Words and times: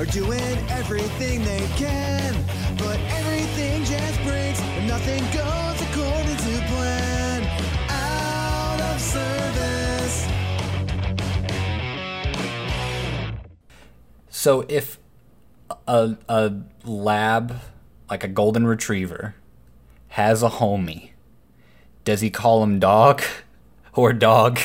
are 0.00 0.06
doing 0.06 0.56
everything 0.70 1.44
they 1.44 1.68
can. 1.76 2.34
But 2.78 2.98
everything 3.10 3.84
just 3.84 4.22
breaks 4.22 4.58
and 4.58 4.88
nothing 4.88 5.22
goes 5.24 5.82
according 5.82 6.36
to 6.36 6.66
plan. 6.68 7.44
Out 7.90 8.80
of 8.80 8.98
service. 8.98 10.26
So 14.30 14.64
if 14.70 14.98
a 15.86 16.16
a 16.30 16.54
lab 16.82 17.56
like 18.08 18.24
a 18.24 18.28
golden 18.28 18.66
retriever 18.66 19.34
has 20.08 20.42
a 20.42 20.48
homie, 20.48 21.10
does 22.04 22.22
he 22.22 22.30
call 22.30 22.62
him 22.62 22.78
dog 22.78 23.22
or 23.92 24.14
dog? 24.14 24.60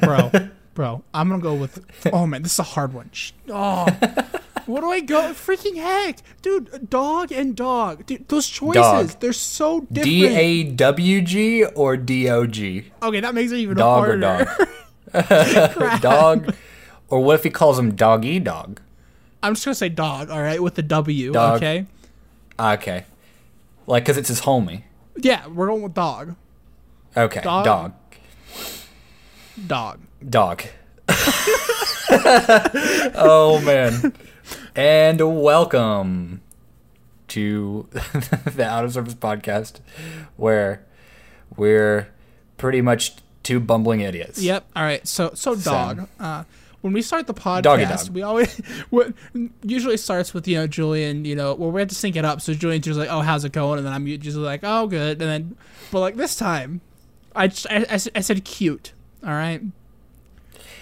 bro, 0.00 0.30
bro. 0.74 1.02
I'm 1.14 1.28
gonna 1.28 1.42
go 1.42 1.54
with. 1.54 1.84
Oh 2.12 2.26
man, 2.26 2.42
this 2.42 2.52
is 2.54 2.58
a 2.58 2.62
hard 2.64 2.92
one. 2.92 3.10
Oh, 3.48 3.84
what 4.66 4.80
do 4.80 4.90
I 4.90 5.00
go? 5.00 5.32
Freaking 5.32 5.76
heck, 5.76 6.18
dude. 6.42 6.88
Dog 6.90 7.32
and 7.32 7.54
dog, 7.56 8.06
dude. 8.06 8.28
Those 8.28 8.48
choices, 8.48 8.74
Dog. 8.82 9.20
they're 9.20 9.32
so 9.32 9.80
different. 9.92 10.04
D 10.04 10.26
A 10.26 10.64
W 10.64 11.20
G 11.22 11.64
or 11.64 11.96
D 11.96 12.28
O 12.28 12.46
G? 12.46 12.90
okay, 13.02 13.20
that 13.20 13.34
makes 13.34 13.52
it 13.52 13.58
even 13.58 13.76
Dog 13.76 14.08
or 14.08 14.18
harder. 14.20 14.44
dog? 15.12 16.00
dog. 16.00 16.54
Or 17.08 17.20
what 17.22 17.34
if 17.34 17.44
he 17.44 17.50
calls 17.50 17.78
him 17.78 17.94
doggy 17.94 18.40
dog? 18.40 18.80
I'm 19.42 19.54
just 19.54 19.64
gonna 19.64 19.74
say 19.74 19.88
dog. 19.90 20.30
All 20.30 20.40
right, 20.42 20.62
with 20.62 20.74
the 20.76 20.82
W. 20.82 21.32
Dog. 21.32 21.56
Okay. 21.56 21.86
Ah, 22.58 22.74
okay. 22.74 23.04
Like, 23.86 24.04
because 24.04 24.16
it's 24.16 24.28
his 24.28 24.42
homie. 24.42 24.82
Yeah, 25.16 25.46
we're 25.48 25.66
going 25.66 25.82
with 25.82 25.94
dog. 25.94 26.36
Okay. 27.16 27.40
Dog. 27.42 27.64
Dog. 27.64 27.92
Dog. 29.66 30.00
Dog. 30.28 30.62
oh, 33.14 33.60
man. 33.64 34.12
And 34.74 35.42
welcome 35.42 36.40
to 37.28 37.88
the 37.92 38.64
Out 38.64 38.84
of 38.84 38.92
Service 38.92 39.14
podcast, 39.14 39.80
where 40.36 40.84
we're 41.56 42.08
pretty 42.56 42.80
much 42.80 43.14
two 43.42 43.58
bumbling 43.60 44.00
idiots. 44.00 44.40
Yep. 44.40 44.66
All 44.76 44.82
right. 44.82 45.06
So 45.06 45.32
so 45.34 45.54
dog. 45.56 46.08
Uh, 46.20 46.44
when 46.82 46.92
we 46.92 47.02
start 47.02 47.26
the 47.26 47.34
podcast, 47.34 48.10
we 48.10 48.22
always 48.22 48.60
usually 49.62 49.96
starts 49.96 50.34
with 50.34 50.46
you 50.48 50.56
know 50.56 50.66
Julian. 50.66 51.24
You 51.24 51.36
know, 51.36 51.54
well 51.54 51.70
we 51.70 51.80
have 51.80 51.88
to 51.88 51.94
sync 51.94 52.16
it 52.16 52.24
up. 52.24 52.40
So 52.40 52.54
Julian's 52.54 52.84
just 52.84 52.98
like, 52.98 53.08
"Oh, 53.10 53.20
how's 53.20 53.44
it 53.44 53.52
going?" 53.52 53.78
And 53.78 53.86
then 53.86 53.92
I'm 53.92 54.06
usually 54.06 54.44
like, 54.44 54.60
"Oh, 54.62 54.86
good." 54.86 55.22
And 55.22 55.30
then, 55.30 55.56
but 55.90 56.00
like 56.00 56.16
this 56.16 56.36
time, 56.36 56.80
I 57.34 57.48
just, 57.48 57.66
I, 57.70 57.86
I, 57.88 57.94
I 58.14 58.20
said 58.20 58.44
cute. 58.44 58.92
All 59.24 59.30
right. 59.32 59.62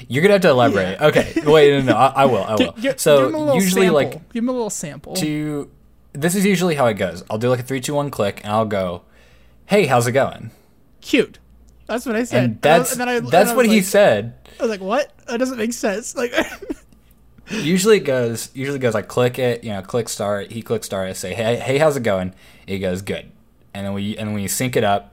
You're 0.08 0.22
going 0.22 0.30
to 0.30 0.34
have 0.34 0.42
to 0.42 0.48
elaborate. 0.50 1.00
Okay. 1.00 1.32
Wait, 1.44 1.70
no, 1.84 1.92
no, 1.92 1.96
I, 1.96 2.06
I 2.08 2.24
will. 2.26 2.44
I 2.44 2.50
will. 2.52 2.58
Gi- 2.58 2.64
gi- 2.76 2.80
give 2.82 3.00
so, 3.00 3.54
usually, 3.54 3.86
sample. 3.86 3.94
like, 3.94 4.32
give 4.32 4.42
him 4.42 4.48
a 4.48 4.52
little 4.52 4.70
sample. 4.70 5.14
to. 5.16 5.70
This 6.12 6.34
is 6.34 6.44
usually 6.44 6.74
how 6.74 6.86
it 6.86 6.94
goes. 6.94 7.22
I'll 7.30 7.38
do 7.38 7.48
like 7.48 7.60
a 7.60 7.62
three, 7.62 7.80
two, 7.80 7.94
one 7.94 8.10
click, 8.10 8.40
and 8.42 8.52
I'll 8.52 8.66
go, 8.66 9.02
hey, 9.66 9.86
how's 9.86 10.06
it 10.06 10.12
going? 10.12 10.50
cute. 11.00 11.38
That's 11.86 12.06
what 12.06 12.14
I 12.14 12.24
said. 12.24 12.44
And 12.44 12.62
that's, 12.62 12.92
and 12.92 13.00
then 13.00 13.08
I, 13.08 13.14
and 13.16 13.28
that's 13.28 13.50
I 13.50 13.56
what 13.56 13.66
was 13.66 13.74
he 13.74 13.82
said. 13.82 14.34
I 14.58 14.62
was 14.62 14.70
like, 14.70 14.80
"What? 14.80 15.12
That 15.26 15.38
doesn't 15.38 15.58
make 15.58 15.72
sense." 15.72 16.14
Like, 16.14 16.32
Usually 17.50 17.96
it 17.96 18.04
goes. 18.04 18.50
Usually 18.54 18.76
it 18.76 18.80
goes. 18.80 18.94
I 18.94 19.02
click 19.02 19.38
it. 19.38 19.64
You 19.64 19.70
know, 19.72 19.82
click 19.82 20.08
start. 20.08 20.52
He 20.52 20.62
clicks 20.62 20.86
start. 20.86 21.08
I 21.08 21.14
say, 21.14 21.34
"Hey, 21.34 21.56
hey, 21.56 21.78
how's 21.78 21.96
it 21.96 22.04
going?" 22.04 22.32
He 22.66 22.78
goes, 22.78 23.02
"Good." 23.02 23.32
And 23.74 23.86
then 23.86 23.92
we 23.92 24.16
and 24.16 24.28
when 24.28 24.42
we 24.42 24.46
sync 24.48 24.76
it 24.76 24.84
up. 24.84 25.12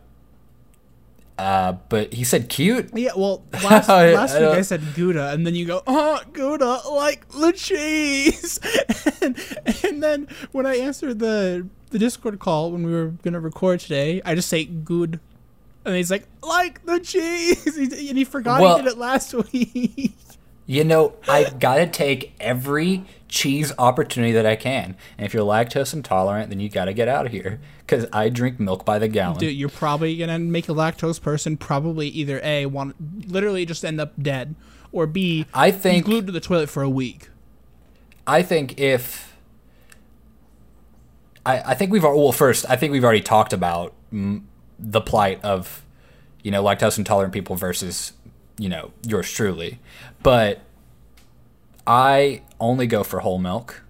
Uh, 1.37 1.73
but 1.89 2.13
he 2.13 2.23
said 2.23 2.49
cute. 2.49 2.89
Yeah, 2.95 3.11
well, 3.15 3.43
last, 3.63 3.89
I- 3.89 4.13
last 4.13 4.35
I 4.35 4.39
week 4.39 4.57
I 4.57 4.61
said 4.61 4.81
Gouda, 4.95 5.29
and 5.33 5.45
then 5.45 5.53
you 5.53 5.65
go, 5.65 5.83
oh, 5.85 6.19
Gouda, 6.33 6.81
like 6.89 7.27
the 7.29 7.51
cheese. 7.51 8.59
and, 9.21 9.37
and 9.83 10.01
then 10.01 10.27
when 10.51 10.65
I 10.65 10.77
answered 10.77 11.19
the 11.19 11.67
the 11.89 11.99
Discord 11.99 12.37
call 12.39 12.71
when 12.71 12.85
we 12.85 12.91
were 12.91 13.13
gonna 13.23 13.39
record 13.39 13.79
today, 13.79 14.21
I 14.25 14.33
just 14.35 14.49
say 14.49 14.65
good, 14.65 15.19
and 15.85 15.95
he's 15.95 16.09
like, 16.11 16.27
like 16.41 16.83
the 16.85 16.99
cheese, 16.99 17.77
and 17.77 18.17
he 18.17 18.23
forgot 18.23 18.59
Well- 18.61 18.77
he 18.77 18.83
did 18.83 18.91
it 18.93 18.97
last 18.97 19.33
week. 19.33 20.15
You 20.65 20.83
know, 20.83 21.13
I 21.29 21.49
gotta 21.49 21.87
take 21.87 22.33
every 22.41 23.05
cheese 23.27 23.73
opportunity 23.77 24.31
that 24.33 24.45
I 24.45 24.55
can. 24.55 24.95
And 25.17 25.25
if 25.25 25.33
you're 25.33 25.43
lactose 25.43 25.93
intolerant, 25.93 26.49
then 26.49 26.59
you 26.59 26.69
gotta 26.69 26.93
get 26.93 27.07
out 27.07 27.25
of 27.25 27.31
here. 27.31 27.59
Cause 27.87 28.05
I 28.11 28.29
drink 28.29 28.59
milk 28.59 28.85
by 28.85 28.99
the 28.99 29.07
gallon. 29.07 29.39
Dude, 29.39 29.55
you're 29.55 29.69
probably 29.69 30.17
gonna 30.17 30.39
make 30.39 30.67
a 30.69 30.73
lactose 30.73 31.21
person 31.21 31.57
probably 31.57 32.07
either 32.09 32.41
a 32.43 32.65
want 32.65 33.29
literally 33.29 33.65
just 33.65 33.85
end 33.85 34.01
up 34.01 34.13
dead, 34.21 34.55
or 34.91 35.07
b 35.07 35.45
I 35.53 35.71
think 35.71 36.05
glued 36.05 36.25
to 36.27 36.31
the 36.31 36.39
toilet 36.39 36.69
for 36.69 36.83
a 36.83 36.89
week. 36.89 37.29
I 38.25 38.41
think 38.41 38.79
if 38.79 39.35
I, 41.45 41.71
I 41.71 41.73
think 41.75 41.91
we've 41.91 42.03
well 42.03 42.33
first 42.33 42.65
I 42.69 42.75
think 42.75 42.91
we've 42.91 43.03
already 43.03 43.21
talked 43.21 43.53
about 43.53 43.93
the 44.11 45.01
plight 45.01 45.43
of 45.43 45.85
you 46.43 46.51
know 46.51 46.63
lactose 46.63 46.97
intolerant 46.97 47.33
people 47.33 47.55
versus 47.55 48.13
you 48.57 48.67
know 48.69 48.91
yours 49.05 49.31
truly, 49.31 49.79
but 50.23 50.61
I 51.87 52.41
only 52.59 52.85
go 52.87 53.03
for 53.03 53.19
whole 53.19 53.39
milk. 53.39 53.83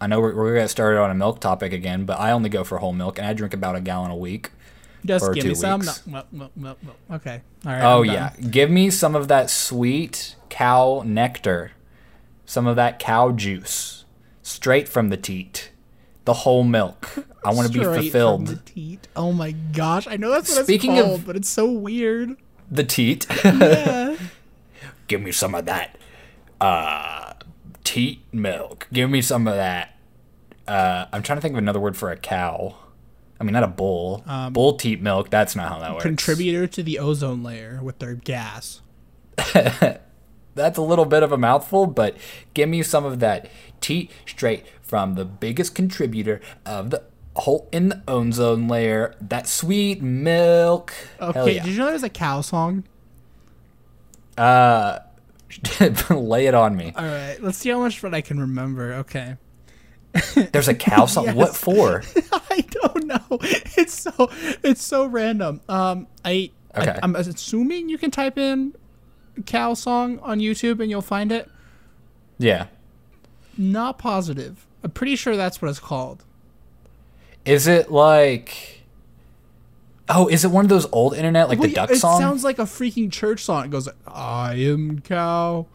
I 0.00 0.06
know 0.08 0.20
we're, 0.20 0.34
we're 0.34 0.48
gonna 0.50 0.64
get 0.64 0.70
started 0.70 1.00
on 1.00 1.10
a 1.10 1.14
milk 1.14 1.40
topic 1.40 1.72
again, 1.72 2.04
but 2.04 2.18
I 2.18 2.32
only 2.32 2.48
go 2.50 2.64
for 2.64 2.78
whole 2.78 2.92
milk, 2.92 3.18
and 3.18 3.26
I 3.26 3.32
drink 3.32 3.54
about 3.54 3.76
a 3.76 3.80
gallon 3.80 4.10
a 4.10 4.16
week. 4.16 4.50
Just 5.06 5.24
For 5.24 5.34
give 5.34 5.42
two 5.44 5.48
me 5.50 5.54
some. 5.54 5.82
No, 5.82 5.92
well, 6.32 6.50
well, 6.56 6.76
well, 6.82 6.96
okay. 7.12 7.42
All 7.64 7.72
right. 7.72 7.82
Oh 7.84 8.02
yeah, 8.02 8.34
give 8.50 8.70
me 8.70 8.90
some 8.90 9.14
of 9.14 9.28
that 9.28 9.50
sweet 9.50 10.34
cow 10.48 11.02
nectar, 11.06 11.72
some 12.44 12.66
of 12.66 12.76
that 12.76 12.98
cow 12.98 13.30
juice, 13.30 14.04
straight 14.42 14.88
from 14.88 15.10
the 15.10 15.16
teat, 15.16 15.70
the 16.24 16.32
whole 16.32 16.64
milk. 16.64 17.24
I 17.44 17.52
want 17.52 17.70
to 17.70 17.78
be 17.78 17.84
fulfilled. 17.84 18.46
From 18.48 18.56
the 18.56 18.62
teat. 18.62 19.08
Oh 19.14 19.32
my 19.32 19.52
gosh, 19.52 20.06
I 20.08 20.16
know 20.16 20.30
that's 20.30 20.54
what 20.54 20.64
Speaking 20.64 20.96
it's 20.96 21.06
of- 21.06 21.26
but 21.26 21.36
it's 21.36 21.48
so 21.48 21.70
weird. 21.70 22.36
The 22.70 22.84
teat. 22.84 23.26
Yeah. 23.44 24.16
Give 25.06 25.20
me 25.20 25.32
some 25.32 25.54
of 25.54 25.66
that 25.66 25.98
uh, 26.62 27.23
teat 27.84 28.24
milk. 28.32 28.88
Give 28.92 29.08
me 29.08 29.22
some 29.22 29.46
of 29.46 29.54
that. 29.54 29.96
Uh, 30.66 31.06
I'm 31.12 31.22
trying 31.22 31.36
to 31.36 31.42
think 31.42 31.52
of 31.52 31.58
another 31.58 31.80
word 31.80 31.96
for 31.96 32.10
a 32.10 32.16
cow. 32.16 32.76
I 33.38 33.44
mean, 33.44 33.52
not 33.52 33.64
a 33.64 33.68
bull. 33.68 34.24
bull 34.52 34.76
teat 34.76 35.00
milk. 35.02 35.30
That's 35.30 35.54
not 35.54 35.68
how 35.68 35.78
that 35.80 35.92
works. 35.92 36.02
Contributor 36.02 36.66
to 36.66 36.82
the 36.82 36.98
ozone 36.98 37.42
layer 37.42 37.80
with 37.82 37.98
their 37.98 38.14
gas. 38.14 38.80
That's 40.54 40.78
a 40.78 40.82
little 40.82 41.04
bit 41.04 41.22
of 41.22 41.32
a 41.32 41.36
mouthful, 41.36 41.86
but 41.86 42.16
give 42.54 42.68
me 42.68 42.82
some 42.82 43.04
of 43.04 43.18
that 43.20 43.48
teat 43.80 44.10
straight 44.24 44.64
from 44.82 45.14
the 45.14 45.24
biggest 45.24 45.74
contributor 45.74 46.40
of 46.64 46.90
the 46.90 47.02
hole 47.36 47.68
in 47.72 47.88
the 47.88 48.02
ozone 48.06 48.68
layer. 48.68 49.14
That 49.20 49.48
sweet 49.48 50.00
milk. 50.00 50.94
Okay, 51.20 51.56
yeah. 51.56 51.64
did 51.64 51.72
you 51.72 51.78
know 51.78 51.86
there's 51.86 52.04
a 52.04 52.08
cow 52.08 52.40
song? 52.40 52.84
Uh, 54.38 55.00
lay 56.10 56.46
it 56.46 56.54
on 56.54 56.76
me. 56.76 56.92
All 56.96 57.04
right, 57.04 57.36
let's 57.42 57.58
see 57.58 57.70
how 57.70 57.78
much 57.80 57.98
fun 57.98 58.14
I 58.14 58.20
can 58.20 58.40
remember. 58.40 58.94
Okay. 58.94 59.36
There's 60.52 60.68
a 60.68 60.74
cow 60.74 61.06
song. 61.06 61.34
What 61.34 61.56
for? 61.56 62.02
I 62.32 62.60
don't 62.70 63.06
know. 63.06 63.38
It's 63.40 64.00
so 64.00 64.30
it's 64.62 64.82
so 64.82 65.06
random. 65.06 65.60
Um, 65.68 66.06
I, 66.24 66.50
Okay. 66.76 66.90
I 66.90 66.98
I'm 67.02 67.16
assuming 67.16 67.88
you 67.88 67.98
can 67.98 68.10
type 68.10 68.38
in 68.38 68.74
cow 69.46 69.74
song 69.74 70.18
on 70.20 70.38
YouTube 70.38 70.80
and 70.80 70.90
you'll 70.90 71.02
find 71.02 71.32
it. 71.32 71.50
Yeah. 72.38 72.66
Not 73.56 73.98
positive. 73.98 74.66
I'm 74.82 74.90
pretty 74.90 75.16
sure 75.16 75.36
that's 75.36 75.60
what 75.62 75.68
it's 75.68 75.80
called. 75.80 76.24
Is 77.44 77.66
it 77.66 77.90
like? 77.90 78.82
Oh, 80.08 80.28
is 80.28 80.44
it 80.44 80.48
one 80.50 80.64
of 80.66 80.68
those 80.68 80.86
old 80.92 81.14
internet 81.14 81.48
like 81.48 81.58
Well, 81.58 81.68
the 81.68 81.74
duck 81.74 81.90
it 81.90 81.96
song? 81.96 82.20
sounds 82.20 82.44
like 82.44 82.58
a 82.58 82.64
freaking 82.64 83.10
church 83.10 83.42
song. 83.42 83.64
It 83.66 83.70
goes, 83.70 83.88
"I 84.06 84.54
am 84.54 85.00
cow, 85.00 85.66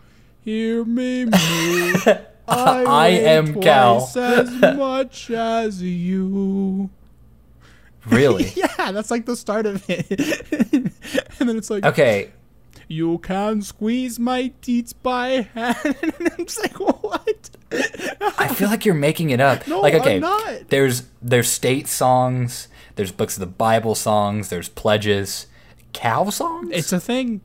hear 0.43 0.85
me 0.85 1.25
moo. 1.25 1.31
I, 2.47 2.83
I 2.87 3.07
am 3.09 3.59
cow." 3.61 4.07
as 4.15 4.51
much 4.77 5.31
as 5.31 5.81
you." 5.81 6.89
really? 8.07 8.51
Yeah, 8.55 8.91
that's 8.91 9.11
like 9.11 9.25
the 9.25 9.35
start 9.35 9.65
of 9.65 9.83
it. 9.89 10.09
and 11.39 11.49
then 11.49 11.57
it's 11.57 11.69
like, 11.69 11.83
Okay. 11.85 12.31
"You 12.87 13.17
can 13.19 13.61
squeeze 13.61 14.19
my 14.19 14.51
teats 14.61 14.93
by 14.93 15.47
hand." 15.53 15.75
and 15.83 16.31
I'm 16.37 16.45
just 16.45 16.61
like, 16.61 16.79
"What?" 16.79 17.49
I 18.39 18.47
feel 18.53 18.69
like 18.69 18.85
you're 18.85 18.95
making 18.95 19.29
it 19.31 19.39
up. 19.41 19.67
No, 19.67 19.81
like 19.81 19.93
I'm 19.95 20.01
okay, 20.01 20.19
not. 20.19 20.69
there's 20.69 21.03
there's 21.21 21.49
state 21.49 21.87
songs, 21.87 22.67
there's 22.99 23.13
books 23.13 23.37
of 23.37 23.39
the 23.39 23.45
Bible 23.45 23.95
songs, 23.95 24.49
there's 24.49 24.67
pledges, 24.67 25.47
cow 25.93 26.29
songs. 26.29 26.69
It's 26.73 26.91
a 26.91 26.99
thing. 26.99 27.39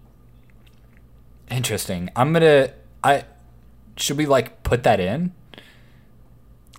interesting. 1.48 2.10
I'm 2.16 2.32
gonna. 2.32 2.70
I 3.04 3.22
should 3.96 4.18
we 4.18 4.26
like 4.26 4.64
put 4.64 4.82
that 4.82 4.98
in? 4.98 5.32
A 5.54 5.60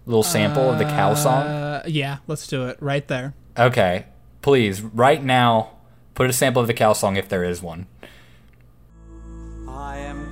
Little 0.05 0.23
sample 0.23 0.69
of 0.69 0.77
the 0.77 0.83
cow 0.83 1.13
song. 1.13 1.43
Uh, 1.43 1.83
yeah, 1.87 2.17
let's 2.27 2.47
do 2.47 2.67
it 2.67 2.75
right 2.81 3.07
there. 3.07 3.33
Okay, 3.57 4.07
please, 4.41 4.81
right 4.81 5.23
now, 5.23 5.71
put 6.13 6.29
a 6.29 6.33
sample 6.33 6.61
of 6.61 6.67
the 6.67 6.73
cow 6.73 6.91
song 6.91 7.15
if 7.15 7.29
there 7.29 7.45
is 7.45 7.61
one. 7.61 7.87
I 9.69 9.99
am 9.99 10.24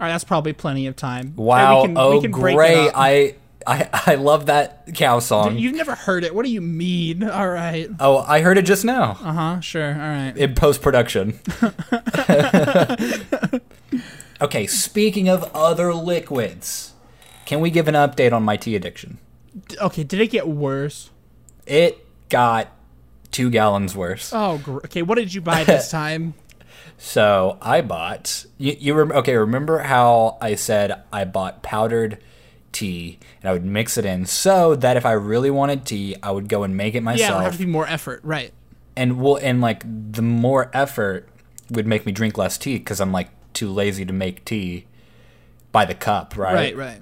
All 0.00 0.06
right, 0.06 0.12
that's 0.12 0.24
probably 0.24 0.54
plenty 0.54 0.86
of 0.86 0.96
time. 0.96 1.34
Wow. 1.36 1.82
we 1.82 1.88
can, 1.88 1.98
oh, 1.98 2.14
we 2.16 2.22
can 2.22 2.30
break 2.30 2.54
it 2.54 2.56
great. 2.56 2.90
I, 2.94 3.34
I 3.66 3.88
I 3.92 4.14
love 4.14 4.46
that 4.46 4.88
cow 4.94 5.18
song. 5.18 5.58
You've 5.58 5.74
never 5.74 5.94
heard 5.94 6.24
it. 6.24 6.34
What 6.34 6.46
do 6.46 6.50
you 6.50 6.62
mean? 6.62 7.22
All 7.22 7.48
right. 7.48 7.90
oh, 8.00 8.18
I 8.26 8.40
heard 8.40 8.56
it 8.56 8.64
just 8.64 8.84
now 8.84 9.18
Uh 9.22 9.32
huh. 9.32 9.60
Sure. 9.60 9.92
All 9.92 9.98
right. 9.98 10.32
in 10.34 10.54
post 10.54 10.80
production. 10.80 11.38
okay, 14.40 14.66
speaking 14.66 15.28
of 15.28 15.44
other 15.54 15.94
liquids, 15.94 16.94
can 17.44 17.60
we 17.60 17.70
give 17.70 17.88
an 17.88 17.94
update 17.94 18.32
on 18.32 18.42
my 18.42 18.56
tea 18.56 18.76
addiction? 18.76 19.18
Okay. 19.80 20.04
Did 20.04 20.20
it 20.20 20.28
get 20.30 20.48
worse? 20.48 21.10
It 21.66 22.04
got 22.28 22.68
two 23.30 23.50
gallons 23.50 23.94
worse. 23.94 24.32
Oh, 24.34 24.58
gr- 24.58 24.78
okay. 24.78 25.02
What 25.02 25.16
did 25.16 25.32
you 25.34 25.40
buy 25.40 25.64
this 25.64 25.90
time? 26.00 26.34
So 27.02 27.56
I 27.62 27.80
bought. 27.80 28.44
You, 28.58 28.76
you 28.78 28.92
rem- 28.94 29.10
okay? 29.12 29.34
Remember 29.34 29.78
how 29.78 30.36
I 30.40 30.54
said 30.54 31.02
I 31.10 31.24
bought 31.24 31.62
powdered 31.62 32.18
tea 32.72 33.18
and 33.42 33.48
I 33.48 33.52
would 33.54 33.64
mix 33.64 33.96
it 33.96 34.04
in 34.04 34.26
so 34.26 34.74
that 34.76 34.98
if 34.98 35.06
I 35.06 35.12
really 35.12 35.50
wanted 35.50 35.86
tea, 35.86 36.14
I 36.22 36.30
would 36.30 36.48
go 36.48 36.62
and 36.62 36.76
make 36.76 36.94
it 36.94 36.98
yeah, 37.02 37.10
it 37.10 37.14
would 37.14 37.18
myself. 37.20 37.42
have 37.42 37.52
to 37.52 37.58
be 37.58 37.64
more 37.66 37.86
effort. 37.88 38.20
Right. 38.22 38.52
and 38.96 39.18
well, 39.20 39.38
and 39.40 39.62
like 39.62 39.82
the 40.12 40.20
more 40.22 40.70
effort 40.74 41.26
would 41.70 41.86
make 41.86 42.04
me 42.04 42.12
drink 42.12 42.36
less 42.36 42.58
tea 42.58 42.76
because 42.78 43.00
I'm 43.00 43.12
like 43.12 43.30
too 43.54 43.70
lazy 43.70 44.04
to 44.04 44.12
make 44.12 44.44
tea 44.44 44.84
by 45.72 45.86
the 45.86 45.94
cup, 45.94 46.36
right? 46.36 46.54
Right. 46.54 46.76
Right. 46.76 47.00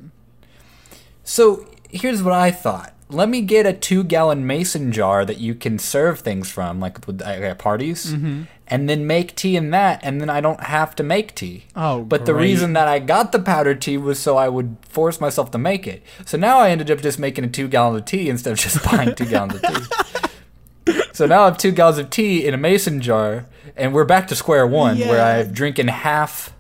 So 1.24 1.66
here's 1.90 2.22
what 2.22 2.34
I 2.34 2.50
thought. 2.50 2.94
Let 3.10 3.28
me 3.30 3.40
get 3.40 3.64
a 3.66 3.72
two 3.72 4.04
gallon 4.04 4.46
mason 4.46 4.92
jar 4.92 5.24
that 5.24 5.38
you 5.38 5.54
can 5.54 5.78
serve 5.78 6.20
things 6.20 6.50
from, 6.50 6.78
like 6.78 7.06
uh, 7.08 7.24
at 7.24 7.58
parties, 7.58 8.12
Mm-hmm. 8.12 8.42
And 8.68 8.88
then 8.88 9.06
make 9.06 9.34
tea 9.34 9.56
in 9.56 9.70
that, 9.70 10.00
and 10.02 10.20
then 10.20 10.30
I 10.30 10.40
don't 10.40 10.60
have 10.60 10.94
to 10.96 11.02
make 11.02 11.34
tea. 11.34 11.64
Oh, 11.74 12.02
But 12.02 12.26
the 12.26 12.34
reason 12.34 12.74
that 12.74 12.86
I 12.86 12.98
got 12.98 13.32
the 13.32 13.38
powdered 13.38 13.80
tea 13.80 13.96
was 13.96 14.18
so 14.18 14.36
I 14.36 14.48
would 14.48 14.76
force 14.82 15.20
myself 15.20 15.50
to 15.52 15.58
make 15.58 15.86
it. 15.86 16.02
So 16.26 16.36
now 16.36 16.58
I 16.58 16.70
ended 16.70 16.90
up 16.90 17.00
just 17.00 17.18
making 17.18 17.44
a 17.44 17.48
two 17.48 17.66
gallon 17.66 17.96
of 17.96 18.04
tea 18.04 18.28
instead 18.28 18.52
of 18.52 18.58
just 18.58 18.84
buying 18.90 19.14
two 19.14 19.24
gallons 19.26 19.54
of 19.56 19.62
tea. 19.62 20.92
So 21.12 21.26
now 21.26 21.42
I 21.42 21.44
have 21.46 21.58
two 21.58 21.72
gallons 21.72 21.98
of 21.98 22.10
tea 22.10 22.46
in 22.46 22.54
a 22.54 22.58
mason 22.58 23.00
jar, 23.00 23.46
and 23.76 23.92
we're 23.92 24.04
back 24.04 24.28
to 24.28 24.36
square 24.36 24.66
one, 24.66 24.98
where 24.98 25.22
I've 25.22 25.52
drinking 25.52 25.88
half, 25.88 26.54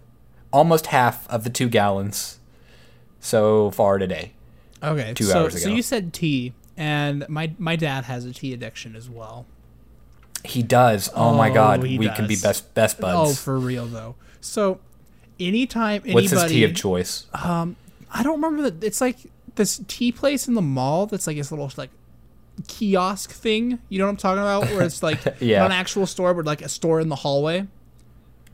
almost 0.52 0.86
half 0.86 1.28
of 1.30 1.44
the 1.44 1.50
two 1.50 1.68
gallons 1.68 2.38
so 3.20 3.70
far 3.70 3.98
today. 3.98 4.32
Okay. 4.82 5.12
Two 5.14 5.24
so, 5.24 5.42
hours 5.42 5.54
ago. 5.54 5.64
So 5.64 5.70
you 5.70 5.82
said 5.82 6.12
tea, 6.12 6.54
and 6.76 7.28
my 7.28 7.52
my 7.58 7.76
dad 7.76 8.04
has 8.04 8.24
a 8.24 8.32
tea 8.32 8.52
addiction 8.52 8.96
as 8.96 9.08
well. 9.08 9.46
He 10.44 10.62
does. 10.62 11.10
Oh, 11.14 11.34
my 11.34 11.50
Oh, 11.50 11.54
god, 11.54 11.82
he 11.84 11.98
we 11.98 12.08
can 12.10 12.26
be 12.26 12.34
does. 12.34 12.42
best 12.42 12.74
best 12.74 12.96
Oh, 13.00 13.02
buds. 13.26 13.42
for 13.42 13.58
real 13.58 13.86
though. 13.86 14.14
So, 14.40 14.80
anytime 15.40 16.02
anybody, 16.04 16.14
What's 16.14 16.30
his 16.30 16.44
tea 16.50 16.64
of 16.64 16.74
choice? 16.74 17.26
Um, 17.34 17.76
I 18.12 18.22
don't 18.22 18.40
remember 18.40 18.70
that. 18.70 18.84
It's 18.84 19.00
like 19.00 19.16
this 19.56 19.80
tea 19.88 20.12
place 20.12 20.46
in 20.48 20.54
the 20.54 20.62
mall 20.62 21.06
that's 21.06 21.26
like 21.26 21.36
this 21.36 21.50
little 21.50 21.70
like 21.76 21.90
kiosk 22.66 23.30
thing. 23.32 23.78
You 23.88 23.98
know 23.98 24.04
what 24.06 24.10
I'm 24.12 24.16
talking 24.16 24.42
about? 24.42 24.64
Where 24.66 24.82
it's 24.82 25.02
like 25.02 25.18
Yeah. 25.40 25.64
an 25.64 25.72
actual 25.72 26.06
store, 26.06 26.34
but 26.34 26.44
like 26.44 26.62
a 26.62 26.68
store 26.68 27.00
in 27.00 27.08
the 27.08 27.16
hallway. 27.16 27.66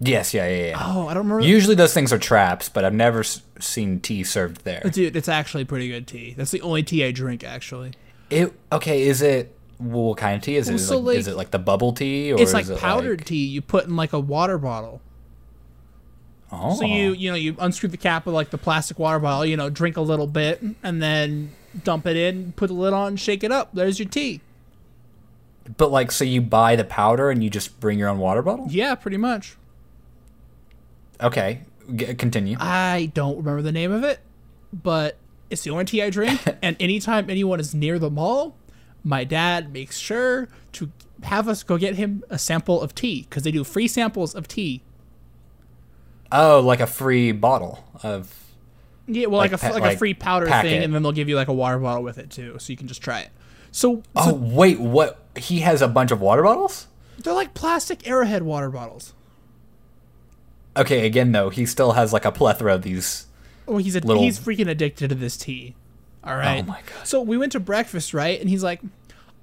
yes, 0.01 0.35
yeah, 0.35 0.49
yeah, 0.49 0.67
yeah. 0.69 0.79
Oh, 0.81 1.07
I 1.09 1.15
don't 1.15 1.25
remember. 1.29 1.41
Usually 1.47 1.75
those 1.75 1.95
things 1.95 2.13
are 2.13 2.19
traps, 2.19 2.69
but 2.69 2.85
I've 2.85 2.95
never 2.95 3.21
s- 3.21 3.43
seen 3.61 4.01
tea 4.01 4.25
served 4.25 4.65
there. 4.65 4.83
Dude, 4.91 5.17
it's 5.17 5.29
actually 5.29 5.65
pretty 5.65 5.89
good 5.89 6.07
tea. 6.07 6.35
That's 6.37 6.51
the 6.51 6.61
only 6.63 6.83
tea 6.83 7.05
I 7.05 7.13
drink 7.13 7.45
actually. 7.45 7.93
It 8.31 8.53
okay? 8.73 9.03
Is 9.03 9.23
it 9.23 9.54
well, 9.79 10.05
what 10.09 10.19
kind 10.19 10.37
of 10.37 10.43
tea 10.43 10.57
is 10.57 10.69
it? 10.69 10.73
Well, 10.73 10.77
Is, 10.77 10.83
it 10.83 10.87
so, 10.89 10.99
like, 10.99 11.17
is 11.19 11.29
it 11.29 11.37
like 11.37 11.51
the 11.51 11.59
bubble 11.59 11.93
tea 11.93 12.33
or 12.33 12.37
It's 12.37 12.51
is 12.51 12.55
like 12.55 12.69
it 12.69 12.79
powdered 12.79 13.21
like- 13.21 13.27
tea 13.27 13.45
you 13.47 13.61
put 13.63 13.85
in 13.87 13.97
like 13.97 14.13
a 14.13 14.21
water 14.21 14.59
bottle. 14.59 15.01
Oh, 16.53 16.77
So 16.77 16.85
you 16.85 17.11
oh. 17.11 17.13
you 17.15 17.31
know 17.31 17.37
you 17.37 17.57
unscrew 17.59 17.89
the 17.89 17.97
cap 17.97 18.27
of 18.27 18.35
like 18.35 18.51
the 18.51 18.59
plastic 18.59 18.99
water 18.99 19.19
bottle, 19.19 19.45
you 19.45 19.57
know, 19.57 19.71
drink 19.71 19.97
a 19.97 20.01
little 20.03 20.27
bit, 20.29 20.63
and 20.83 21.03
then 21.03 21.51
dump 21.83 22.07
it 22.07 22.17
in, 22.17 22.53
put 22.53 22.69
the 22.69 22.75
lid 22.75 22.93
on, 22.93 23.17
shake 23.17 23.43
it 23.43 23.51
up. 23.51 23.71
There's 23.75 23.99
your 23.99 24.09
tea. 24.09 24.41
but 25.77 25.91
like 25.91 26.13
so 26.13 26.25
you 26.25 26.41
buy 26.41 26.77
the 26.77 26.85
powder 26.85 27.31
and 27.31 27.43
you 27.43 27.51
just 27.51 27.81
bring 27.81 27.99
your 27.99 28.09
own 28.09 28.19
water 28.19 28.43
bottle? 28.43 28.67
Yeah, 28.69 28.95
pretty 28.95 29.17
much. 29.17 29.57
Okay, 31.21 31.61
G- 31.95 32.15
continue. 32.15 32.57
I 32.61 33.11
don't 33.15 33.37
remember 33.39 33.63
the 33.63 33.73
name 33.73 33.91
of 33.93 34.05
it, 34.05 34.21
but 34.73 35.17
it's 35.51 35.63
the 35.63 35.71
only 35.71 35.85
tea 35.87 36.03
I 36.03 36.11
drink. 36.11 36.41
and 36.63 36.77
anytime 36.81 37.31
anyone 37.31 37.59
is 37.61 37.75
near 37.75 37.99
the 37.99 38.11
mall, 38.11 38.55
my 39.05 39.23
dad 39.25 39.73
makes 39.73 39.99
sure 39.99 40.49
to 40.73 40.91
have 41.23 41.49
us 41.49 41.63
go 41.63 41.77
get 41.79 41.95
him 41.95 42.25
a 42.31 42.39
sample 42.39 42.81
of 42.83 42.95
tea 42.95 43.23
because 43.29 43.43
they 43.45 43.51
do 43.53 43.63
free 43.65 43.87
samples 43.87 44.35
of 44.35 44.49
tea. 44.49 44.83
oh, 46.33 46.61
like 46.61 46.81
a 46.81 46.87
free 46.87 47.33
bottle 47.33 47.85
of. 48.03 48.35
Yeah, 49.07 49.27
well, 49.27 49.37
like, 49.39 49.53
Like 49.53 49.63
a, 49.63 49.67
pa- 49.67 49.79
like, 49.79 49.95
a 49.95 49.99
free 49.99 50.15
powder 50.15 50.47
packet. 50.47 50.69
thing, 50.71 50.83
and 50.83 50.95
then 50.95 51.03
they'll 51.03 51.13
give 51.13 51.29
you 51.29 51.37
like 51.37 51.49
a 51.49 51.53
water 51.53 51.79
bottle 51.79 52.03
with 52.03 52.17
it 52.19 52.31
too, 52.31 52.57
so 52.59 52.73
you 52.73 52.77
can 52.77 52.89
just 52.89 53.03
try 53.03 53.21
it. 53.21 53.29
So, 53.71 54.03
Oh 54.17 54.29
so 54.31 54.35
wait, 54.35 54.81
what? 54.81 55.21
He 55.37 55.61
has 55.61 55.83
a 55.83 55.89
bunch 55.89 56.11
of 56.11 56.21
water 56.23 56.43
bottles. 56.43 56.87
they're 57.19 57.35
like 57.35 57.53
plastic 57.55 58.07
Arrowhead 58.09 58.43
water 58.45 58.71
bottles. 58.71 59.13
Okay, 60.77 61.07
again 61.07 61.33
though, 61.33 61.51
he 61.51 61.67
still 61.67 61.93
has 61.93 62.13
like 62.13 62.25
a 62.25 62.33
plethora 62.33 62.75
of 62.75 62.83
these. 62.83 63.27
Oh, 63.69 63.77
he's 63.79 63.95
a, 63.97 64.01
Little- 64.01 64.23
he's 64.23 64.39
freaking 64.41 64.69
addicted 64.69 65.09
to 65.09 65.15
this 65.15 65.37
tea. 65.37 65.75
All 66.25 66.33
oh 66.33 66.37
right. 66.37 66.63
Oh 66.65 66.67
my 66.67 66.81
God. 66.81 67.07
So 67.07 67.21
we 67.21 67.37
went 67.39 67.53
to 67.53 67.61
breakfast, 67.61 68.15
right? 68.15 68.41
And 68.41 68.49
he's 68.49 68.63
like, 68.65 68.81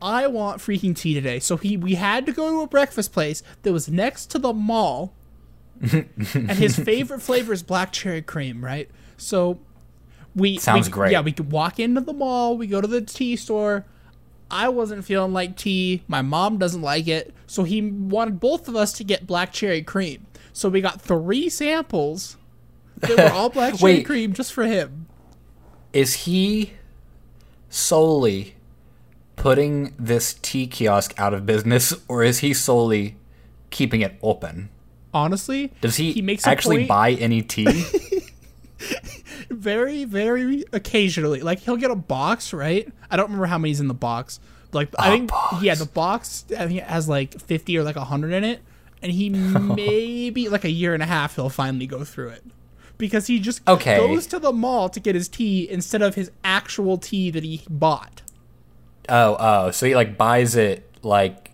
"I 0.01 0.27
want 0.27 0.59
freaking 0.61 0.95
tea 0.95 1.13
today." 1.13 1.39
So 1.39 1.57
he 1.57 1.77
we 1.77 1.95
had 1.95 2.25
to 2.25 2.31
go 2.31 2.49
to 2.49 2.61
a 2.61 2.67
breakfast 2.67 3.13
place 3.13 3.43
that 3.63 3.71
was 3.71 3.87
next 3.89 4.27
to 4.31 4.39
the 4.39 4.53
mall, 4.53 5.13
and 5.81 6.51
his 6.51 6.77
favorite 6.77 7.21
flavor 7.21 7.53
is 7.53 7.63
black 7.63 7.91
cherry 7.91 8.21
cream, 8.21 8.63
right? 8.63 8.89
So 9.17 9.59
we 10.35 10.57
Sounds 10.57 10.87
we- 10.87 10.91
great. 10.91 11.11
Yeah, 11.11 11.21
we 11.21 11.31
could 11.31 11.51
walk 11.51 11.79
into 11.79 12.01
the 12.01 12.13
mall. 12.13 12.57
We 12.57 12.67
go 12.67 12.81
to 12.81 12.87
the 12.87 13.01
tea 13.01 13.35
store. 13.35 13.85
I 14.49 14.67
wasn't 14.67 15.05
feeling 15.05 15.31
like 15.31 15.55
tea. 15.55 16.03
My 16.09 16.21
mom 16.21 16.57
doesn't 16.57 16.81
like 16.81 17.07
it, 17.07 17.33
so 17.47 17.63
he 17.63 17.81
wanted 17.81 18.39
both 18.41 18.67
of 18.67 18.75
us 18.75 18.91
to 18.93 19.03
get 19.05 19.25
black 19.25 19.53
cherry 19.53 19.81
cream. 19.81 20.27
So 20.51 20.67
we 20.67 20.81
got 20.81 20.99
three 21.01 21.47
samples 21.47 22.35
that 22.97 23.17
were 23.17 23.29
all 23.31 23.49
black 23.49 23.75
cherry 23.77 24.03
cream 24.03 24.33
just 24.33 24.51
for 24.51 24.65
him. 24.65 25.07
Is 25.93 26.13
he 26.25 26.73
solely 27.71 28.55
putting 29.35 29.95
this 29.97 30.35
tea 30.43 30.67
kiosk 30.67 31.13
out 31.19 31.33
of 31.33 31.45
business, 31.47 31.93
or 32.07 32.23
is 32.23 32.39
he 32.39 32.53
solely 32.53 33.15
keeping 33.71 34.01
it 34.01 34.13
open? 34.21 34.69
Honestly, 35.13 35.71
Does 35.81 35.95
he, 35.97 36.11
He 36.13 36.21
makes 36.21 36.45
actually 36.45 36.77
point- 36.77 36.89
buy 36.89 37.11
any 37.13 37.41
tea? 37.41 37.83
very, 39.49 40.05
very 40.05 40.63
occasionally. 40.71 41.41
Like 41.41 41.59
he'll 41.59 41.77
get 41.77 41.91
a 41.91 41.95
box, 41.95 42.53
right? 42.53 42.87
I 43.09 43.17
don't 43.17 43.25
remember 43.25 43.45
how 43.47 43.57
many's 43.57 43.79
in 43.79 43.87
the 43.87 43.93
box. 43.93 44.39
Like 44.73 44.89
I 44.97 45.09
think, 45.09 45.29
box. 45.29 45.61
yeah, 45.63 45.75
the 45.75 45.85
box 45.85 46.45
I 46.51 46.67
think 46.67 46.79
it 46.79 46.85
has 46.85 47.09
like 47.09 47.39
fifty 47.41 47.77
or 47.77 47.83
like 47.83 47.97
hundred 47.97 48.31
in 48.31 48.43
it, 48.45 48.61
and 49.01 49.11
he 49.11 49.29
maybe 49.29 50.47
like 50.49 50.63
a 50.63 50.69
year 50.71 50.93
and 50.93 51.03
a 51.03 51.05
half 51.05 51.35
he'll 51.35 51.49
finally 51.49 51.87
go 51.87 52.03
through 52.05 52.29
it 52.29 52.43
because 53.01 53.27
he 53.27 53.39
just 53.39 53.67
Okay. 53.67 53.97
goes 53.97 54.25
to 54.27 54.39
the 54.39 54.53
mall 54.53 54.87
to 54.87 54.99
get 55.01 55.15
his 55.15 55.27
tea 55.27 55.67
instead 55.69 56.01
of 56.01 56.15
his 56.15 56.31
actual 56.45 56.97
tea 56.97 57.29
that 57.31 57.43
he 57.43 57.61
bought. 57.69 58.21
oh, 59.09 59.35
oh, 59.39 59.71
so 59.71 59.85
he 59.85 59.93
like 59.95 60.17
buys 60.17 60.55
it 60.55 60.87
like 61.01 61.51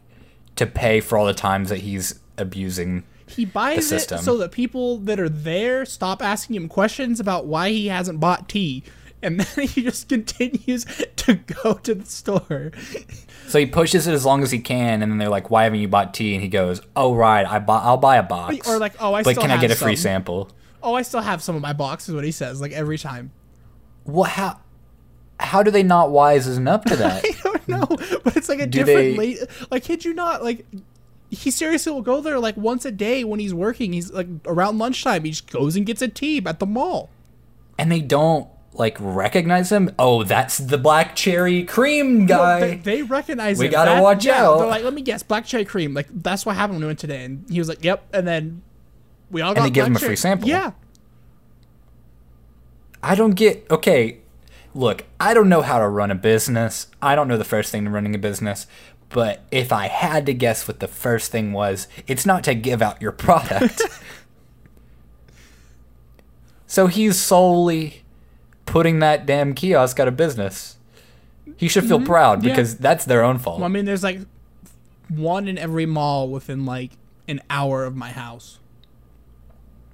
to 0.58 0.68
pay 0.68 1.00
for 1.00 1.18
all 1.18 1.26
the 1.26 1.34
times 1.34 1.70
that 1.70 1.80
he's 1.80 2.20
abusing. 2.38 3.04
He 3.26 3.46
buys 3.46 3.80
it 3.80 3.84
system. 3.84 4.20
so 4.20 4.38
that 4.38 4.52
people 4.52 4.98
that 5.00 5.20
are 5.20 5.30
there 5.30 5.86
stop 5.86 6.22
asking 6.22 6.56
him 6.58 6.68
questions 6.68 7.20
about 7.20 7.46
why 7.46 7.70
he 7.70 7.88
hasn't 7.88 8.20
bought 8.20 8.48
tea. 8.50 8.84
And 9.22 9.40
then 9.56 9.68
he 9.68 9.82
just 9.84 10.08
continues 10.10 10.86
to 11.18 11.36
go 11.36 11.74
to 11.76 11.96
the 11.96 12.06
store. 12.06 12.72
So 13.48 13.58
he 13.60 13.66
pushes 13.66 14.06
it 14.08 14.14
as 14.14 14.24
long 14.26 14.44
as 14.44 14.52
he 14.52 14.60
can, 14.60 15.02
and 15.02 15.12
then 15.12 15.18
they're 15.18 15.30
like, 15.30 15.50
"Why 15.50 15.64
haven't 15.64 15.80
you 15.80 15.88
bought 15.88 16.14
tea?" 16.14 16.34
And 16.36 16.44
he 16.44 16.50
goes, 16.50 16.82
"Oh 16.96 17.16
right, 17.16 17.46
I 17.46 17.58
buy, 17.60 17.80
I'll 17.80 17.98
buy 17.98 18.18
a 18.18 18.24
box." 18.24 18.68
Or 18.70 18.78
like, 18.78 18.94
"Oh, 19.00 19.14
I 19.16 19.24
but 19.24 19.36
can 19.38 19.50
I 19.50 19.60
get 19.60 19.72
a 19.72 19.76
free 19.76 19.96
sample? 19.96 20.52
Oh, 20.84 20.94
I 20.94 21.02
still 21.02 21.22
have 21.22 21.42
some 21.42 21.56
of 21.56 21.62
my 21.62 21.74
box, 21.74 22.08
is 22.08 22.16
what 22.16 22.24
he 22.24 22.32
says, 22.32 22.62
like 22.62 22.72
every 22.72 22.98
time. 22.98 23.32
What? 24.04 24.30
How? 24.32 24.60
How 25.40 25.62
do 25.64 25.70
they 25.72 25.84
not 25.84 26.10
wisen 26.10 26.68
up 26.68 26.86
to 26.86 26.96
that? 26.98 27.24
I 27.26 27.32
don't 27.44 27.68
know, 27.68 27.86
but 28.24 28.36
it's 28.38 28.50
like 28.50 28.60
a 28.60 28.66
Do 28.68 28.84
different 28.84 28.98
they- 29.14 29.18
late. 29.18 29.40
Like, 29.70 29.84
kid 29.84 30.04
you 30.06 30.14
not? 30.14 30.44
Like, 30.44 30.66
he 31.30 31.52
seriously 31.52 31.92
will 31.92 32.02
go 32.02 32.22
there 32.22 32.40
like 32.40 32.56
once 32.58 32.86
a 32.86 32.92
day 32.92 33.24
when 33.24 33.40
he's 33.40 33.54
working. 33.54 33.94
He's 33.94 34.12
like 34.12 34.28
around 34.46 34.78
lunchtime. 34.78 35.24
He 35.26 35.32
just 35.32 35.52
goes 35.52 35.76
and 35.76 35.86
gets 35.86 36.02
a 36.02 36.08
tea 36.08 36.42
at 36.46 36.60
the 36.60 36.66
mall. 36.66 37.10
and 37.78 37.92
they 37.92 38.00
don't 38.00 38.48
like 38.74 38.96
recognize 39.00 39.72
him. 39.72 39.94
Oh, 40.00 40.24
that's 40.24 40.58
the 40.58 40.78
black 40.78 41.16
cherry 41.16 41.64
cream 41.66 42.22
No, 42.22 42.38
guy. 42.38 42.60
they, 42.60 42.76
they 42.78 43.02
recognize 43.04 43.60
We 43.60 43.66
him. 43.66 43.70
We 43.72 43.74
gotta 43.74 43.92
That- 43.92 44.04
watch 44.04 44.26
yeah, 44.26 44.46
out. 44.46 44.60
They're 44.60 44.68
like, 44.68 44.84
let 44.84 44.94
me 44.94 45.02
guess, 45.02 45.22
black 45.24 45.46
cherry 45.46 45.66
cream. 45.66 45.94
Like 45.94 46.08
that's 46.12 46.46
what 46.46 46.56
happened 46.56 46.76
when 46.76 46.82
we 46.84 46.88
went 46.88 47.00
today, 47.00 47.26
and 47.26 47.46
he 47.50 47.60
was 47.60 47.68
like, 47.68 47.84
"Yep." 47.84 48.08
And 48.14 48.26
then 48.28 48.62
we 49.32 49.42
all 49.42 49.54
got 49.54 49.64
they 49.64 49.70
give 49.70 49.86
him 49.88 49.96
a 49.96 50.00
free 50.00 50.16
sample. 50.16 50.48
Yeah, 50.48 50.72
I 53.04 53.16
don't 53.16 53.32
get. 53.36 53.66
Okay, 53.70 54.20
look, 54.74 55.06
I 55.20 55.34
don't 55.34 55.50
know 55.50 55.62
how 55.62 55.80
to 55.80 55.88
run 55.88 56.12
a 56.12 56.16
business. 56.16 56.88
I 57.02 57.16
don't 57.16 57.28
know 57.28 57.38
the 57.38 57.44
first 57.44 57.72
thing 57.72 57.86
to 57.86 57.90
running 57.90 58.16
a 58.16 58.20
business. 58.20 58.68
But 59.10 59.44
if 59.52 59.72
I 59.72 59.88
had 59.88 60.26
to 60.26 60.34
guess 60.34 60.68
what 60.68 60.82
the 60.82 60.88
first 60.88 61.32
thing 61.32 61.54
was, 61.54 61.88
it's 62.08 62.26
not 62.26 62.44
to 62.44 62.54
give 62.54 62.82
out 62.82 63.02
your 63.02 63.14
product. 63.14 63.82
So 66.70 66.88
he's 66.88 67.18
solely 67.18 68.04
putting 68.66 69.00
that 69.00 69.26
damn 69.26 69.54
kiosk 69.54 70.00
out 70.00 70.08
of 70.10 70.18
business. 70.18 70.76
He 71.56 71.68
should 71.70 71.88
feel 71.88 72.02
proud 72.02 72.40
Mm-hmm. 72.40 72.48
yeah. 72.50 72.54
because 72.56 72.78
that's 72.78 73.06
their 73.06 73.24
own 73.24 73.40
fault. 73.40 73.60
Well, 73.60 73.66
I 73.66 73.70
mean, 73.70 73.86
there's 73.86 74.04
like 74.04 74.20
one 75.08 75.48
in 75.48 75.58
every 75.58 75.86
mall 75.86 76.28
within 76.28 76.66
like 76.66 76.92
an 77.28 77.42
hour 77.50 77.86
of 77.86 77.96
my 77.96 78.10
house. 78.10 78.60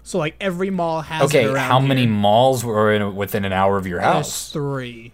So 0.04 0.18
like 0.20 0.36
every 0.42 0.70
mall 0.70 1.02
has. 1.02 1.24
okay, 1.24 1.48
how 1.58 1.80
many 1.80 2.02
here. 2.02 2.10
malls 2.12 2.64
were 2.66 2.94
in 2.94 3.16
within 3.16 3.46
an 3.46 3.54
hour 3.54 3.78
of 3.78 3.88
your 3.88 4.00
There's 4.02 4.14
house? 4.14 4.52
three. 4.52 5.14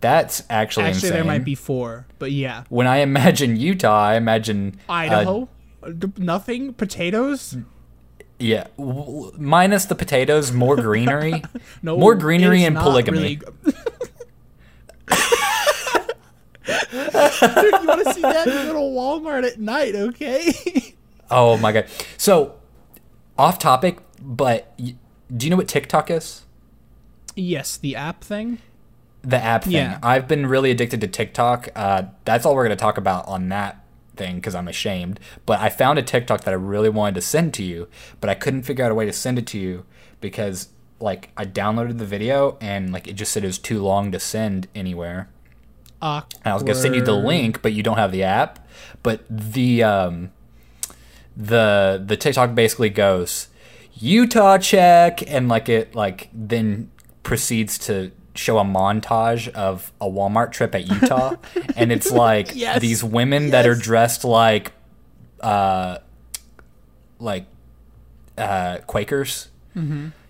That's 0.00 0.42
actually, 0.50 0.86
Actually, 0.86 1.10
there 1.10 1.24
might 1.24 1.44
be 1.44 1.54
four, 1.54 2.06
but 2.18 2.30
yeah. 2.30 2.64
When 2.68 2.86
I 2.86 2.98
imagine 2.98 3.56
Utah, 3.56 3.98
I 4.08 4.14
imagine 4.16 4.78
uh, 4.88 4.92
Idaho, 4.92 5.48
Uh, 5.82 5.90
nothing. 6.18 6.74
Potatoes. 6.74 7.56
yeah, 8.38 8.66
w- 8.78 9.32
minus 9.38 9.86
the 9.86 9.94
potatoes, 9.94 10.52
more 10.52 10.76
greenery. 10.76 11.42
No, 11.82 11.96
More 11.96 12.14
greenery 12.14 12.62
and 12.64 12.76
polygamy. 12.76 13.18
really 13.18 13.36
Dude, 16.66 17.72
you 17.82 17.86
want 17.86 18.04
to 18.04 18.12
see 18.14 18.20
that? 18.22 18.44
To 18.44 18.74
Walmart 18.74 19.46
at 19.46 19.60
night, 19.60 19.94
okay? 19.94 20.94
oh 21.30 21.56
my 21.58 21.72
god! 21.72 21.86
So, 22.16 22.56
off 23.38 23.58
topic, 23.58 23.98
but 24.20 24.72
y- 24.78 24.96
do 25.34 25.46
you 25.46 25.50
know 25.50 25.56
what 25.56 25.68
TikTok 25.68 26.10
is? 26.10 26.42
yes, 27.36 27.76
the 27.76 27.94
app 27.94 28.24
thing. 28.24 28.58
The 29.22 29.36
app 29.36 29.64
thing. 29.64 29.72
Yeah. 29.72 29.98
I've 30.02 30.26
been 30.26 30.46
really 30.46 30.70
addicted 30.70 31.00
to 31.02 31.06
TikTok. 31.06 31.68
Uh, 31.74 32.04
that's 32.24 32.46
all 32.46 32.54
we're 32.54 32.64
going 32.64 32.76
to 32.76 32.80
talk 32.80 32.96
about 32.96 33.26
on 33.28 33.48
that 33.50 33.84
thing 34.16 34.36
because 34.36 34.54
I'm 34.54 34.68
ashamed. 34.68 35.20
But 35.44 35.60
I 35.60 35.68
found 35.68 35.98
a 35.98 36.02
TikTok 36.02 36.44
that 36.44 36.50
I 36.52 36.56
really 36.56 36.88
wanted 36.88 37.16
to 37.16 37.20
send 37.20 37.52
to 37.54 37.62
you, 37.62 37.88
but 38.20 38.30
I 38.30 38.34
couldn't 38.34 38.62
figure 38.62 38.84
out 38.84 38.90
a 38.90 38.94
way 38.94 39.04
to 39.04 39.12
send 39.12 39.38
it 39.38 39.46
to 39.48 39.58
you 39.58 39.84
because 40.20 40.68
like 40.98 41.30
I 41.36 41.44
downloaded 41.44 41.98
the 41.98 42.06
video 42.06 42.56
and 42.60 42.92
like 42.92 43.06
it 43.06 43.14
just 43.14 43.32
said 43.32 43.44
it 43.44 43.48
was 43.48 43.58
too 43.58 43.82
long 43.82 44.12
to 44.12 44.20
send 44.20 44.68
anywhere. 44.74 45.28
And 46.44 46.52
I 46.52 46.54
was 46.54 46.62
gonna 46.62 46.74
send 46.76 46.94
you 46.94 47.02
the 47.02 47.12
link, 47.16 47.62
but 47.62 47.72
you 47.72 47.82
don't 47.82 47.98
have 47.98 48.12
the 48.12 48.22
app. 48.22 48.66
But 49.02 49.24
the 49.28 49.82
um, 49.82 50.30
the 51.36 52.02
the 52.04 52.16
TikTok 52.16 52.54
basically 52.54 52.90
goes 52.90 53.48
Utah 53.94 54.58
check, 54.58 55.22
and 55.30 55.48
like 55.48 55.68
it 55.68 55.94
like 55.94 56.28
then 56.32 56.90
proceeds 57.22 57.78
to 57.78 58.10
show 58.34 58.58
a 58.58 58.64
montage 58.64 59.48
of 59.54 59.92
a 60.00 60.06
Walmart 60.06 60.52
trip 60.52 60.74
at 60.74 60.86
Utah, 60.86 61.36
and 61.76 61.90
it's 61.92 62.10
like 62.10 62.54
Yes. 62.54 62.80
these 62.80 63.02
women 63.02 63.50
that 63.50 63.66
are 63.66 63.74
dressed 63.74 64.24
like 64.24 64.72
uh 65.40 65.98
like 67.18 67.46
uh 68.38 68.78
Quakers. 68.86 69.48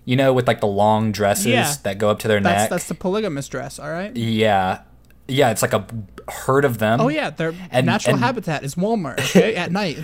You 0.05 0.15
know, 0.17 0.33
with 0.33 0.47
like 0.49 0.61
the 0.61 0.67
long 0.67 1.13
dresses 1.13 1.47
Mm-hmm. 1.47 1.53
Yeah. 1.55 1.75
that 1.85 1.99
go 1.99 2.11
up 2.11 2.19
to 2.21 2.29
their 2.29 2.41
That's 2.41 2.63
neck. 2.65 2.71
that's 2.71 2.89
the 2.89 2.95
polygamous 2.95 3.49
dress, 3.49 3.79
all 3.79 3.91
right? 3.91 4.15
Yeah. 4.17 4.83
Yeah, 5.29 5.51
it's 5.51 5.63
like 5.63 5.73
a 5.73 5.85
herd 6.29 6.65
of 6.65 6.79
them. 6.79 7.01
Oh 7.01 7.09
yeah, 7.09 7.31
their 7.31 7.53
And- 7.71 7.87
natural 7.87 8.15
and- 8.17 8.25
habitat 8.25 8.63
is 8.65 8.75
Walmart. 8.77 9.19
Okay, 9.21 9.55
at 9.57 9.71
night. 9.73 9.99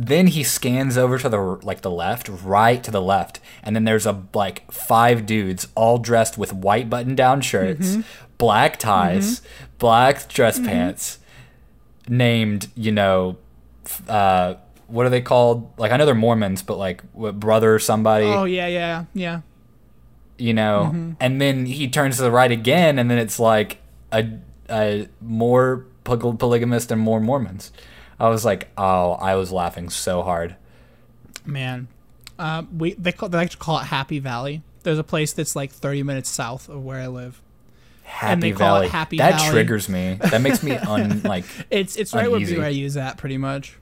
Then 0.00 0.28
he 0.28 0.44
scans 0.44 0.96
over 0.96 1.18
to 1.18 1.28
the 1.28 1.40
like 1.40 1.80
the 1.82 1.90
left, 1.90 2.28
right 2.28 2.84
to 2.84 2.90
the 2.92 3.02
left, 3.02 3.40
and 3.64 3.74
then 3.74 3.82
there's 3.84 4.06
a 4.06 4.22
like 4.32 4.70
five 4.70 5.26
dudes 5.26 5.66
all 5.74 5.98
dressed 5.98 6.38
with 6.38 6.52
white 6.52 6.88
button-down 6.88 7.40
shirts, 7.40 7.88
Mm-hmm. 7.96 8.00
black 8.38 8.78
ties, 8.78 9.42
black 9.78 10.28
dress 10.28 10.60
pants, 10.60 11.18
named 12.08 12.68
you 12.76 12.92
know, 12.92 13.38
uh, 14.08 14.54
what 14.86 15.04
are 15.04 15.10
they 15.10 15.20
called? 15.20 15.68
Like 15.78 15.90
I 15.90 15.96
know 15.96 16.06
they're 16.06 16.14
Mormons, 16.14 16.62
but 16.62 16.76
like 16.78 17.02
what, 17.12 17.40
brother 17.40 17.74
or 17.74 17.78
somebody. 17.80 18.26
Oh 18.26 18.44
yeah, 18.44 18.68
yeah, 18.68 19.04
yeah. 19.14 19.40
you 20.38 20.54
know 20.54 20.90
Mm-hmm. 20.92 21.12
and 21.18 21.40
then 21.40 21.66
he 21.66 21.88
turns 21.88 22.16
to 22.18 22.22
the 22.22 22.30
right 22.30 22.52
again 22.52 22.98
and 23.00 23.10
then 23.10 23.18
it's 23.18 23.40
like 23.40 23.78
a, 24.12 24.28
a 24.70 25.08
more 25.20 25.86
poly- 26.04 26.36
polygamist 26.36 26.92
and 26.92 27.00
more 27.00 27.20
mormons 27.20 27.72
i 28.20 28.28
was 28.28 28.44
like 28.44 28.68
oh 28.78 29.12
i 29.12 29.34
was 29.34 29.50
laughing 29.52 29.88
so 29.90 30.22
hard 30.22 30.56
Man, 31.46 31.88
uh, 32.38 32.64
we 32.76 32.92
they 32.94 33.12
call 33.12 33.28
they 33.30 33.38
like 33.38 33.50
to 33.50 33.56
call 33.56 33.78
it 33.78 33.84
Happy 33.84 34.18
Valley. 34.18 34.60
There's 34.82 34.98
a 34.98 35.04
place 35.04 35.32
that's 35.32 35.56
like 35.56 35.72
30 35.72 36.02
minutes 36.02 36.28
south 36.28 36.68
of 36.68 36.84
where 36.84 37.00
I 37.00 37.06
live. 37.06 37.40
happy 38.02 38.40
they 38.40 38.52
call 38.52 38.76
it 38.76 38.78
valley 38.80 38.88
Happy 38.88 39.16
that 39.16 39.36
Valley. 39.40 39.50
triggers 39.50 39.88
me 39.88 40.18
that 40.20 40.42
makes 40.42 40.62
me 40.62 40.72
un 40.76 41.22
like 41.22 41.44
It's 41.70 41.96
it's 41.96 42.12
right 42.14 42.30
Uneasy. 42.30 42.58
where 42.58 42.70
BYU 42.70 42.84
is 42.84 42.98
at, 42.98 43.16
pretty 43.16 43.38
much. 43.38 43.78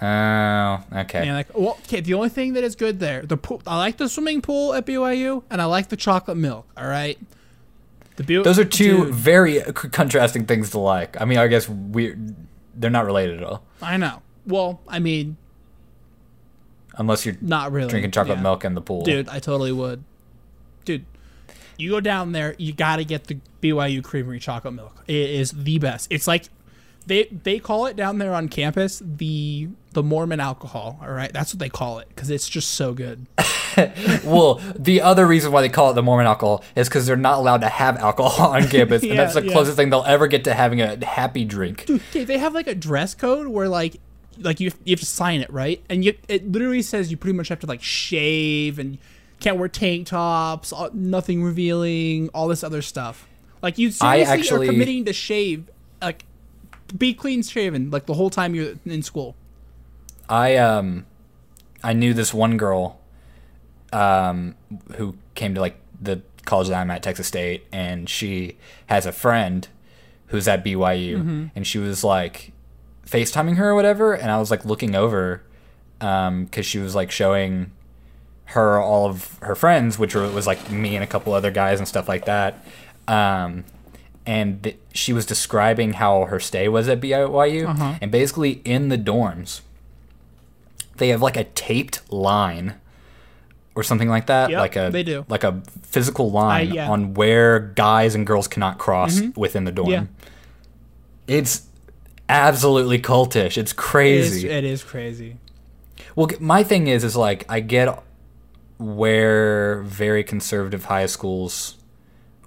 oh 0.00 0.82
okay 0.92 1.20
And 1.26 1.34
like, 1.34 1.48
well, 1.56 1.76
okay. 1.84 2.00
The 2.00 2.14
only 2.14 2.28
thing 2.30 2.54
that 2.54 2.64
is 2.64 2.76
good 2.76 2.98
there, 2.98 3.22
the 3.22 3.36
pool. 3.36 3.60
I 3.66 3.76
like 3.76 3.98
the 3.98 4.08
swimming 4.08 4.40
pool 4.42 4.72
at 4.74 4.86
BYU, 4.86 5.42
and 5.50 5.60
I 5.60 5.66
like 5.66 5.88
the 5.88 5.96
chocolate 5.96 6.36
milk. 6.38 6.66
All 6.78 6.86
right. 6.86 7.18
The 8.16 8.22
Bu- 8.24 8.42
those 8.42 8.58
are 8.58 8.64
two 8.64 9.04
Dude, 9.06 9.14
very 9.14 9.60
contrasting 9.74 10.46
things 10.46 10.70
to 10.70 10.78
like 10.78 11.20
i 11.20 11.26
mean 11.26 11.36
i 11.36 11.46
guess 11.46 11.68
we 11.68 12.14
they're 12.76 12.90
not 12.90 13.06
related 13.06 13.38
at 13.38 13.44
all 13.44 13.62
I 13.82 13.96
know. 13.96 14.22
Well, 14.46 14.80
I 14.86 14.98
mean, 14.98 15.36
unless 16.96 17.26
you're 17.26 17.36
not 17.40 17.72
really. 17.72 17.88
drinking 17.88 18.10
chocolate 18.12 18.38
Yeah. 18.38 18.42
milk 18.42 18.64
in 18.64 18.74
the 18.74 18.80
pool 18.80 19.02
Dude, 19.02 19.28
I 19.28 19.38
totally 19.38 19.72
would. 19.72 20.04
Dude, 20.84 21.04
you 21.76 21.90
go 21.90 22.00
down 22.00 22.32
there, 22.32 22.54
you 22.58 22.72
got 22.72 22.96
to 22.96 23.04
get 23.04 23.24
the 23.24 23.38
BYU 23.60 24.02
Creamery 24.02 24.38
chocolate 24.38 24.74
milk. 24.74 25.02
It 25.06 25.14
is 25.30 25.50
the 25.52 25.78
best. 25.78 26.06
It's 26.10 26.26
like 26.26 26.44
they 27.06 27.24
they 27.24 27.58
call 27.58 27.86
it 27.86 27.96
down 27.96 28.18
there 28.18 28.34
on 28.34 28.48
campus 28.48 29.00
the 29.04 29.68
the 29.92 30.02
Mormon 30.02 30.40
alcohol. 30.40 30.98
All 31.00 31.10
right, 31.10 31.32
that's 31.32 31.54
what 31.54 31.60
they 31.60 31.68
call 31.68 31.98
it 32.00 32.08
because 32.08 32.30
it's 32.30 32.48
just 32.48 32.70
so 32.70 32.92
good. 32.92 33.26
well, 34.24 34.60
the 34.76 35.00
other 35.00 35.26
reason 35.26 35.52
why 35.52 35.62
they 35.62 35.68
call 35.68 35.90
it 35.90 35.94
the 35.94 36.02
Mormon 36.02 36.26
alcohol 36.26 36.64
is 36.74 36.88
because 36.88 37.06
they're 37.06 37.16
not 37.16 37.38
allowed 37.38 37.62
to 37.62 37.68
have 37.68 37.96
alcohol 37.96 38.50
on 38.52 38.68
campus, 38.68 39.02
and 39.02 39.18
that's 39.18 39.34
the 39.34 39.44
yeah. 39.44 39.52
closest 39.52 39.76
thing 39.76 39.90
they'll 39.90 40.04
ever 40.04 40.26
get 40.26 40.44
to 40.44 40.54
having 40.54 40.80
a 40.80 41.04
happy 41.04 41.44
drink. 41.44 41.86
Dude, 41.86 42.02
they 42.12 42.38
have 42.38 42.54
like 42.54 42.66
a 42.66 42.74
dress 42.74 43.14
code 43.14 43.46
where 43.46 43.68
like 43.68 44.00
like 44.38 44.60
you 44.60 44.70
you 44.84 44.92
have 44.92 45.00
to 45.00 45.06
sign 45.06 45.40
it 45.40 45.50
right, 45.52 45.82
and 45.88 46.04
you 46.04 46.14
it 46.28 46.50
literally 46.50 46.82
says 46.82 47.10
you 47.10 47.16
pretty 47.16 47.36
much 47.36 47.48
have 47.48 47.60
to 47.60 47.66
like 47.66 47.82
shave 47.82 48.78
and 48.78 48.98
can't 49.40 49.58
wear 49.58 49.68
tank 49.68 50.08
tops, 50.08 50.72
all- 50.72 50.90
nothing 50.92 51.42
revealing, 51.42 52.28
all 52.30 52.48
this 52.48 52.64
other 52.64 52.82
stuff. 52.82 53.26
Like 53.62 53.78
you 53.78 53.88
I 54.00 54.24
seriously 54.24 54.24
actually- 54.24 54.68
are 54.68 54.72
committing 54.72 55.04
to 55.06 55.12
shave, 55.12 55.70
like 56.02 56.24
be 56.96 57.14
clean 57.14 57.42
shaven, 57.42 57.90
like 57.90 58.06
the 58.06 58.14
whole 58.14 58.30
time 58.30 58.54
you're 58.54 58.74
in 58.84 59.02
school. 59.02 59.34
I 60.28 60.56
um, 60.56 61.06
I 61.82 61.92
knew 61.92 62.12
this 62.14 62.34
one 62.34 62.56
girl, 62.56 62.98
um, 63.92 64.54
who 64.96 65.16
came 65.34 65.54
to 65.54 65.60
like 65.60 65.76
the 66.00 66.22
college 66.44 66.68
that 66.68 66.80
I'm 66.80 66.90
at, 66.90 67.02
Texas 67.02 67.26
State, 67.26 67.66
and 67.72 68.08
she 68.08 68.56
has 68.86 69.06
a 69.06 69.12
friend 69.12 69.66
who's 70.28 70.48
at 70.48 70.64
BYU, 70.64 71.50
and 71.54 71.66
she 71.66 71.78
was 71.78 72.02
like 72.02 72.52
FaceTiming 73.06 73.56
her 73.56 73.70
or 73.70 73.74
whatever, 73.74 74.12
and 74.14 74.30
I 74.30 74.38
was 74.38 74.50
like 74.50 74.64
looking 74.64 74.94
over, 74.94 75.42
um, 76.00 76.44
because 76.44 76.66
she 76.66 76.78
was 76.78 76.94
like 76.94 77.10
showing 77.10 77.70
her 78.46 78.80
all 78.80 79.06
of 79.08 79.38
her 79.42 79.54
friends, 79.54 79.98
which 79.98 80.14
were, 80.14 80.28
was 80.30 80.46
like 80.46 80.70
me 80.70 80.94
and 80.96 81.02
a 81.02 81.06
couple 81.06 81.32
other 81.32 81.50
guys 81.50 81.78
and 81.78 81.86
stuff 81.88 82.08
like 82.08 82.24
that. 82.26 82.64
Um, 83.08 83.64
and 84.26 84.62
th- 84.62 84.76
she 84.92 85.12
was 85.12 85.24
describing 85.24 85.94
how 85.94 86.24
her 86.26 86.40
stay 86.40 86.68
was 86.68 86.88
at 86.88 87.00
BYU, 87.00 87.98
and 88.02 88.10
basically 88.10 88.60
in 88.64 88.88
the 88.88 88.98
dorms, 88.98 89.60
they 90.96 91.08
have 91.08 91.22
like 91.22 91.36
a 91.36 91.44
taped 91.44 92.10
line 92.12 92.74
or 93.74 93.82
something 93.82 94.08
like 94.08 94.26
that, 94.26 94.50
Yep, 94.50 94.58
like 94.58 94.76
a 94.76 94.88
they 94.90 95.02
do. 95.02 95.24
like 95.28 95.44
a 95.44 95.62
physical 95.82 96.30
line 96.30 96.72
yeah. 96.72 96.84
Mm-hmm. 96.84 96.92
on 96.92 97.14
where 97.14 97.60
guys 97.60 98.14
and 98.14 98.26
girls 98.26 98.48
cannot 98.48 98.78
cross 98.78 99.20
within 99.36 99.64
the 99.64 99.72
dorm. 99.72 99.90
Yeah. 99.90 100.04
It's 101.26 101.66
absolutely 102.28 102.98
cultish. 102.98 103.58
It's 103.58 103.72
crazy. 103.72 104.48
it 104.48 104.64
is 104.64 104.82
crazy. 104.82 105.36
Well, 106.14 106.28
my 106.40 106.62
thing 106.62 106.86
is, 106.86 107.04
is 107.04 107.16
like 107.16 107.44
I 107.48 107.60
get 107.60 108.02
where 108.78 109.82
very 109.82 110.24
conservative 110.24 110.86
high 110.86 111.06
schools 111.06 111.76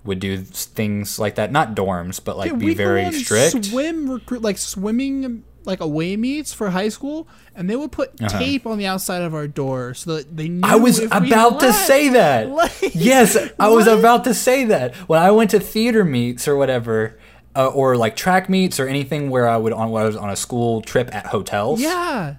would 0.09 0.19
do 0.19 0.37
things 0.39 1.19
like 1.19 1.35
that, 1.35 1.51
not 1.51 1.75
dorms, 1.75 2.19
but 2.21 2.35
like 2.35 2.57
be 2.57 2.73
very 2.73 3.11
strict. 3.13 3.65
Swim 3.65 4.09
recruit 4.09 4.41
like 4.41 4.57
swimming 4.57 5.43
like 5.63 5.79
away 5.79 6.17
meets 6.17 6.51
for 6.51 6.71
high 6.71 6.89
school, 6.89 7.27
and 7.55 7.69
they 7.69 7.75
would 7.75 7.91
put 7.91 8.17
tape 8.17 8.65
on 8.65 8.77
the 8.77 8.87
outside 8.87 9.21
of 9.21 9.33
our 9.33 9.47
door 9.47 9.93
so 9.93 10.15
that 10.15 10.35
they 10.35 10.49
knew. 10.49 10.63
Uh-huh. 10.63 10.73
I 10.73 10.77
was 10.77 10.99
about 10.99 11.59
to 11.61 11.71
say 11.71 12.09
that. 12.09 12.49
Like, 12.59 12.95
yes, 12.95 13.37
I 13.59 13.69
was 13.69 13.87
about 13.87 14.23
to 14.25 14.33
say 14.33 14.65
that. 14.65 14.95
When 15.07 15.21
I 15.21 15.31
went 15.31 15.51
to 15.51 15.59
theater 15.59 16.03
meets 16.03 16.47
or 16.47 16.57
whatever, 16.57 17.17
uh, 17.55 17.67
or 17.67 17.95
like 17.95 18.15
track 18.15 18.49
meets 18.49 18.79
or 18.79 18.87
anything 18.87 19.29
where 19.29 19.47
I 19.47 19.57
would 19.57 19.71
on 19.71 19.87
I 19.89 20.05
was 20.05 20.15
on 20.15 20.29
a 20.29 20.35
school 20.35 20.81
trip 20.81 21.13
at 21.13 21.27
hotels. 21.27 21.79
Yeah. 21.79 22.35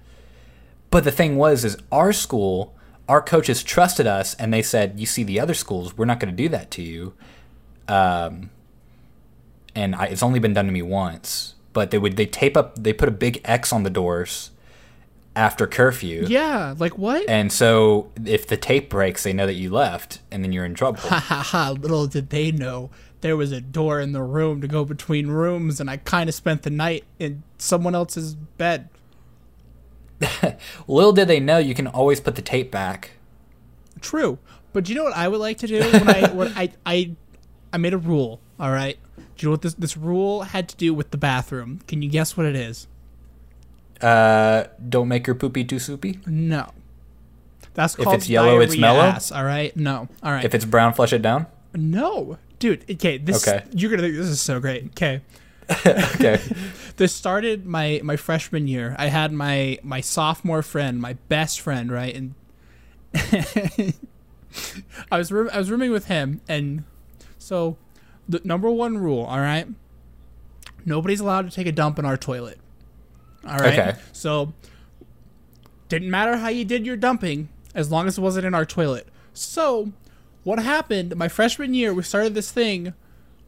But 0.89 1.05
the 1.05 1.11
thing 1.11 1.37
was, 1.37 1.63
is 1.63 1.77
our 1.91 2.11
school, 2.11 2.75
our 3.07 3.21
coaches 3.21 3.63
trusted 3.63 4.05
us, 4.05 4.35
and 4.35 4.53
they 4.53 4.61
said, 4.61 4.99
"You 4.99 5.05
see, 5.05 5.23
the 5.23 5.39
other 5.39 5.53
schools, 5.53 5.97
we're 5.97 6.05
not 6.05 6.19
going 6.19 6.35
to 6.35 6.43
do 6.43 6.49
that 6.49 6.69
to 6.71 6.81
you." 6.81 7.13
Um, 7.91 8.49
and 9.75 9.95
I, 9.95 10.05
it's 10.05 10.23
only 10.23 10.39
been 10.39 10.53
done 10.53 10.65
to 10.65 10.71
me 10.71 10.81
once. 10.81 11.55
But 11.73 11.91
they 11.91 11.97
would 11.97 12.17
they 12.17 12.25
tape 12.25 12.57
up, 12.57 12.81
they 12.81 12.93
put 12.93 13.07
a 13.07 13.11
big 13.11 13.41
X 13.45 13.71
on 13.71 13.83
the 13.83 13.89
doors 13.89 14.51
after 15.35 15.67
curfew. 15.67 16.25
Yeah, 16.27 16.75
like 16.77 16.97
what? 16.97 17.29
And 17.29 17.51
so 17.51 18.09
if 18.25 18.47
the 18.47 18.57
tape 18.57 18.89
breaks, 18.89 19.23
they 19.23 19.33
know 19.33 19.45
that 19.45 19.53
you 19.53 19.69
left, 19.69 20.19
and 20.31 20.43
then 20.43 20.51
you're 20.51 20.65
in 20.65 20.73
trouble. 20.73 20.99
Ha 21.01 21.19
ha 21.19 21.41
ha! 21.41 21.71
Little 21.71 22.07
did 22.07 22.29
they 22.29 22.51
know 22.51 22.89
there 23.21 23.37
was 23.37 23.51
a 23.51 23.61
door 23.61 23.99
in 24.01 24.11
the 24.11 24.21
room 24.23 24.61
to 24.61 24.67
go 24.67 24.83
between 24.83 25.27
rooms, 25.27 25.79
and 25.79 25.89
I 25.89 25.97
kind 25.97 26.27
of 26.27 26.35
spent 26.35 26.63
the 26.63 26.69
night 26.69 27.05
in 27.19 27.43
someone 27.57 27.95
else's 27.95 28.35
bed. 28.35 28.89
Little 30.87 31.13
did 31.13 31.27
they 31.27 31.39
know 31.39 31.57
you 31.57 31.73
can 31.73 31.87
always 31.87 32.19
put 32.19 32.35
the 32.35 32.41
tape 32.41 32.69
back. 32.69 33.11
True, 34.01 34.39
but 34.73 34.83
do 34.83 34.91
you 34.91 34.97
know 34.97 35.05
what 35.05 35.15
I 35.15 35.27
would 35.27 35.39
like 35.39 35.57
to 35.59 35.67
do 35.67 35.79
when 35.79 36.09
I 36.09 36.31
when 36.33 36.47
I 36.55 36.71
I 36.85 37.15
I 37.73 37.77
made 37.77 37.93
a 37.93 37.97
rule. 37.97 38.39
All 38.59 38.71
right, 38.71 38.97
do 39.17 39.23
you 39.39 39.47
know 39.47 39.51
what 39.51 39.61
this 39.61 39.73
this 39.75 39.95
rule 39.97 40.43
had 40.43 40.67
to 40.69 40.75
do 40.75 40.93
with 40.93 41.11
the 41.11 41.17
bathroom? 41.17 41.81
Can 41.87 42.01
you 42.01 42.09
guess 42.09 42.35
what 42.37 42.45
it 42.45 42.55
is? 42.55 42.87
Uh, 44.01 44.65
don't 44.89 45.07
make 45.07 45.27
your 45.27 45.35
poopy 45.35 45.63
too 45.63 45.79
soupy. 45.79 46.19
No, 46.25 46.69
that's 47.73 47.95
called 47.95 48.07
If 48.09 48.13
it's 48.21 48.29
yellow, 48.29 48.59
it's 48.59 48.77
mellow? 48.77 49.01
ass, 49.01 49.31
all 49.31 49.43
right, 49.43 49.75
no, 49.77 50.07
all 50.23 50.31
right, 50.31 50.43
If 50.45 50.55
it's 50.55 50.65
brown, 50.65 50.93
flush 50.93 51.13
it 51.13 51.21
down. 51.21 51.45
no, 51.75 52.37
dude. 52.59 52.83
Okay, 52.89 53.17
this 53.17 53.47
Okay. 53.47 53.63
you're 53.73 53.89
gonna 53.91 54.01
think 54.01 54.15
this 54.15 54.27
is 54.27 54.41
so 54.41 54.59
great. 54.59 54.85
Okay, 54.87 55.21
Okay. 55.85 56.41
this 56.97 57.13
started 57.13 57.65
my 57.65 58.01
my 58.03 58.15
freshman 58.15 58.67
year. 58.67 58.95
I 58.99 59.07
had 59.07 59.31
my 59.31 59.77
my 59.83 60.01
sophomore 60.01 60.61
friend, 60.63 60.99
my 60.99 61.13
best 61.29 61.61
friend, 61.61 61.91
right, 61.91 62.15
and 62.15 62.33
I 65.11 65.17
was 65.17 65.31
room, 65.31 65.49
I 65.53 65.57
was 65.57 65.69
rooming 65.71 65.91
with 65.91 66.05
him, 66.05 66.41
and 66.47 66.83
so 67.51 67.75
the 68.29 68.39
number 68.45 68.71
one 68.71 68.97
rule, 68.97 69.25
all 69.25 69.41
right, 69.41 69.67
nobody's 70.85 71.19
allowed 71.19 71.49
to 71.49 71.53
take 71.53 71.67
a 71.67 71.71
dump 71.73 71.99
in 71.99 72.05
our 72.05 72.15
toilet. 72.15 72.57
All 73.45 73.57
right. 73.57 73.77
Okay. 73.77 73.95
So 74.13 74.53
didn't 75.89 76.09
matter 76.09 76.37
how 76.37 76.47
you 76.47 76.63
did 76.63 76.85
your 76.85 76.95
dumping 76.95 77.49
as 77.75 77.91
long 77.91 78.07
as 78.07 78.17
it 78.17 78.21
wasn't 78.21 78.45
in 78.45 78.53
our 78.55 78.63
toilet. 78.65 79.09
So 79.33 79.91
what 80.45 80.59
happened? 80.59 81.13
My 81.17 81.27
freshman 81.27 81.73
year, 81.73 81.93
we 81.93 82.03
started 82.03 82.35
this 82.35 82.51
thing 82.51 82.93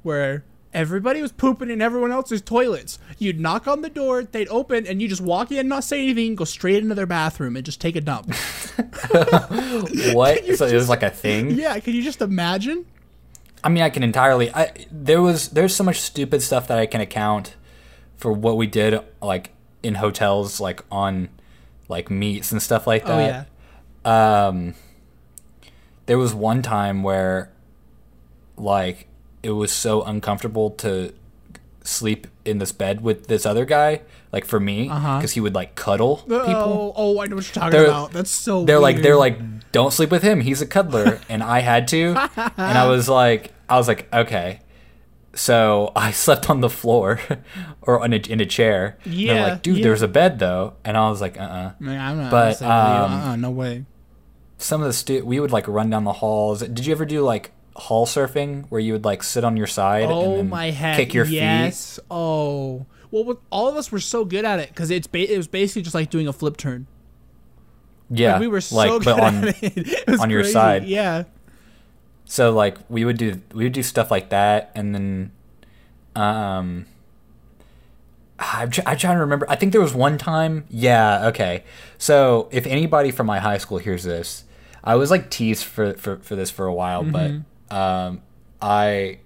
where 0.02 0.44
everybody 0.74 1.22
was 1.22 1.32
pooping 1.32 1.70
in 1.70 1.82
everyone 1.82 2.12
else's 2.12 2.42
toilets. 2.42 3.00
You'd 3.20 3.40
knock 3.40 3.68
on 3.68 3.84
the 3.84 3.90
door, 3.90 4.26
they'd 4.26 4.50
open, 4.50 4.86
and 4.86 5.02
you 5.02 5.08
just 5.08 5.22
walk 5.22 5.50
in, 5.50 5.70
not 5.70 5.86
say 5.86 6.04
anything, 6.04 6.36
go 6.36 6.44
straight 6.44 6.84
into 6.84 6.96
their 6.96 7.06
bathroom 7.06 7.56
and 7.56 7.66
just 7.66 7.80
take 7.80 7.96
a 7.96 8.02
dump. 8.02 8.34
what? 10.14 10.44
So 10.58 10.68
it 10.68 10.74
was 10.74 10.90
like 10.90 11.04
a 11.04 11.10
thing. 11.10 11.52
yeah, 11.52 11.80
can 11.80 11.94
you 11.94 12.04
just 12.04 12.22
imagine? 12.22 12.86
I 13.64 13.70
mean, 13.70 13.84
I 13.84 13.90
can 13.90 14.04
entirely. 14.04 14.54
I 14.54 14.72
there 14.92 15.22
was 15.22 15.50
there's 15.50 15.76
so 15.76 15.84
much 15.84 16.02
stupid 16.02 16.42
stuff 16.42 16.68
that 16.68 16.78
I 16.78 16.86
can 16.86 17.02
account 17.02 17.56
for 18.18 18.32
what 18.32 18.58
we 18.58 18.68
did, 18.68 19.00
like 19.22 19.52
in 19.82 19.96
hotels, 19.96 20.60
like 20.60 20.84
on 20.92 21.30
like 21.88 22.10
meets 22.10 22.52
and 22.52 22.62
stuff 22.62 22.88
like 22.88 23.06
that. 23.06 23.12
Oh 23.12 23.18
that. 23.18 23.48
yeah. 24.06 24.48
um 24.48 24.74
there 26.06 26.18
was 26.18 26.34
one 26.34 26.62
time 26.62 27.04
where 27.04 27.52
like 28.58 29.08
it 29.42 29.52
was 29.52 29.72
so 29.72 30.04
uncomfortable 30.04 30.70
to 30.70 31.14
sleep 31.84 32.28
in 32.46 32.58
this 32.60 32.72
bed 32.72 33.02
with 33.02 33.28
this 33.28 33.46
other 33.46 33.66
guy 33.66 34.02
like 34.32 34.46
for 34.46 34.60
me 34.60 34.84
because 34.84 34.98
Uh-huh. 35.04 35.28
he 35.28 35.40
would 35.42 35.54
like 35.54 35.76
cuddle 35.76 36.18
people 36.18 36.40
Oh, 36.46 36.94
oh, 36.96 37.22
I 37.22 37.28
know 37.28 37.36
what 37.36 37.46
you're 37.46 37.54
talking 37.54 37.72
They're- 37.72 37.86
about. 37.88 38.12
That's 38.14 38.30
so 38.32 38.64
they're 38.66 38.80
like 38.80 39.02
they're 39.02 39.18
like 39.18 39.38
don't 39.72 39.92
sleep 39.92 40.10
with 40.12 40.24
him 40.24 40.40
he's 40.42 40.62
a 40.62 40.66
cuddler 40.68 41.20
and 41.30 41.42
i 41.44 41.60
had 41.60 41.88
to 41.90 42.16
and 42.58 42.78
i 42.78 42.88
was 42.88 43.10
like 43.10 43.52
i 43.68 43.76
was 43.78 43.88
like 43.88 44.08
okay 44.14 44.60
so 45.34 45.92
i 45.96 46.12
slept 46.26 46.50
on 46.50 46.62
the 46.62 46.70
floor 46.70 47.20
or 47.82 48.04
in 48.06 48.14
a, 48.14 48.18
in 48.18 48.40
a 48.40 48.46
chair 48.46 48.98
And 49.04 49.14
they're 49.14 49.22
Yeah, 49.36 49.44
like 49.54 49.62
dude 49.64 49.78
yeah. 49.78 49.84
there's 49.84 50.02
a 50.04 50.08
bed 50.08 50.40
though 50.40 50.74
and 50.86 50.96
i 50.96 51.10
was 51.10 51.22
like 51.22 51.40
uh-uh 51.40 51.72
Man, 51.80 52.00
I'm 52.00 52.18
not 52.18 52.32
but, 52.32 52.62
um, 52.62 52.70
uh-uh, 52.70 53.36
no 53.38 53.50
way. 53.52 53.86
some 54.58 54.82
of 54.82 54.88
the 54.88 54.94
stu- 54.94 55.26
we 55.26 55.40
would 55.40 55.52
like 55.52 55.68
run 55.68 55.90
down 55.90 56.04
the 56.06 56.14
halls. 56.14 56.62
Did 56.62 56.86
you 56.86 56.94
ever 56.94 57.06
do 57.06 57.22
like 57.24 57.52
hall 57.76 58.06
surfing 58.06 58.66
where 58.70 58.80
you 58.82 58.94
would 58.94 59.04
like 59.06 59.24
sit 59.24 59.44
on 59.44 59.58
your 59.58 59.68
side 59.68 60.04
and 60.04 60.12
Oh 60.12 60.36
then 60.38 60.50
my 60.50 60.72
kick 60.72 61.14
your 61.14 61.26
yes. 61.26 62.00
Oh, 62.12 62.86
well, 63.12 63.40
all 63.52 63.68
of 63.68 63.76
us 63.76 63.92
were 63.92 64.00
so 64.00 64.26
good 64.26 64.46
at 64.46 64.60
it 64.60 64.70
because 64.70 64.90
it's 64.92 65.08
ba- 65.08 65.32
it 65.32 65.38
was 65.38 65.48
basically 65.48 65.82
just 65.84 65.96
like 65.96 66.10
doing 66.10 66.28
a 66.28 66.34
flip 66.34 66.58
turn. 66.58 66.88
Yeah, 68.10 68.34
Like, 68.34 68.42
we 68.42 68.48
were 68.48 68.62
so 68.62 68.76
like 68.76 68.90
good 68.92 69.04
but 69.06 69.20
on 69.20 69.36
at 69.48 69.64
it. 69.64 69.78
It 69.88 70.08
was 70.08 70.20
on 70.20 70.30
your 70.30 70.44
side. 70.44 70.84
Yeah. 70.86 71.24
so 72.26 72.52
like 72.54 72.78
we 72.90 73.06
would 73.06 73.18
do 73.18 73.42
we 73.54 73.64
would 73.64 73.74
do 73.74 73.82
stuff 73.84 74.10
like 74.12 74.30
that 74.30 74.72
and 74.76 74.94
then 74.94 75.32
um 76.16 76.86
I'm, 78.40 78.72
tr- 78.72 78.82
I'm 78.86 78.98
trying 78.98 79.16
to 79.16 79.22
remember. 79.22 79.50
I 79.50 79.56
think 79.56 79.72
there 79.72 79.80
was 79.82 79.94
one 79.94 80.18
time. 80.18 80.66
Yeah, 80.70 81.28
okay. 81.28 81.64
So 81.98 82.50
if 82.52 82.66
anybody 82.66 83.10
from 83.12 83.26
my 83.28 83.40
high 83.40 83.58
school 83.60 83.78
hears 83.78 84.04
this, 84.04 84.44
I 84.84 84.96
was 84.96 85.10
like 85.12 85.30
teased 85.30 85.64
for 85.64 85.94
for, 85.94 86.18
for 86.18 86.36
this 86.36 86.52
for 86.52 86.66
a 86.66 86.74
while, 86.74 87.04
Mm-hmm. 87.04 87.12
but 87.12 87.32
um, 87.74 88.22
I 88.62 89.20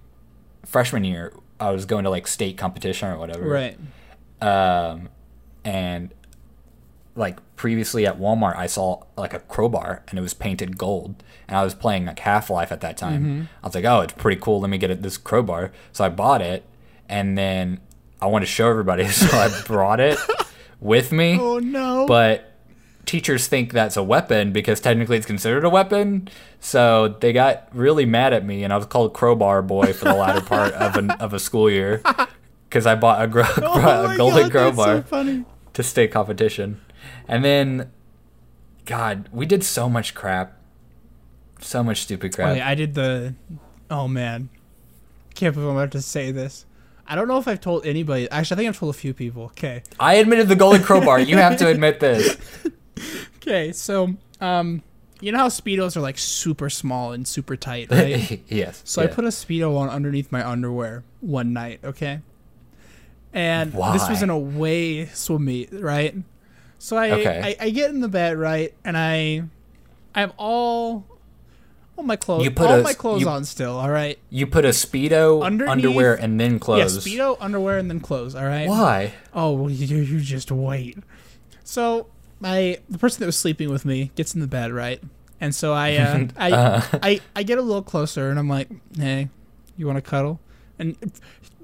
freshman 0.65 1.03
year 1.03 1.33
I 1.59 1.71
was 1.71 1.85
going 1.85 2.03
to 2.05 2.09
like 2.09 2.27
state 2.27 2.57
competition 2.57 3.09
or 3.09 3.17
whatever. 3.17 3.47
Right. 3.47 3.77
um, 4.41 5.09
and 5.63 6.13
like 7.15 7.39
previously 7.55 8.05
at 8.05 8.19
Walmart, 8.19 8.55
I 8.55 8.67
saw 8.67 9.03
like 9.17 9.33
a 9.33 9.39
crowbar 9.39 10.03
and 10.07 10.19
it 10.19 10.21
was 10.21 10.33
painted 10.33 10.77
gold, 10.77 11.23
and 11.47 11.57
I 11.57 11.63
was 11.63 11.73
playing 11.73 12.05
like 12.05 12.19
Half 12.19 12.49
Life 12.49 12.71
at 12.71 12.81
that 12.81 12.95
time. 12.95 13.21
Mm-hmm. 13.23 13.41
I 13.63 13.67
was 13.67 13.75
like, 13.75 13.85
oh, 13.85 14.01
it's 14.01 14.13
pretty 14.13 14.39
cool. 14.39 14.61
Let 14.61 14.69
me 14.69 14.77
get 14.77 14.91
it, 14.91 15.01
this 15.01 15.17
crowbar. 15.17 15.71
So 15.91 16.05
I 16.05 16.09
bought 16.09 16.41
it, 16.41 16.63
and 17.09 17.37
then 17.37 17.79
I 18.21 18.27
wanted 18.27 18.45
to 18.45 18.51
show 18.51 18.69
everybody, 18.69 19.07
so 19.09 19.35
I 19.35 19.49
brought 19.65 19.99
it 19.99 20.17
with 20.79 21.11
me. 21.11 21.37
Oh 21.39 21.59
no. 21.59 22.05
But 22.07 22.53
teachers 23.07 23.47
think 23.47 23.73
that's 23.73 23.97
a 23.97 24.03
weapon 24.03 24.51
because 24.51 24.79
technically 24.79 25.17
it's 25.17 25.25
considered 25.25 25.63
a 25.65 25.69
weapon. 25.69 26.29
So 26.59 27.15
they 27.19 27.33
got 27.33 27.69
really 27.73 28.05
mad 28.05 28.33
at 28.33 28.45
me, 28.45 28.63
and 28.63 28.71
I 28.71 28.77
was 28.77 28.85
called 28.85 29.13
Crowbar 29.13 29.63
Boy 29.63 29.93
for 29.93 30.05
the 30.05 30.13
latter 30.13 30.41
part 30.45 30.73
of 30.73 30.95
an, 30.95 31.11
of 31.11 31.33
a 31.33 31.39
school 31.39 31.71
year 31.71 32.03
because 32.69 32.85
I 32.85 32.93
bought 32.93 33.23
a, 33.23 33.27
gro- 33.27 33.45
oh 33.57 34.11
a 34.11 34.17
golden 34.17 34.49
God, 34.49 34.75
crowbar 34.75 35.05
so 35.09 35.45
to 35.73 35.83
state 35.83 36.11
competition. 36.11 36.81
And 37.27 37.43
then, 37.43 37.91
God, 38.85 39.29
we 39.31 39.45
did 39.45 39.63
so 39.63 39.89
much 39.89 40.13
crap. 40.13 40.53
So 41.59 41.83
much 41.83 42.01
stupid 42.01 42.35
crap. 42.35 42.57
I 42.57 42.75
did 42.75 42.93
the. 42.93 43.33
Oh 43.89 44.07
man, 44.07 44.49
can't 45.33 45.55
believe 45.55 45.69
I'm 45.69 45.75
about 45.75 45.91
to 45.93 46.01
say 46.03 46.31
this. 46.31 46.65
I 47.07 47.15
don't 47.15 47.27
know 47.27 47.37
if 47.37 47.47
I've 47.47 47.61
told 47.61 47.85
anybody. 47.85 48.29
Actually, 48.29 48.55
I 48.55 48.57
think 48.57 48.69
I've 48.69 48.79
told 48.79 48.93
a 48.93 48.97
few 48.97 49.13
people. 49.13 49.45
Okay. 49.45 49.81
I 49.99 50.15
admitted 50.15 50.49
the 50.49 50.55
golden 50.55 50.83
crowbar. 50.83 51.19
You 51.19 51.37
have 51.37 51.57
to 51.59 51.67
admit 51.67 51.99
this. 51.99 52.37
Okay. 53.47 53.71
So, 53.71 54.15
um, 54.41 54.83
you 55.21 55.31
know 55.31 55.39
how 55.39 55.47
speedos 55.47 55.95
are 55.97 56.01
like 56.01 56.17
super 56.17 56.69
small 56.69 57.11
and 57.13 57.27
super 57.27 57.55
tight, 57.55 57.89
right? 57.89 58.41
yes. 58.49 58.81
So 58.85 59.01
I 59.01 59.07
put 59.07 59.25
a 59.25 59.29
speedo 59.29 59.77
on 59.77 59.89
underneath 59.89 60.31
my 60.31 60.47
underwear 60.47 61.03
one 61.21 61.53
night, 61.53 61.79
okay? 61.83 62.19
And 63.33 63.71
this 63.71 64.09
was 64.09 64.19
Why? 64.19 64.23
an 64.23 64.29
away 64.29 65.05
swim 65.07 65.45
meet, 65.45 65.69
right? 65.71 66.15
So 66.79 66.97
I, 66.97 67.11
Okay. 67.11 67.55
I 67.59 67.65
I 67.65 67.69
get 67.71 67.89
in 67.89 68.01
the 68.01 68.07
bed, 68.07 68.37
right, 68.37 68.73
and 68.85 68.95
I 68.97 69.43
I 70.13 70.19
have 70.21 70.33
all 70.37 71.05
all 71.97 72.03
my 72.03 72.15
clothes 72.15 72.43
You 72.43 72.51
put 72.51 72.67
all 72.67 72.79
a- 72.79 72.83
my 72.83 72.93
clothes 72.93 73.21
you- 73.21 73.29
on 73.29 73.43
still, 73.45 73.75
all 73.77 73.89
right? 73.89 74.19
You 74.29 74.45
put 74.45 74.65
a 74.65 74.69
speedo, 74.69 75.43
Underneath- 75.43 75.71
underwear, 75.71 76.13
and 76.13 76.39
then 76.39 76.59
clothes. 76.59 77.07
Yeah, 77.07 77.13
speedo, 77.17 77.37
underwear, 77.39 77.79
and 77.79 77.89
then 77.89 77.99
clothes, 77.99 78.35
all 78.35 78.45
right? 78.45 78.67
Why? 78.67 79.13
Oh, 79.33 79.67
you, 79.67 79.97
you 79.97 80.19
just 80.19 80.51
wait. 80.51 80.97
So 81.63 82.07
my 82.39 82.77
the 82.89 82.97
person 82.97 83.19
that 83.21 83.25
was 83.25 83.37
sleeping 83.37 83.69
with 83.69 83.85
me 83.85 84.11
gets 84.15 84.33
in 84.33 84.41
the 84.41 84.47
bed, 84.47 84.71
right? 84.71 85.01
And 85.41 85.53
so 85.53 85.73
I 85.73 85.95
uh, 85.97 86.27
I, 86.37 86.51
Uh. 86.51 86.81
I 87.03 87.21
I 87.35 87.43
get 87.43 87.57
a 87.57 87.61
little 87.61 87.83
closer 87.83 88.29
and 88.29 88.39
I'm 88.39 88.49
like, 88.49 88.69
"Hey, 88.97 89.29
you 89.75 89.85
want 89.87 89.97
to 89.97 90.01
cuddle?" 90.01 90.39
And 90.79 90.95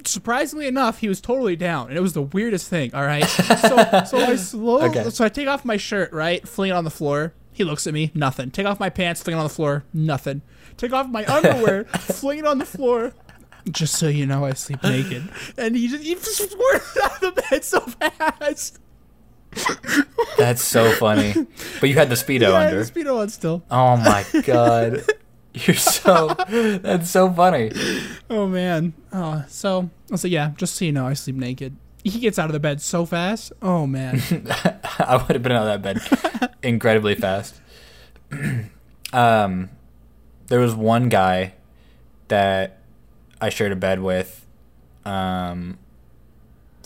surprisingly 0.05 0.67
enough, 0.67 0.99
he 0.99 1.07
was 1.07 1.21
totally 1.21 1.55
down, 1.55 1.89
and 1.89 1.97
it 1.97 2.01
was 2.01 2.13
the 2.13 2.21
weirdest 2.23 2.67
thing. 2.67 2.93
All 2.95 3.05
right, 3.05 3.25
so 3.25 4.03
so 4.05 4.17
I 4.17 4.35
slow, 4.35 4.81
Okay. 4.83 5.09
so 5.11 5.23
I 5.23 5.29
take 5.29 5.47
off 5.47 5.63
my 5.65 5.77
shirt, 5.77 6.11
right, 6.13 6.47
fling 6.47 6.69
it 6.71 6.73
on 6.73 6.83
the 6.83 6.89
floor. 6.91 7.33
He 7.51 7.63
looks 7.63 7.85
at 7.85 7.93
me, 7.93 8.09
nothing. 8.15 8.49
Take 8.49 8.65
off 8.65 8.79
my 8.79 8.89
pants, 8.89 9.21
fling 9.21 9.35
it 9.35 9.39
on 9.39 9.45
the 9.45 9.49
floor, 9.53 9.83
nothing. 9.93 10.41
Take 10.77 10.91
off 10.93 11.07
my 11.07 11.23
underwear, 11.25 11.83
fling 11.99 12.39
it 12.39 12.45
on 12.47 12.57
the 12.57 12.65
floor. 12.65 13.13
Just 13.71 13.95
so 13.95 14.07
you 14.07 14.25
know, 14.25 14.43
I 14.45 14.53
sleep 14.53 14.81
naked. 14.83 15.29
And 15.57 15.75
he 15.75 15.87
just 15.87 16.03
he 16.03 16.15
just 16.15 16.51
squirted 16.51 17.01
out 17.03 17.23
of 17.23 17.35
the 17.35 17.41
bed 17.49 17.63
so 17.63 17.79
fast. 17.81 18.79
That's 20.37 20.63
so 20.63 20.91
funny. 20.93 21.33
But 21.79 21.89
you 21.89 21.95
had 21.95 22.09
the 22.09 22.15
speedo 22.15 22.49
yeah, 22.49 22.53
under. 22.53 22.83
the 22.83 22.91
speedo 22.91 23.19
on 23.19 23.29
still. 23.29 23.63
Oh 23.69 23.97
my 23.97 24.25
god. 24.43 25.03
You're 25.53 25.75
so. 25.75 26.35
That's 26.49 27.09
so 27.09 27.31
funny. 27.31 27.71
Oh 28.29 28.47
man. 28.47 28.93
Oh, 29.11 29.43
so 29.47 29.89
I 30.09 30.13
was 30.13 30.25
yeah, 30.25 30.51
just 30.57 30.75
so 30.75 30.85
you 30.85 30.91
know, 30.91 31.07
I 31.07 31.13
sleep 31.13 31.35
naked. 31.35 31.75
He 32.03 32.19
gets 32.19 32.37
out 32.37 32.47
of 32.47 32.53
the 32.53 32.59
bed 32.59 32.81
so 32.81 33.05
fast. 33.05 33.53
Oh 33.61 33.85
man. 33.85 34.21
I 34.99 35.17
would 35.17 35.35
have 35.35 35.43
been 35.43 35.51
out 35.51 35.67
of 35.67 35.81
that 35.81 36.01
bed 36.01 36.53
incredibly 36.63 37.15
fast. 37.15 37.55
um, 39.13 39.69
there 40.47 40.59
was 40.59 40.73
one 40.75 41.09
guy 41.09 41.53
that 42.27 42.79
I 43.39 43.49
shared 43.49 43.71
a 43.71 43.75
bed 43.75 44.01
with, 44.01 44.45
um, 45.05 45.77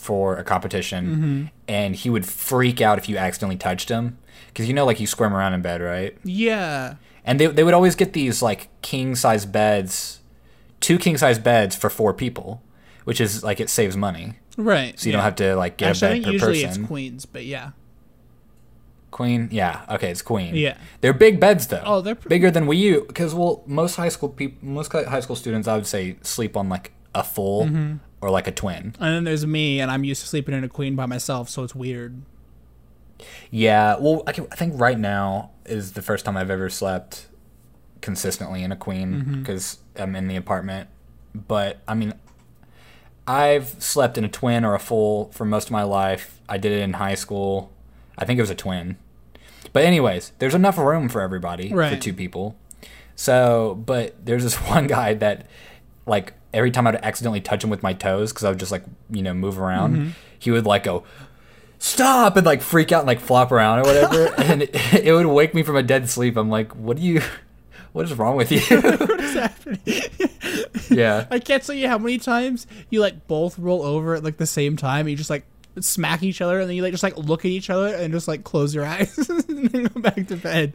for 0.08 0.38
a 0.38 0.44
competition, 0.44 1.02
Mm-hmm. 1.06 1.46
and 1.68 1.90
he 2.02 2.10
would 2.10 2.26
freak 2.26 2.80
out 2.88 2.98
if 2.98 3.08
you 3.10 3.16
accidentally 3.18 3.58
touched 3.58 3.90
him 3.90 4.18
because 4.48 4.68
you 4.70 4.74
know, 4.74 4.86
like 4.86 5.00
you 5.00 5.08
squirm 5.08 5.34
around 5.34 5.54
in 5.54 5.62
bed, 5.62 5.82
right? 5.82 6.18
Yeah. 6.24 6.96
And 7.26 7.40
they 7.40 7.48
they 7.48 7.64
would 7.66 7.74
always 7.80 7.96
get 7.96 8.14
these 8.14 8.42
like 8.42 8.62
king 8.82 9.16
size 9.16 9.46
beds, 9.46 10.22
two 10.80 10.98
king 10.98 11.18
size 11.18 11.40
beds 11.40 11.76
for 11.76 11.90
four 11.90 12.14
people, 12.14 12.62
which 13.04 13.20
is 13.20 13.44
like 13.44 13.60
it 13.60 13.70
saves 13.70 13.96
money, 13.98 14.28
Right. 14.56 14.98
so 15.00 15.04
you 15.08 15.12
don't 15.14 15.24
have 15.30 15.36
to 15.44 15.56
like 15.64 15.76
get 15.78 15.90
Actually, 15.90 16.08
a 16.08 16.12
I 16.12 16.14
bed 16.14 16.24
think 16.24 16.26
per 16.26 16.32
usually 16.52 16.64
person. 16.66 16.82
it's 16.82 16.88
queens, 16.88 17.26
but 17.26 17.44
yeah. 17.46 17.72
Queen, 19.10 19.48
yeah, 19.52 19.86
okay, 19.90 20.12
it's 20.12 20.22
queen. 20.22 20.54
Yeah. 20.56 20.78
they're 21.02 21.14
big 21.14 21.40
beds 21.40 21.68
though. 21.68 21.82
Oh, 21.86 22.02
they're 22.02 22.14
pretty- 22.16 22.30
bigger 22.36 22.52
than 22.52 22.68
we 22.68 22.78
use 22.78 23.04
because 23.08 23.34
well, 23.34 23.64
most 23.66 23.96
high 23.96 24.10
school 24.10 24.30
people, 24.30 24.58
most 24.68 24.92
high 24.92 25.22
school 25.22 25.36
students, 25.36 25.68
I 25.68 25.76
would 25.76 25.88
say 25.88 26.18
sleep 26.22 26.56
on 26.58 26.70
like 26.70 26.92
a 27.16 27.24
full 27.24 27.66
Mm-hmm. 27.66 27.98
Or 28.22 28.30
like 28.30 28.48
a 28.48 28.52
twin. 28.52 28.96
And 29.00 29.16
then 29.16 29.24
there's 29.24 29.46
me, 29.46 29.80
and 29.80 29.92
I'm 29.92 30.04
used 30.04 30.22
to 30.22 30.28
sleeping 30.28 30.56
in 30.56 30.64
a 30.64 30.70
queen 30.70 30.96
by 30.96 31.06
myself, 31.06 31.50
so 31.50 31.64
it's 31.64 31.76
weird. 31.76 32.22
Yeah, 33.52 33.98
well, 34.00 34.24
I, 34.28 34.32
can, 34.32 34.48
I 34.52 34.56
think 34.56 34.80
right 34.80 34.98
now 35.00 35.52
is 35.66 35.94
the 35.94 36.02
first 36.02 36.26
time 36.26 36.38
I've 36.38 36.50
ever 36.52 36.70
slept 36.70 37.28
consistently 38.02 38.64
in 38.64 38.72
a 38.72 38.76
queen 38.76 39.14
Mm-hmm. 39.16 39.40
because 39.42 39.80
I'm 39.96 40.16
in 40.16 40.28
the 40.28 40.36
apartment. 40.36 40.90
But 41.34 41.80
I 41.88 41.94
mean, 41.96 42.14
I've 43.28 43.82
slept 43.82 44.18
in 44.18 44.24
a 44.24 44.30
twin 44.30 44.64
or 44.64 44.74
a 44.76 44.80
full 44.80 45.32
for 45.32 45.46
most 45.46 45.66
of 45.66 45.72
my 45.72 45.84
life. 45.84 46.40
I 46.48 46.58
did 46.58 46.72
it 46.72 46.82
in 46.82 46.94
high 46.94 47.16
school. 47.16 47.72
I 48.18 48.26
think 48.26 48.38
it 48.40 48.42
was 48.42 48.50
a 48.50 48.56
twin. 48.56 48.98
But 49.74 49.84
anyways, 49.84 50.32
there's 50.40 50.56
enough 50.56 50.78
room 50.78 51.10
for 51.10 51.22
everybody 51.22 51.70
for 51.96 51.98
two 52.02 52.14
people. 52.14 52.56
So, 53.16 53.82
but 53.86 54.16
there's 54.26 54.44
this 54.44 54.56
one 54.70 54.88
guy 54.88 55.14
that, 55.16 55.48
like, 56.06 56.34
every 56.54 56.72
time 56.72 56.88
I'd 56.88 56.96
accidentally 56.96 57.42
touch 57.42 57.64
him 57.64 57.70
with 57.70 57.84
my 57.84 57.94
toes 57.94 58.32
because 58.32 58.44
I 58.46 58.50
would 58.50 58.60
just 58.60 58.72
like 58.72 58.84
you 59.10 59.22
know 59.22 59.34
move 59.34 59.60
around, 59.60 59.96
Mm-hmm. 59.96 60.10
he 60.40 60.52
would 60.52 60.66
like 60.66 60.84
go 60.84 61.04
stop 61.80 62.36
and 62.38 62.46
like 62.46 62.62
freak 62.62 62.92
out 62.92 63.00
and 63.02 63.08
like 63.08 63.20
flop 63.20 63.52
around 63.52 63.80
or 63.80 63.84
whatever 63.84 64.34
and 64.42 64.64
it, 64.64 64.76
it 65.04 65.14
would 65.14 65.28
wake 65.28 65.54
me 65.54 65.62
from 65.62 65.76
a 65.76 65.84
dead 65.84 66.10
sleep 66.10 66.36
i'm 66.36 66.50
like 66.50 66.76
what 66.76 66.98
do 66.98 67.04
you 67.04 67.22
what 67.94 68.04
is 68.04 68.14
wrong 68.16 68.36
with 68.36 68.52
you 68.52 68.60
What's 68.82 69.34
happening? 69.36 69.80
yeah 70.90 71.26
I 71.30 71.38
can't 71.40 71.62
tell 71.64 71.76
you 71.76 71.88
how 71.88 71.98
many 72.00 72.18
times 72.18 72.66
you 72.90 73.00
like 73.00 73.28
both 73.28 73.58
roll 73.60 73.84
over 73.84 74.16
at 74.16 74.24
like 74.24 74.38
the 74.38 74.46
same 74.48 74.76
time. 74.78 75.02
And 75.02 75.12
you 75.12 75.16
just 75.18 75.30
like 75.30 75.46
smack 75.80 76.24
each 76.24 76.42
other, 76.42 76.60
and 76.60 76.68
then 76.70 76.76
you 76.76 76.82
like 76.84 76.92
just 76.94 77.04
like 77.04 77.18
look 77.18 77.42
at 77.46 77.52
each 77.52 77.70
other 77.70 77.94
and 77.94 78.12
just 78.14 78.28
like 78.28 78.44
close 78.44 78.74
your 78.74 78.86
eyes 78.86 79.18
and 79.30 79.70
then 79.70 79.84
go 79.86 80.02
back 80.02 80.28
to 80.28 80.36
bed. 80.38 80.74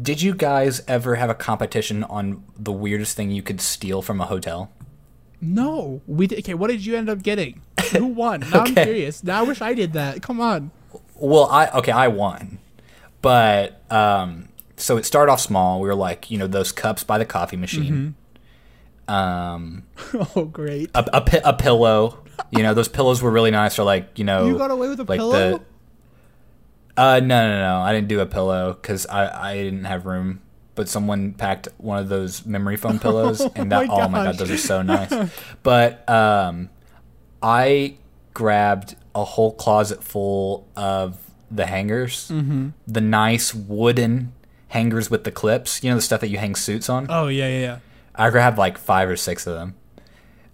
Did 0.00 0.20
you 0.22 0.34
guys 0.34 0.82
ever 0.88 1.14
have 1.16 1.30
a 1.30 1.34
competition 1.34 2.02
on 2.04 2.42
the 2.58 2.72
weirdest 2.72 3.16
thing 3.16 3.30
you 3.30 3.42
could 3.42 3.60
steal 3.60 4.02
from 4.02 4.20
a 4.20 4.26
hotel 4.26 4.70
No, 5.40 6.00
we 6.06 6.26
did. 6.26 6.38
Okay, 6.40 6.54
what 6.54 6.68
did 6.70 6.84
you 6.86 6.96
end 6.96 7.08
up 7.08 7.22
getting? 7.22 7.60
Who 7.92 8.06
won? 8.06 8.40
Now 8.50 8.62
I'm 8.64 8.72
Okay. 8.72 8.84
curious. 8.84 9.22
Now 9.22 9.40
I 9.40 9.42
wish 9.42 9.60
I 9.60 9.74
did 9.74 9.92
that. 9.92 10.22
Come 10.22 10.40
on. 10.40 10.70
well 11.16 11.46
i 11.50 11.68
okay 11.70 11.92
i 11.92 12.08
won 12.08 12.58
but 13.22 13.82
um 13.90 14.48
so 14.76 14.96
it 14.96 15.04
started 15.04 15.30
off 15.32 15.40
small 15.40 15.80
we 15.80 15.86
were 15.88 15.94
like 15.94 16.30
you 16.30 16.36
know 16.38 16.46
those 16.48 16.72
cups 16.72 17.04
by 17.04 17.16
the 17.18 17.24
coffee 17.24 17.56
machine 17.56 18.14
um 19.08 19.84
Oh, 20.36 20.44
great. 20.46 20.90
a, 20.94 21.04
a, 21.16 21.40
a 21.44 21.52
pillow 21.52 22.18
you 22.50 22.62
know 22.62 22.74
those 22.74 22.88
pillows 22.88 23.22
were 23.22 23.30
really 23.30 23.50
nice 23.50 23.78
or 23.78 23.84
like 23.84 24.18
you 24.18 24.24
know 24.24 24.46
You 24.46 24.58
got 24.58 24.70
away 24.70 24.88
with 24.88 25.00
a 25.00 25.04
like 25.04 25.18
pillow? 25.18 25.58
The, 25.58 25.64
uh, 26.96 27.20
no, 27.20 27.48
no, 27.48 27.58
no. 27.60 27.80
I 27.80 27.92
didn't 27.92 28.08
do 28.08 28.20
a 28.20 28.26
pillow 28.26 28.72
because 28.74 29.06
I, 29.06 29.50
I 29.50 29.54
didn't 29.56 29.84
have 29.84 30.06
room. 30.06 30.40
But 30.76 30.88
someone 30.88 31.34
packed 31.34 31.68
one 31.78 31.98
of 32.00 32.08
those 32.08 32.44
memory 32.44 32.76
foam 32.76 32.98
pillows, 32.98 33.40
and 33.54 33.70
that 33.70 33.86
my 33.86 33.94
oh 33.94 34.08
my 34.08 34.24
god, 34.24 34.38
those 34.38 34.50
are 34.50 34.58
so 34.58 34.82
nice. 34.82 35.12
but 35.62 36.08
um, 36.10 36.68
I 37.42 37.96
grabbed 38.32 38.96
a 39.14 39.22
whole 39.24 39.52
closet 39.54 40.02
full 40.02 40.66
of 40.76 41.16
the 41.50 41.66
hangers, 41.66 42.28
Mm-hmm. 42.28 42.70
the 42.88 43.00
nice 43.00 43.54
wooden 43.54 44.32
hangers 44.68 45.10
with 45.10 45.22
the 45.22 45.30
clips. 45.30 45.84
You 45.84 45.90
know 45.90 45.96
the 45.96 46.02
stuff 46.02 46.20
that 46.22 46.28
you 46.28 46.38
hang 46.38 46.56
suits 46.56 46.88
on. 46.88 47.06
Oh 47.08 47.28
yeah, 47.28 47.46
yeah, 47.46 47.60
yeah. 47.60 47.78
I 48.16 48.30
grabbed 48.30 48.58
like 48.58 48.76
five 48.76 49.08
or 49.08 49.16
six 49.16 49.46
of 49.46 49.54
them. 49.54 49.76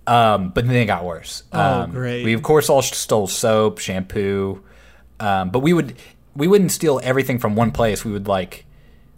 Um, 0.06 0.50
but 0.50 0.66
then 0.66 0.76
it 0.76 0.84
got 0.86 1.04
worse. 1.04 1.44
Oh, 1.52 1.60
um, 1.82 1.92
great. 1.92 2.24
We 2.24 2.34
of 2.34 2.42
course 2.42 2.68
all 2.68 2.82
stole 2.82 3.26
soap, 3.26 3.78
shampoo, 3.78 4.62
um, 5.18 5.48
but 5.48 5.60
we 5.60 5.72
would 5.72 5.94
we 6.40 6.48
wouldn't 6.48 6.72
steal 6.72 7.00
everything 7.02 7.38
from 7.38 7.54
one 7.54 7.70
place. 7.70 8.02
We 8.02 8.12
would 8.12 8.26
like 8.26 8.64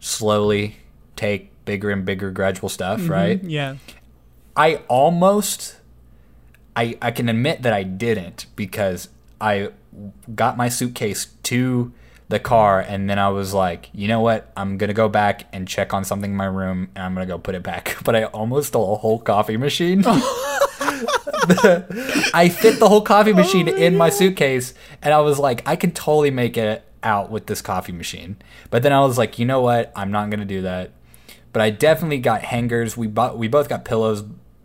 slowly 0.01 0.79
take 1.15 1.53
bigger 1.65 1.91
and 1.91 2.05
bigger 2.05 2.33
gradual 2.33 2.69
stuff, 2.69 3.01
mm-hmm. 3.01 3.13
right? 3.13 3.45
Yeah. 3.45 3.77
I 4.57 4.83
almost 4.89 5.77
I 6.75 6.99
I 7.01 7.13
can 7.13 7.29
admit 7.29 7.63
that 7.63 7.73
I 7.73 7.85
didn't 7.85 8.47
because 8.57 9.09
I 9.41 9.71
got 10.35 10.57
my 10.57 10.69
suitcase 10.69 11.27
to 11.45 11.93
the 12.29 12.41
car 12.41 12.81
and 12.81 13.09
then 13.09 13.21
I 13.21 13.29
was 13.29 13.55
like, 13.55 13.89
you 13.93 14.09
know 14.09 14.21
what? 14.21 14.51
I'm 14.57 14.77
gonna 14.77 14.93
go 14.93 15.09
back 15.09 15.45
and 15.53 15.69
check 15.69 15.95
on 15.95 16.05
something 16.05 16.33
in 16.33 16.37
my 16.37 16.47
room 16.47 16.89
and 16.97 17.05
I'm 17.05 17.15
gonna 17.15 17.27
go 17.27 17.39
put 17.39 17.55
it 17.55 17.63
back. 17.63 17.97
But 18.05 18.17
I 18.17 18.25
almost 18.25 18.69
stole 18.69 18.95
a 18.95 18.99
whole 18.99 19.21
coffee 19.21 19.57
machine. 19.57 20.03
I 22.35 22.53
fit 22.53 22.81
the 22.81 22.89
whole 22.89 23.03
coffee 23.03 23.33
oh 23.33 23.37
machine 23.37 23.69
in 23.69 23.97
my 23.97 24.11
suitcase 24.11 24.75
and 25.03 25.15
I 25.15 25.21
was 25.21 25.39
like, 25.39 25.63
I 25.69 25.77
can 25.77 25.93
totally 25.93 26.33
make 26.33 26.57
it 26.57 26.85
out 27.03 27.31
with 27.31 27.47
this 27.47 27.61
coffee 27.63 27.93
machine. 27.93 28.37
But 28.71 28.83
then 28.83 28.93
I 28.93 29.01
was 29.01 29.19
like, 29.19 29.39
you 29.39 29.45
know 29.47 29.61
what? 29.61 29.93
I'm 29.97 30.11
not 30.11 30.31
gonna 30.31 30.45
do 30.45 30.63
that. 30.63 30.93
But 31.53 31.63
I 31.63 31.71
definitely 31.71 32.19
got 32.19 32.43
hangers. 32.43 32.97
We 32.97 33.07
bought 33.07 33.39
we 33.39 33.49
both 33.49 33.69
got 33.69 33.85
pillows. 33.85 34.25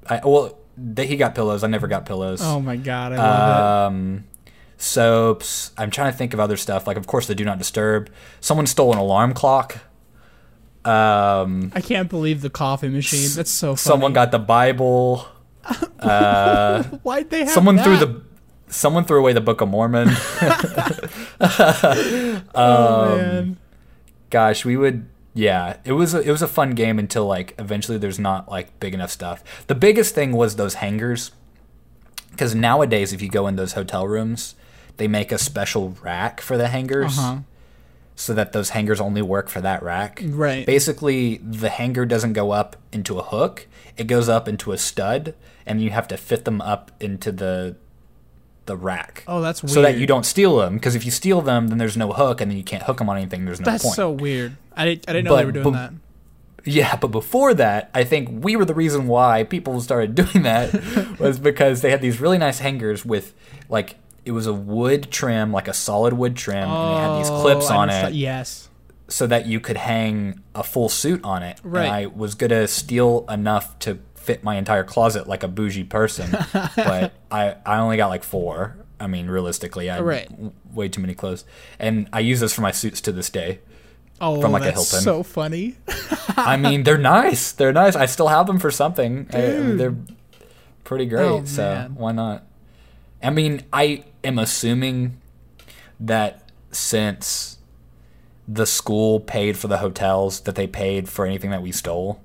I, 0.10 0.22
well, 0.24 0.58
th- 0.96 1.08
he 1.08 1.18
got 1.18 1.36
pillows. 1.36 1.64
I 1.64 1.68
never 1.68 1.88
got 1.88 2.06
pillows. 2.06 2.42
Oh 2.42 2.60
my 2.60 2.78
god, 2.78 3.14
I 3.14 3.18
love 3.18 3.92
um, 3.92 4.24
soaps. 4.78 5.72
I'm 5.78 5.92
trying 5.92 6.12
to 6.12 6.18
think 6.18 6.34
of 6.34 6.40
other 6.40 6.56
stuff. 6.58 6.88
Like, 6.88 6.98
of 6.98 7.08
course, 7.08 7.28
the 7.28 7.36
do 7.36 7.44
not 7.44 7.58
disturb. 7.58 8.10
Someone 8.40 8.68
stole 8.68 8.94
an 8.94 9.00
alarm 9.00 9.34
clock. 9.34 9.80
Um. 10.86 11.72
I 11.76 11.82
can't 11.82 12.10
believe 12.10 12.42
the 12.42 12.50
coffee 12.50 12.88
machine. 12.88 13.30
That's 13.36 13.52
so 13.52 13.76
funny. 13.76 13.78
someone 13.78 14.14
got 14.14 14.32
the 14.32 14.40
Bible. 14.40 15.28
Uh, 16.00 16.84
Why'd 17.04 17.30
they 17.30 17.40
have 17.40 17.50
someone 17.50 17.78
threw 17.80 17.98
the. 17.98 18.22
Someone 18.70 19.06
threw 19.06 19.20
away 19.20 19.34
the 19.34 19.42
Book 19.42 19.62
of 19.62 19.70
Mormon. 19.70 20.10
Oh 22.56 23.12
um, 23.14 23.18
man. 23.18 23.58
gosh 24.30 24.66
we 24.66 24.76
would 24.78 25.08
yeah 25.34 25.78
it 25.86 25.92
was 25.94 26.14
a, 26.14 26.22
it 26.22 26.32
was 26.32 26.42
a 26.42 26.48
fun 26.48 26.72
game 26.72 26.98
until 27.00 27.26
like 27.26 27.54
eventually 27.60 27.98
there's 27.98 28.20
not 28.20 28.50
like 28.50 28.78
big 28.80 28.94
enough 28.94 29.12
stuff 29.12 29.44
the 29.68 29.76
biggest 29.76 30.16
thing 30.16 30.32
was 30.32 30.56
those 30.56 30.76
hangers 30.76 31.32
because 32.32 32.56
nowadays 32.56 33.14
if 33.14 33.22
you 33.22 33.30
go 33.30 33.48
in 33.48 33.56
those 33.56 33.74
hotel 33.74 34.08
rooms 34.08 34.56
they 34.98 35.08
make 35.08 35.32
a 35.32 35.38
special 35.38 35.96
rack 36.02 36.42
for 36.42 36.58
the 36.58 36.68
hangers 36.70 37.18
Uh-huh. 37.20 37.38
so 38.16 38.34
that 38.34 38.52
those 38.54 38.70
hangers 38.72 39.00
only 39.00 39.22
work 39.22 39.48
for 39.48 39.62
that 39.62 39.84
rack 39.84 40.22
Right. 40.26 40.66
basically 40.66 41.38
the 41.38 41.70
hanger 41.70 42.06
doesn't 42.06 42.34
go 42.34 42.52
up 42.52 42.76
into 42.92 43.20
a 43.20 43.24
hook 43.24 43.68
it 43.96 44.08
goes 44.08 44.28
up 44.28 44.48
into 44.48 44.72
a 44.72 44.78
stud 44.78 45.36
and 45.66 45.82
you 45.82 45.92
have 45.92 46.08
to 46.08 46.18
fit 46.18 46.46
them 46.46 46.62
up 46.62 46.92
into 47.00 47.32
the 47.32 47.76
the 48.68 48.78
rack 48.78 49.24
Oh, 49.28 49.42
that's 49.42 49.64
weird. 49.64 49.72
so 49.74 49.82
that 49.82 49.98
you 49.98 50.06
don't 50.06 50.26
steal 50.26 50.58
them 50.58 50.76
because 50.76 50.94
if 50.96 51.04
you 51.06 51.12
steal 51.12 51.42
them 51.42 51.70
then 51.70 51.78
there's 51.78 51.98
no 51.98 52.12
hook 52.12 52.40
and 52.42 52.52
then 52.52 52.58
you 52.58 52.64
can't 52.64 52.84
hook 52.84 52.98
them 53.00 53.10
on 53.10 53.18
anything 53.18 53.46
there's 53.46 53.60
no 53.60 53.66
point. 53.66 53.74
That's 53.74 53.84
point 53.84 53.96
so 53.96 54.12
weird. 54.12 54.56
I 54.76 54.86
didn't. 54.86 55.10
I 55.10 55.14
didn't 55.14 55.26
know 55.26 55.36
they 55.38 55.46
were 55.46 55.52
doing 55.52 55.64
but- 55.64 55.72
that. 55.74 55.94
yeah, 56.66 56.96
but 56.98 57.08
before 57.08 57.54
that, 57.56 57.90
I 57.94 58.04
think 58.04 58.44
we 58.44 58.56
were 58.56 58.66
the 58.66 58.74
reason 58.76 59.08
why 59.08 59.44
people 59.44 59.80
started 59.82 60.14
doing 60.24 60.44
that 60.44 61.18
was 61.20 61.40
because 61.40 61.82
they 61.82 61.90
had 61.90 62.02
these 62.02 62.20
really 62.22 62.38
nice 62.38 62.60
hangers 62.60 63.04
with 63.06 63.34
like 63.70 63.96
it 64.26 64.32
was 64.32 64.46
a 64.46 64.54
wood 64.54 65.10
trim, 65.10 65.52
like 65.54 65.68
a 65.70 65.74
solid 65.74 66.14
wood 66.14 66.36
trim, 66.36 66.70
and 66.70 66.98
it 66.98 67.02
had 67.02 67.20
these 67.20 67.30
oh, 67.32 67.42
clips 67.42 67.72
Oh, 67.72 67.76
on 67.78 67.90
understand- 67.90 68.14
it 68.14 68.18
Yes. 68.18 68.70
so 69.08 69.26
that 69.26 69.46
you 69.46 69.60
could 69.62 69.78
hang 69.78 70.42
a 70.54 70.64
full 70.64 70.90
suit 70.90 71.24
on 71.24 71.42
it. 71.44 71.60
Right. 71.64 71.86
And 71.86 71.94
I 71.94 72.06
was 72.08 72.36
gonna 72.36 72.68
steal 72.68 73.26
enough 73.30 73.80
to 73.80 74.00
fit 74.28 74.44
my 74.44 74.58
entire 74.58 74.84
closet 74.84 75.26
like 75.28 75.42
a 75.42 75.48
bougie 75.48 75.84
person, 75.86 76.30
but 76.76 77.14
I 77.32 77.56
I 77.66 77.80
only 77.80 77.98
got 77.98 78.10
like 78.10 78.24
four. 78.24 78.76
I 79.00 79.08
mean, 79.08 79.28
realistically, 79.28 79.90
I 79.90 80.00
Right. 80.02 80.28
way 80.74 80.90
too 80.90 81.02
many 81.02 81.14
clothes, 81.16 81.46
and 81.80 82.08
I 82.14 82.20
use 82.20 82.40
those 82.40 82.54
for 82.54 82.62
my 82.62 82.72
suits 82.72 83.02
to 83.02 83.12
this 83.12 83.30
day. 83.30 83.60
Oh, 84.20 84.42
From, 84.42 84.52
like, 84.52 84.64
a 84.64 84.66
that's 84.66 84.90
Hilton. 84.92 85.02
so 85.04 85.22
funny. 85.24 85.76
I 86.36 86.58
mean, 86.58 86.84
they're 86.84 86.98
nice. 86.98 87.52
They're 87.52 87.72
nice. 87.74 87.96
I 87.96 88.08
still 88.08 88.28
have 88.30 88.48
them 88.48 88.58
for 88.58 88.72
something. 88.72 89.28
I- 89.32 89.38
Dude. 89.42 89.78
they're 89.80 89.96
pretty 90.84 91.06
great. 91.06 91.24
Oh, 91.24 91.46
so 91.46 91.62
man. 91.62 91.96
why 91.96 92.12
not? 92.14 92.44
I 93.22 93.30
mean, 93.30 93.62
I 93.72 94.04
am 94.24 94.40
assuming 94.40 95.22
that 96.00 96.50
since 96.72 97.60
the 98.48 98.66
school 98.66 99.20
paid 99.20 99.56
for 99.58 99.68
the 99.68 99.78
hotels, 99.78 100.40
that 100.42 100.56
they 100.56 100.66
paid 100.66 101.08
for 101.08 101.24
anything 101.26 101.52
that 101.52 101.62
we 101.62 101.72
stole. 101.72 102.20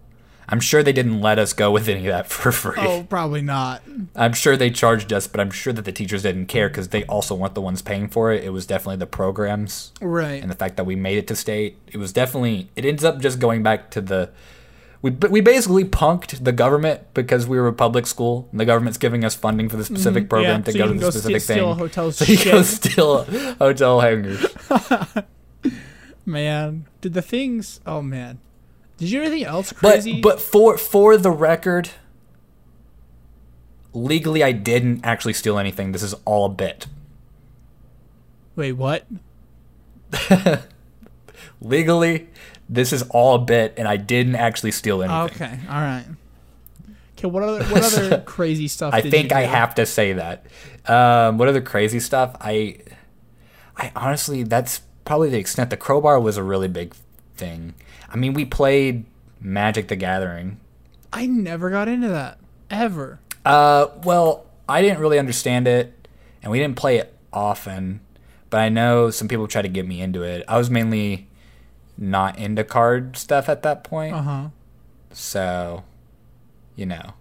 I'm 0.48 0.60
sure 0.60 0.82
they 0.82 0.92
didn't 0.92 1.20
let 1.20 1.38
us 1.38 1.52
go 1.52 1.70
with 1.70 1.88
any 1.88 2.00
of 2.00 2.12
that 2.12 2.26
for 2.26 2.52
free. 2.52 2.74
Oh, 2.78 3.04
probably 3.08 3.42
not. 3.42 3.82
I'm 4.16 4.32
sure 4.32 4.56
they 4.56 4.70
charged 4.70 5.12
us, 5.12 5.26
but 5.26 5.40
I'm 5.40 5.50
sure 5.50 5.72
that 5.72 5.84
the 5.84 5.92
teachers 5.92 6.22
didn't 6.24 6.46
care 6.46 6.68
because 6.68 6.88
they 6.88 7.04
also 7.04 7.34
weren't 7.34 7.54
the 7.54 7.60
ones 7.60 7.80
paying 7.80 8.08
for 8.08 8.32
it. 8.32 8.44
It 8.44 8.50
was 8.50 8.66
definitely 8.66 8.96
the 8.96 9.06
programs 9.06 9.92
Right. 10.00 10.42
and 10.42 10.50
the 10.50 10.56
fact 10.56 10.76
that 10.76 10.84
we 10.84 10.96
made 10.96 11.16
it 11.18 11.26
to 11.28 11.36
state. 11.36 11.76
It 11.86 11.96
was 11.96 12.12
definitely 12.12 12.68
it 12.76 12.84
ends 12.84 13.04
up 13.04 13.20
just 13.20 13.38
going 13.38 13.62
back 13.62 13.90
to 13.92 14.00
the 14.00 14.30
we 15.00 15.10
we 15.10 15.40
basically 15.40 15.84
punked 15.84 16.44
the 16.44 16.52
government 16.52 17.00
because 17.14 17.46
we 17.46 17.58
were 17.58 17.66
a 17.68 17.72
public 17.72 18.06
school 18.06 18.48
and 18.52 18.60
the 18.60 18.64
government's 18.64 18.98
giving 18.98 19.24
us 19.24 19.34
funding 19.34 19.68
for 19.68 19.76
the 19.76 19.84
specific 19.84 20.28
program 20.28 20.62
Mm-hmm. 20.62 20.70
Yeah, 20.70 20.72
to 20.72 20.72
so 20.72 20.78
go 20.78 20.86
to 20.88 20.94
the 20.94 21.00
go 21.00 21.10
specific 21.10 21.40
steal- 21.42 21.54
steal 21.56 21.70
thing. 21.74 21.78
hotel's 21.78 22.16
so 22.18 22.24
you 22.24 22.44
go 22.44 22.62
steal 23.24 23.24
hotel 23.58 24.00
hangers. 24.00 24.44
Man, 26.24 26.86
did 27.00 27.14
the 27.14 27.22
things? 27.22 27.80
Oh 27.84 28.00
man, 28.00 28.38
did 29.02 29.10
you 29.10 29.18
do 29.18 29.26
anything 29.26 29.44
else 29.44 29.72
But 29.72 29.94
crazy? 29.94 30.20
but 30.20 30.40
for 30.40 30.78
for 30.78 31.16
the 31.16 31.30
record, 31.30 31.90
legally 33.92 34.44
I 34.44 34.52
didn't 34.52 35.04
actually 35.04 35.32
steal 35.32 35.58
anything. 35.58 35.90
This 35.90 36.04
is 36.04 36.14
all 36.24 36.46
a 36.46 36.48
bit. 36.48 36.86
wait, 38.54 38.72
what? 38.72 39.06
Legally, 41.60 42.28
this 42.68 42.92
is 42.92 43.02
all 43.10 43.34
a 43.36 43.38
bit, 43.38 43.74
and 43.76 43.88
I 43.88 43.96
didn't 43.96 44.36
actually 44.36 44.70
steal 44.72 45.02
anything. 45.02 45.42
Okay, 45.46 45.58
all 45.68 45.80
right. 45.80 46.04
Okay, 47.18 47.28
what 47.28 47.42
other 47.42 47.64
what 47.64 47.82
other 47.84 48.20
crazy 48.26 48.68
stuff? 48.68 48.92
I 48.94 49.00
did 49.00 49.10
think 49.10 49.32
I 49.32 49.42
have 49.42 49.74
to 49.76 49.86
say 49.86 50.12
that. 50.12 50.46
Um, 50.86 51.38
what 51.38 51.48
other 51.48 51.60
crazy 51.60 51.98
stuff? 52.00 52.36
I, 52.40 52.78
I 53.76 53.90
honestly, 53.96 54.42
that's 54.42 54.82
probably 55.04 55.30
the 55.30 55.38
extent. 55.38 55.70
The 55.70 55.76
crowbar 55.76 56.20
was 56.20 56.36
a 56.36 56.42
really 56.42 56.68
big 56.68 56.94
thing. 57.36 57.74
I 58.12 58.16
mean, 58.16 58.34
we 58.34 58.44
played 58.44 59.04
Magic 59.40 59.88
the 59.88 59.96
Gathering. 59.96 60.60
I 61.12 61.26
never 61.26 61.70
got 61.70 61.88
into 61.88 62.08
that 62.08 62.38
ever. 62.70 63.20
Uh, 63.44 63.88
well, 64.04 64.46
I 64.68 64.82
didn't 64.82 64.98
really 65.00 65.18
understand 65.18 65.66
it, 65.66 66.06
and 66.42 66.52
we 66.52 66.58
didn't 66.58 66.76
play 66.76 66.98
it 66.98 67.14
often. 67.32 68.00
But 68.50 68.60
I 68.60 68.68
know 68.68 69.10
some 69.10 69.28
people 69.28 69.48
tried 69.48 69.62
to 69.62 69.68
get 69.68 69.86
me 69.86 70.00
into 70.02 70.22
it. 70.22 70.44
I 70.46 70.58
was 70.58 70.68
mainly 70.70 71.28
not 71.98 72.38
into 72.38 72.64
card 72.64 73.16
stuff 73.16 73.48
at 73.48 73.62
that 73.62 73.82
point, 73.84 74.14
Uh 74.14 74.22
huh. 74.22 74.48
so 75.12 75.84
you 76.76 76.86
know. 76.86 77.14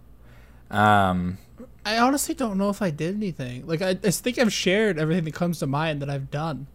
Um, 0.70 1.38
I 1.84 1.98
honestly 1.98 2.34
don't 2.34 2.56
know 2.58 2.70
if 2.70 2.80
I 2.82 2.90
did 2.90 3.14
anything. 3.16 3.66
Like 3.66 3.82
I, 3.82 3.90
I 3.90 4.10
think 4.10 4.38
I've 4.38 4.52
shared 4.52 4.98
everything 4.98 5.24
that 5.24 5.34
comes 5.34 5.58
to 5.60 5.66
mind 5.66 6.00
that 6.02 6.08
I've 6.10 6.30
done. 6.30 6.66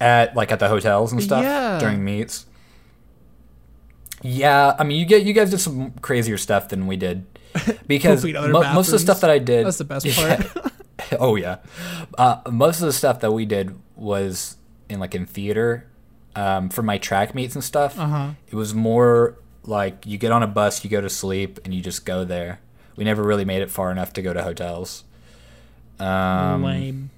at 0.00 0.34
like 0.34 0.50
at 0.52 0.58
the 0.58 0.68
hotels 0.68 1.12
and 1.12 1.22
stuff 1.22 1.42
Yeah. 1.42 1.78
during 1.78 2.04
meets. 2.04 2.46
Yeah, 4.26 4.74
I 4.78 4.84
mean, 4.84 4.98
you 4.98 5.04
get 5.04 5.24
you 5.24 5.34
guys 5.34 5.50
did 5.50 5.60
some 5.60 5.90
crazier 6.00 6.38
stuff 6.38 6.70
than 6.70 6.86
we 6.86 6.96
did 6.96 7.26
because 7.86 8.24
mo- 8.24 8.72
most 8.74 8.88
of 8.88 8.92
the 8.92 8.98
stuff 8.98 9.20
that 9.20 9.28
I 9.28 9.38
did. 9.38 9.66
That's 9.66 9.76
the 9.78 9.84
best 9.84 10.06
Yeah. 10.06 10.36
part. 10.42 10.72
oh 11.20 11.36
yeah, 11.36 11.58
uh, 12.16 12.40
most 12.50 12.80
of 12.80 12.86
the 12.86 12.92
stuff 12.94 13.20
that 13.20 13.32
we 13.32 13.44
did 13.44 13.78
was 13.96 14.56
in 14.88 14.98
like 14.98 15.14
in 15.14 15.26
theater 15.26 15.86
um, 16.34 16.70
for 16.70 16.82
my 16.82 16.96
track 16.96 17.34
meets 17.34 17.54
and 17.54 17.62
stuff. 17.62 17.98
Uh-huh. 17.98 18.30
It 18.50 18.54
was 18.54 18.74
more 18.74 19.36
like 19.64 20.06
you 20.06 20.16
get 20.16 20.32
on 20.32 20.42
a 20.42 20.46
bus, 20.46 20.82
you 20.84 20.88
go 20.90 21.02
to 21.02 21.10
sleep, 21.10 21.60
and 21.64 21.74
you 21.74 21.82
just 21.82 22.06
go 22.06 22.24
there. 22.24 22.60
We 22.96 23.04
never 23.04 23.22
really 23.22 23.44
made 23.44 23.60
it 23.60 23.70
far 23.70 23.90
enough 23.90 24.14
to 24.14 24.22
go 24.22 24.32
to 24.32 24.42
hotels. 24.42 25.04
Um, 26.00 26.62
Lame. 26.64 27.10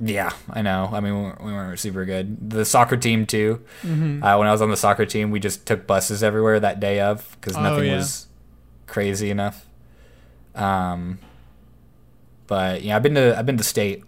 Yeah, 0.00 0.30
I 0.48 0.62
know. 0.62 0.88
I 0.92 1.00
mean, 1.00 1.14
we 1.14 1.20
weren't, 1.22 1.44
we 1.44 1.52
weren't 1.52 1.78
super 1.78 2.04
good. 2.04 2.50
The 2.50 2.64
soccer 2.64 2.96
team 2.96 3.26
too. 3.26 3.62
Mm-hmm. 3.82 4.22
Uh, 4.24 4.38
when 4.38 4.48
I 4.48 4.52
was 4.52 4.62
on 4.62 4.70
the 4.70 4.76
soccer 4.76 5.04
team, 5.06 5.30
we 5.30 5.40
just 5.40 5.66
took 5.66 5.86
buses 5.86 6.22
everywhere 6.22 6.58
that 6.60 6.80
day 6.80 7.00
of 7.00 7.36
because 7.40 7.56
Oh, 7.56 7.62
nothing 7.62 7.86
yeah. 7.88 7.96
was 7.96 8.26
crazy 8.86 9.30
enough. 9.30 9.66
Um, 10.54 11.18
but 12.46 12.82
yeah, 12.82 12.96
I've 12.96 13.02
been 13.02 13.14
to 13.14 13.38
I've 13.38 13.46
been 13.46 13.58
to 13.58 13.62
state 13.64 14.02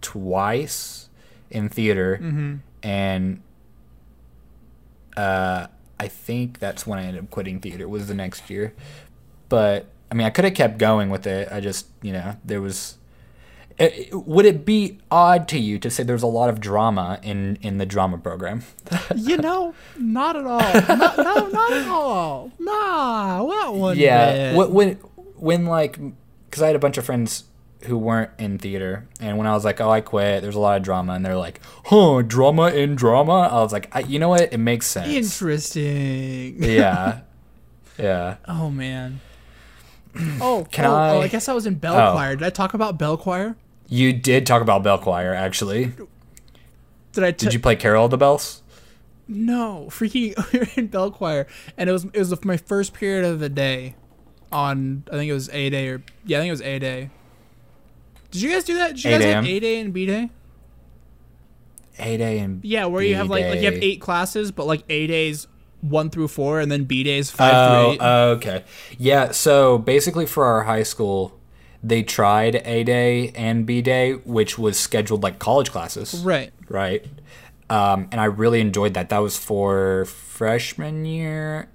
twice 0.00 1.08
in 1.50 1.68
theater, 1.68 2.18
Mm-hmm. 2.20 2.54
and 2.82 3.40
uh, 5.16 5.66
I 6.00 6.08
think 6.08 6.58
that's 6.58 6.86
when 6.86 6.98
I 6.98 7.04
ended 7.04 7.22
up 7.24 7.30
quitting 7.30 7.60
theater. 7.60 7.84
It 7.84 7.90
was 7.90 8.06
the 8.08 8.14
next 8.14 8.50
year, 8.50 8.74
but 9.48 9.86
I 10.10 10.14
mean, 10.14 10.26
I 10.26 10.30
could 10.30 10.44
have 10.44 10.54
kept 10.54 10.78
going 10.78 11.10
with 11.10 11.26
it. 11.26 11.48
I 11.52 11.60
just 11.60 11.86
you 12.02 12.12
know 12.12 12.36
there 12.44 12.60
was. 12.60 12.96
It- 13.78 14.14
would 14.14 14.46
it 14.46 14.64
be 14.64 14.98
odd 15.10 15.48
to 15.48 15.58
you 15.58 15.78
to 15.80 15.90
say 15.90 16.02
there's 16.02 16.22
a 16.22 16.26
lot 16.28 16.48
of 16.50 16.60
drama 16.60 17.18
in 17.22 17.56
in 17.62 17.78
the 17.78 17.86
drama 17.86 18.18
program? 18.18 18.62
You 19.16 19.36
know, 19.38 19.74
not 19.98 20.36
at 20.36 20.44
all. 20.46 20.60
Not, 20.96 21.16
no, 21.18 21.46
not 21.48 21.72
at 21.72 21.88
all. 21.88 22.52
Nah, 22.58 23.44
not 23.46 23.74
one 23.74 23.96
yeah, 23.98 24.52
bit. 24.52 24.70
when 24.70 24.92
when 25.36 25.66
like 25.66 25.98
because 26.50 26.62
I 26.62 26.66
had 26.68 26.76
a 26.76 26.78
bunch 26.78 26.98
of 26.98 27.04
friends 27.04 27.44
who 27.84 27.98
weren't 27.98 28.30
in 28.38 28.58
theater, 28.58 29.06
and 29.20 29.36
when 29.36 29.46
I 29.46 29.52
was 29.52 29.64
like, 29.64 29.80
"Oh, 29.80 29.90
I 29.90 30.00
quit," 30.00 30.40
there's 30.42 30.54
a 30.54 30.58
lot 30.60 30.76
of 30.78 30.82
drama, 30.82 31.12
and 31.14 31.24
they're 31.24 31.36
like, 31.36 31.60
"Huh, 31.86 32.22
drama 32.22 32.68
in 32.70 32.94
drama." 32.94 33.48
I 33.52 33.60
was 33.60 33.72
like, 33.72 33.88
I, 33.94 34.00
"You 34.00 34.18
know 34.18 34.30
what? 34.30 34.52
It 34.52 34.58
makes 34.58 34.86
sense." 34.86 35.08
Interesting. 35.08 36.62
yeah, 36.62 37.20
yeah. 37.98 38.36
Oh 38.48 38.70
man. 38.70 39.20
Oh, 40.40 40.66
Can 40.70 40.86
oh, 40.86 40.92
oh, 40.92 40.96
I- 41.20 41.22
I 41.24 41.28
guess 41.28 41.48
I 41.48 41.52
was 41.54 41.66
in 41.66 41.74
bell 41.74 41.94
Oh. 41.96 42.12
choir. 42.12 42.36
Did 42.36 42.46
I 42.46 42.50
talk 42.50 42.72
about 42.74 42.98
bell 42.98 43.16
choir? 43.16 43.56
You 43.94 44.12
did 44.12 44.44
talk 44.44 44.60
about 44.60 44.82
bell 44.82 44.98
choir, 44.98 45.32
actually. 45.34 45.92
Did 47.12 47.22
I? 47.24 47.30
T- 47.30 47.46
Did 47.46 47.52
you 47.54 47.60
play 47.60 47.76
Carol 47.76 48.06
of 48.06 48.10
the 48.10 48.18
Bells? 48.18 48.62
No, 49.28 49.86
freaking. 49.88 50.34
We 50.52 50.58
were 50.58 50.66
in 50.76 50.88
bell 50.88 51.10
choir, 51.12 51.46
and 51.78 51.88
it 51.88 51.92
was 51.92 52.04
it 52.06 52.18
was 52.18 52.44
my 52.44 52.56
first 52.56 52.92
period 52.92 53.24
of 53.24 53.38
the 53.38 53.48
day. 53.48 53.94
On 54.50 55.04
I 55.08 55.12
think 55.16 55.30
it 55.30 55.32
was 55.32 55.48
A 55.50 55.70
day 55.70 55.88
or 55.88 56.02
yeah, 56.24 56.38
I 56.38 56.40
think 56.40 56.48
it 56.48 56.52
was 56.52 56.62
A 56.62 56.78
day. 56.78 57.10
Did 58.32 58.42
you 58.42 58.50
guys 58.52 58.64
do 58.64 58.74
that? 58.74 58.94
Did 58.96 59.04
you 59.04 59.10
8 59.10 59.18
guys 59.18 59.24
have 59.34 59.46
A 59.46 59.60
day 59.60 59.80
and 59.80 59.92
B 59.92 60.06
day? 60.06 60.30
A 61.98 62.16
day 62.16 62.38
and 62.40 62.64
Yeah, 62.64 62.86
where 62.86 63.02
you 63.02 63.14
have 63.14 63.28
like 63.30 63.44
like 63.46 63.60
you 63.60 63.66
have 63.70 63.82
eight 63.82 64.00
classes, 64.00 64.50
but 64.50 64.66
like 64.66 64.82
A 64.88 65.06
days 65.06 65.46
one 65.80 66.10
through 66.10 66.28
four, 66.28 66.58
and 66.60 66.70
then 66.70 66.84
B 66.84 67.04
days 67.04 67.30
five 67.30 67.52
Oh, 67.54 67.66
through 67.68 67.92
eight. 67.94 68.00
okay. 68.36 68.64
Yeah, 68.98 69.30
so 69.30 69.78
basically 69.78 70.26
for 70.26 70.44
our 70.46 70.64
high 70.64 70.82
school, 70.82 71.38
they 71.84 72.02
tried 72.02 72.62
A 72.64 72.82
day 72.82 73.30
and 73.36 73.66
B 73.66 73.82
day, 73.82 74.14
which 74.14 74.58
was 74.58 74.80
scheduled 74.80 75.22
like 75.22 75.38
college 75.38 75.70
classes. 75.70 76.14
right. 76.24 76.52
right? 76.68 77.06
Um, 77.68 78.08
and 78.10 78.20
I 78.20 78.24
really 78.24 78.60
enjoyed 78.60 78.94
that. 78.94 79.10
That 79.10 79.18
was 79.18 79.36
for 79.36 80.06
freshman 80.06 81.04
year 81.04 81.68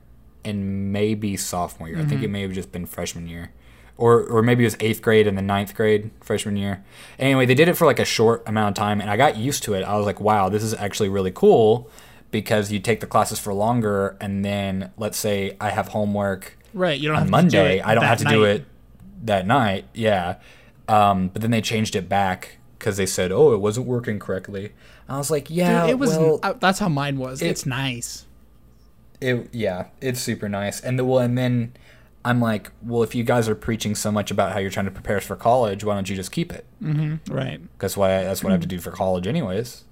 and 0.43 0.91
maybe 0.91 1.37
sophomore 1.37 1.89
year. 1.89 1.99
I 1.99 2.05
think 2.05 2.23
it 2.23 2.29
may 2.29 2.41
have 2.41 2.53
just 2.53 2.71
been 2.71 2.85
freshman 2.85 3.27
year, 3.27 3.51
or 3.97 4.23
or 4.23 4.41
maybe 4.41 4.63
it 4.63 4.67
was 4.67 4.77
eighth 4.79 5.01
grade 5.01 5.27
and 5.27 5.37
then 5.37 5.45
ninth 5.45 5.75
grade 5.75 6.11
freshman 6.21 6.57
year. 6.57 6.83
Anyway, 7.17 7.45
they 7.45 7.55
did 7.55 7.67
it 7.67 7.73
for 7.73 7.85
like 7.85 7.99
a 7.99 8.05
short 8.05 8.43
amount 8.47 8.77
of 8.77 8.81
time, 8.81 9.01
and 9.01 9.09
I 9.09 9.17
got 9.17 9.35
used 9.35 9.63
to 9.63 9.73
it. 9.73 9.83
I 9.83 9.97
was 9.97 10.05
like, 10.05 10.19
wow, 10.19 10.49
this 10.49 10.63
is 10.63 10.73
actually 10.75 11.09
really 11.09 11.31
cool 11.31 11.89
because 12.31 12.71
you 12.71 12.79
take 12.79 12.99
the 12.99 13.07
classes 13.07 13.39
for 13.39 13.53
longer, 13.53 14.15
and 14.21 14.45
then 14.45 14.91
let's 14.97 15.17
say 15.17 15.57
I 15.59 15.69
have 15.71 15.89
homework 15.89 16.57
Right. 16.73 16.99
You 16.99 17.09
don't 17.09 17.17
have 17.17 17.33
on 17.33 17.45
to 17.45 17.49
do 17.49 17.57
Monday. 17.57 17.79
it 17.79 17.85
I 17.85 17.95
don't 17.95 18.03
have 18.03 18.19
to 18.19 18.25
do 18.25 18.43
it 18.43 18.65
that 19.23 19.45
night. 19.47 19.85
Yeah. 19.93 20.35
Um, 20.87 21.27
but 21.29 21.41
then 21.41 21.51
they 21.51 21.61
changed 21.61 21.95
it 21.95 22.09
back 22.09 22.57
because 22.77 22.97
they 22.97 23.05
said, 23.05 23.31
"Oh, 23.31 23.53
it 23.53 23.59
wasn't 23.59 23.85
working 23.87 24.19
correctly." 24.19 24.71
I 25.07 25.17
was 25.17 25.29
like, 25.31 25.49
"Yeah, 25.49 25.81
Dude, 25.81 25.89
it 25.91 25.99
was. 25.99 26.11
well, 26.17 26.39
uh, 26.43 26.53
that's 26.53 26.79
how 26.79 26.89
mine 26.89 27.17
was. 27.17 27.41
it- 27.41 27.47
it's 27.47 27.65
nice. 27.65 28.25
it, 29.21 29.49
yeah, 29.51 29.85
it's 30.01 30.19
super 30.19 30.47
nice." 30.49 30.79
And 30.81 30.97
the 30.97 31.05
well, 31.05 31.19
and 31.19 31.37
then 31.37 31.73
I'm 32.25 32.39
like, 32.41 32.71
"Well, 32.81 33.03
if 33.03 33.13
you 33.15 33.23
guys 33.23 33.47
are 33.49 33.55
preaching 33.55 33.95
so 33.95 34.11
much 34.11 34.31
about 34.31 34.53
how 34.53 34.59
you're 34.59 34.71
trying 34.71 34.85
to 34.85 34.91
prepare 34.91 35.17
us 35.17 35.25
for 35.25 35.35
college, 35.35 35.83
why 35.83 35.93
don't 35.95 36.09
you 36.09 36.15
just 36.15 36.31
keep 36.31 36.51
it?" 36.51 36.65
Right. 37.29 37.59
Because 37.77 37.95
why 37.97 38.23
that's 38.23 38.43
what 38.43 38.49
I 38.51 38.53
have 38.53 38.61
to 38.61 38.67
do 38.67 38.79
for 38.79 38.91
college, 38.91 39.27
anyways. 39.27 39.83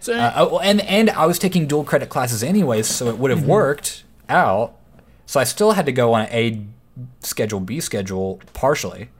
So 0.00 0.12
Uh, 0.14 0.32
oh, 0.36 0.48
well, 0.48 0.60
and 0.60 0.80
and 0.82 1.10
I 1.10 1.26
was 1.26 1.38
taking 1.38 1.66
dual 1.66 1.84
credit 1.84 2.08
classes 2.08 2.42
anyways, 2.42 2.86
so 2.86 3.08
it 3.08 3.18
would 3.18 3.30
Mm-hmm. 3.30 3.40
have 3.40 3.48
worked 3.48 4.04
out. 4.28 4.74
So 5.26 5.40
I 5.40 5.44
still 5.44 5.72
had 5.72 5.86
to 5.86 5.92
go 5.92 6.14
on 6.14 6.26
A 6.30 6.64
schedule, 7.20 7.60
B 7.60 7.80
schedule 7.80 8.40
partially. 8.52 9.10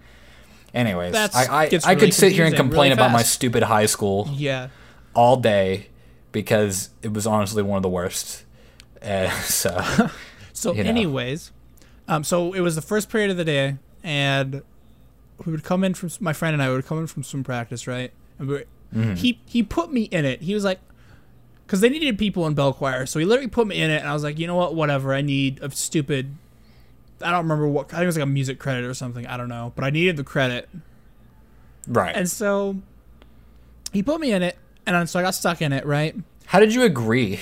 Anyways, 0.74 1.12
That's- 1.12 1.48
I 1.48 1.62
I, 1.64 1.68
gets 1.68 1.86
I 1.86 1.94
could 1.94 2.12
sit 2.14 2.32
here 2.32 2.44
and 2.44 2.54
complain 2.54 2.90
really 2.90 2.92
about 2.92 3.10
my 3.12 3.22
stupid 3.22 3.62
high 3.62 3.86
school 3.86 4.28
yeah. 4.32 4.68
all 5.14 5.36
day 5.36 5.88
because 6.32 6.90
it 7.02 7.12
was 7.12 7.26
honestly 7.26 7.62
one 7.62 7.76
of 7.76 7.82
the 7.82 7.88
worst. 7.88 8.44
Uh, 9.02 9.30
so 9.42 10.10
So, 10.52 10.72
you 10.74 10.82
know. 10.84 10.90
anyways, 10.90 11.52
um, 12.08 12.24
so 12.24 12.52
it 12.52 12.60
was 12.60 12.74
the 12.74 12.82
first 12.82 13.08
period 13.10 13.30
of 13.30 13.36
the 13.36 13.44
day, 13.44 13.76
and 14.02 14.62
we 15.46 15.52
would 15.52 15.62
come 15.62 15.84
in 15.84 15.94
from 15.94 16.10
my 16.20 16.32
friend 16.32 16.52
and 16.52 16.60
I 16.62 16.68
would 16.68 16.84
come 16.84 16.98
in 16.98 17.06
from 17.06 17.22
swim 17.22 17.44
practice, 17.44 17.86
right? 17.86 18.12
And 18.38 18.48
we 18.48 18.54
were, 18.54 18.64
Mm-hmm. 18.94 19.14
he 19.16 19.38
he 19.44 19.62
put 19.62 19.92
me 19.92 20.04
in 20.04 20.24
it. 20.24 20.40
He 20.40 20.54
was 20.54 20.64
like, 20.64 20.80
because 21.66 21.82
they 21.82 21.90
needed 21.90 22.18
people 22.18 22.46
in 22.46 22.54
bell 22.54 22.72
choir, 22.72 23.04
so 23.04 23.18
he 23.18 23.26
literally 23.26 23.50
put 23.50 23.66
me 23.66 23.80
in 23.82 23.90
it, 23.90 23.98
and 23.98 24.08
I 24.08 24.14
was 24.14 24.22
like, 24.22 24.38
you 24.38 24.46
know 24.46 24.54
what, 24.56 24.74
whatever. 24.74 25.12
I 25.14 25.20
need 25.20 25.62
a 25.62 25.70
stupid. 25.70 26.34
I 27.22 27.30
don't 27.30 27.42
remember 27.42 27.66
what. 27.68 27.86
I 27.86 27.96
think 27.96 28.02
it 28.02 28.06
was 28.06 28.16
like 28.16 28.24
a 28.24 28.26
music 28.26 28.58
credit 28.58 28.84
or 28.84 28.94
something. 28.94 29.26
I 29.26 29.36
don't 29.36 29.48
know, 29.48 29.72
but 29.74 29.84
I 29.84 29.90
needed 29.90 30.16
the 30.16 30.24
credit, 30.24 30.68
right. 31.86 32.14
and 32.14 32.30
so 32.30 32.76
he 33.92 34.02
put 34.02 34.20
me 34.20 34.32
in 34.32 34.42
it, 34.42 34.56
and 34.86 35.08
so 35.08 35.18
I 35.18 35.22
got 35.22 35.34
stuck 35.34 35.62
in 35.62 35.72
it, 35.72 35.84
right? 35.86 36.14
How 36.46 36.60
did 36.60 36.74
you 36.74 36.82
agree? 36.82 37.40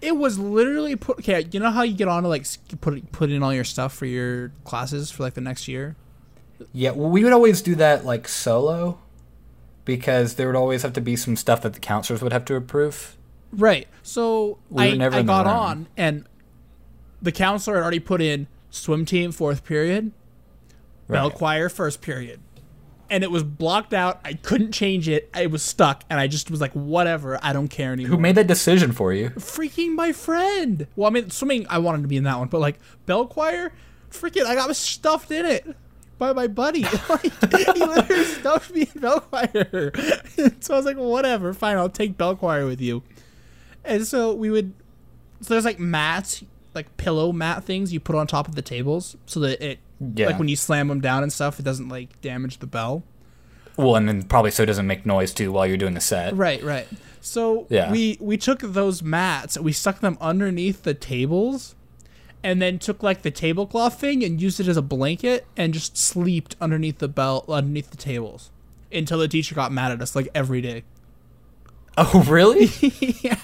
It 0.00 0.16
was 0.16 0.38
literally 0.38 0.96
put. 0.96 1.18
Okay, 1.18 1.46
you 1.50 1.60
know 1.60 1.70
how 1.70 1.82
you 1.82 1.94
get 1.94 2.08
on 2.08 2.22
to 2.22 2.28
like 2.28 2.46
put 2.80 3.10
put 3.12 3.30
in 3.30 3.42
all 3.42 3.54
your 3.54 3.64
stuff 3.64 3.92
for 3.94 4.06
your 4.06 4.52
classes 4.64 5.10
for 5.10 5.22
like 5.22 5.34
the 5.34 5.40
next 5.40 5.68
year. 5.68 5.96
Yeah, 6.72 6.90
well, 6.90 7.10
we 7.10 7.22
would 7.24 7.32
always 7.32 7.62
do 7.62 7.74
that 7.76 8.04
like 8.04 8.26
solo 8.26 8.98
because 9.84 10.34
there 10.34 10.46
would 10.48 10.56
always 10.56 10.82
have 10.82 10.92
to 10.92 11.00
be 11.00 11.16
some 11.16 11.34
stuff 11.34 11.62
that 11.62 11.72
the 11.72 11.80
counselors 11.80 12.20
would 12.20 12.32
have 12.32 12.44
to 12.44 12.54
approve. 12.54 13.16
Right. 13.52 13.88
So 14.02 14.58
We 14.68 15.00
I, 15.00 15.06
I 15.06 15.22
got 15.22 15.46
on 15.46 15.86
and 15.96 16.26
the 17.22 17.32
counselor 17.32 17.76
had 17.76 17.82
already 17.82 18.00
put 18.00 18.20
in 18.20 18.48
swim 18.70 19.04
team 19.04 19.32
fourth 19.32 19.64
period, 19.64 20.12
bell 21.08 21.30
choir 21.30 21.68
first 21.68 22.00
period. 22.00 22.40
And 23.10 23.24
it 23.24 23.30
was 23.30 23.42
blocked 23.42 23.94
out. 23.94 24.20
I 24.22 24.34
couldn't 24.34 24.72
change 24.72 25.08
it. 25.08 25.30
I 25.32 25.46
was 25.46 25.62
stuck, 25.62 26.04
and 26.10 26.20
I 26.20 26.26
just 26.26 26.50
was 26.50 26.60
like, 26.60 26.72
"Whatever, 26.72 27.38
I 27.42 27.54
don't 27.54 27.68
care 27.68 27.92
anymore." 27.94 28.16
Who 28.16 28.22
made 28.22 28.34
that 28.34 28.46
decision 28.46 28.92
for 28.92 29.14
you? 29.14 29.30
freaking 29.30 29.94
my 29.94 30.12
friend. 30.12 30.86
Well, 30.94 31.08
I 31.08 31.10
mean, 31.10 31.30
swimming, 31.30 31.66
I 31.70 31.78
wanted 31.78 32.02
to 32.02 32.08
be 32.08 32.18
in 32.18 32.24
that 32.24 32.38
one, 32.38 32.48
but 32.48 32.60
like 32.60 32.78
bell 33.06 33.26
choir, 33.26 33.72
freaking, 34.10 34.44
I 34.44 34.54
got 34.54 34.74
stuffed 34.76 35.30
in 35.30 35.46
it 35.46 35.74
by 36.18 36.32
my 36.32 36.48
buddy. 36.48 36.82
like, 37.08 37.22
he 37.22 37.84
literally 37.84 38.24
stuffed 38.24 38.74
me 38.74 38.88
in 38.94 39.00
bell 39.00 39.20
choir. 39.20 39.92
so 40.60 40.74
I 40.74 40.76
was 40.76 40.84
like, 40.84 40.96
whatever, 40.96 41.54
fine, 41.54 41.76
I'll 41.76 41.88
take 41.88 42.18
bell 42.18 42.36
choir 42.36 42.66
with 42.66 42.80
you. 42.80 43.02
And 43.84 44.06
so 44.06 44.34
we 44.34 44.50
would, 44.50 44.74
so 45.40 45.54
there's 45.54 45.64
like 45.64 45.78
mats, 45.78 46.44
like 46.78 46.96
pillow 46.96 47.32
mat 47.32 47.64
things 47.64 47.92
you 47.92 48.00
put 48.00 48.14
on 48.16 48.26
top 48.26 48.48
of 48.48 48.54
the 48.54 48.62
tables 48.62 49.16
so 49.26 49.40
that 49.40 49.60
it, 49.64 49.78
Yeah. 50.14 50.26
like 50.28 50.38
when 50.38 50.48
you 50.48 50.56
slam 50.56 50.88
them 50.88 51.00
down 51.00 51.22
and 51.22 51.32
stuff, 51.32 51.58
it 51.58 51.64
doesn't 51.64 51.88
like 51.88 52.20
damage 52.20 52.58
the 52.58 52.66
bell. 52.66 53.02
Well, 53.76 53.94
and 53.96 54.08
then 54.08 54.22
probably 54.24 54.50
so 54.50 54.62
it 54.64 54.66
doesn't 54.66 54.86
make 54.86 55.04
noise 55.06 55.32
too 55.32 55.52
while 55.52 55.66
you're 55.66 55.76
doing 55.76 55.94
the 55.94 56.00
set. 56.00 56.36
Right, 56.36 56.62
right. 56.62 56.88
So 57.20 57.66
Yeah. 57.68 57.90
we 57.92 58.16
we 58.20 58.36
took 58.36 58.60
those 58.60 59.02
mats 59.02 59.56
and 59.56 59.64
we 59.64 59.72
stuck 59.72 60.00
them 60.00 60.16
underneath 60.20 60.82
the 60.84 60.94
tables, 60.94 61.74
and 62.42 62.62
then 62.62 62.78
took 62.78 63.02
like 63.02 63.22
the 63.22 63.30
tablecloth 63.30 64.00
thing 64.00 64.22
and 64.24 64.40
used 64.40 64.60
it 64.60 64.68
as 64.68 64.76
a 64.76 64.82
blanket 64.82 65.44
and 65.56 65.74
just 65.74 65.96
slept 65.96 66.54
underneath 66.60 66.98
the 66.98 67.08
belt 67.08 67.44
underneath 67.48 67.90
the 67.90 67.96
tables 67.96 68.50
until 68.92 69.18
the 69.18 69.28
teacher 69.28 69.54
got 69.54 69.70
mad 69.72 69.90
at 69.92 70.00
us 70.00 70.14
like 70.16 70.28
every 70.34 70.60
day. 70.60 70.82
Oh, 72.00 72.24
really? 72.28 72.66
yeah. 73.22 73.34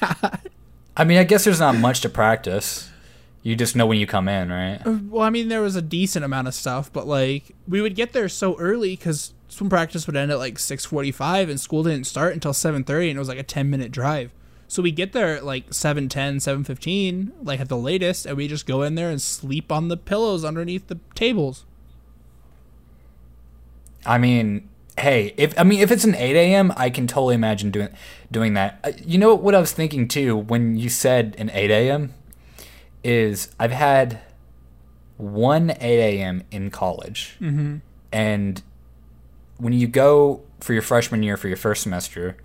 I 0.97 1.03
mean, 1.03 1.19
I 1.19 1.25
guess 1.25 1.43
there's 1.43 1.59
not 1.59 1.75
much 1.77 2.01
to 2.03 2.09
practice. 2.09 2.89
You 3.45 3.55
just 3.55 3.77
know 3.77 3.87
when 3.87 3.99
you 3.99 4.07
come 4.07 4.27
in, 4.27 4.51
right? 4.51 4.81
Well, 4.87 5.23
I 5.23 5.29
mean, 5.29 5.49
there 5.49 5.61
was 5.61 5.77
a 5.77 5.83
decent 5.83 6.25
amount 6.25 6.49
of 6.49 6.55
stuff, 6.55 6.91
but 6.91 7.07
like 7.07 7.55
we 7.69 7.83
would 7.83 7.95
get 7.95 8.13
there 8.15 8.29
so 8.29 8.57
early 8.59 8.97
because 8.97 9.35
swim 9.49 9.69
practice 9.69 10.07
would 10.07 10.17
end 10.17 10.33
at 10.33 10.39
like 10.39 10.59
six 10.59 10.87
forty-five, 10.87 11.51
and 11.51 11.61
school 11.61 11.83
didn't 11.83 12.07
start 12.07 12.33
until 12.33 12.55
seven 12.55 12.85
thirty, 12.85 13.11
and 13.11 13.17
it 13.17 13.19
was 13.19 13.29
like 13.29 13.39
a 13.39 13.43
ten-minute 13.43 13.93
drive. 13.93 14.31
So 14.67 14.83
we 14.83 14.93
get 14.93 15.13
there 15.13 15.37
at 15.37 15.45
like 15.45 15.71
7.10, 15.71 16.09
7.15, 16.37 17.33
like 17.43 17.61
at 17.61 17.69
the 17.69 17.77
latest, 17.77 18.25
and 18.25 18.35
we 18.37 18.49
just 18.49 18.67
go 18.67 18.83
in 18.83 18.95
there 18.95 19.11
and 19.11 19.21
sleep 19.21 19.71
on 19.71 19.89
the 19.89 19.97
pillows 19.97 20.43
underneath 20.43 20.89
the 20.89 20.99
tables. 21.15 21.67
I 24.07 24.17
mean, 24.19 24.69
hey, 24.99 25.35
if 25.37 25.57
I 25.59 25.65
mean 25.65 25.81
if 25.81 25.91
it's 25.91 26.05
an 26.05 26.15
8 26.15 26.35
a.m., 26.35 26.73
I 26.77 26.91
can 26.91 27.07
totally 27.07 27.35
imagine 27.35 27.71
doing 27.71 27.91
doing 28.33 28.55
that. 28.55 28.81
Uh, 28.83 28.93
You 29.05 29.19
know 29.19 29.35
what 29.35 29.55
I 29.55 29.61
was 29.61 29.73
thinking 29.73 30.09
too 30.09 30.35
when 30.37 30.77
you 30.77 30.89
said 30.89 31.37
an 31.39 31.51
8 31.51 31.71
a.m. 31.71 32.15
is 33.05 33.55
I've 33.61 33.71
had 33.71 34.21
one 35.17 35.71
8 35.71 35.77
a.m. 35.81 36.43
in 36.51 36.71
college, 36.71 37.37
mm-hmm. 37.41 37.77
and 38.13 38.63
when 39.59 39.73
you 39.73 39.87
go 39.87 40.43
for 40.61 40.73
your 40.73 40.83
freshman 40.83 41.23
year 41.23 41.37
for 41.37 41.47
your 41.49 41.57
first 41.57 41.83
semester, 41.83 42.37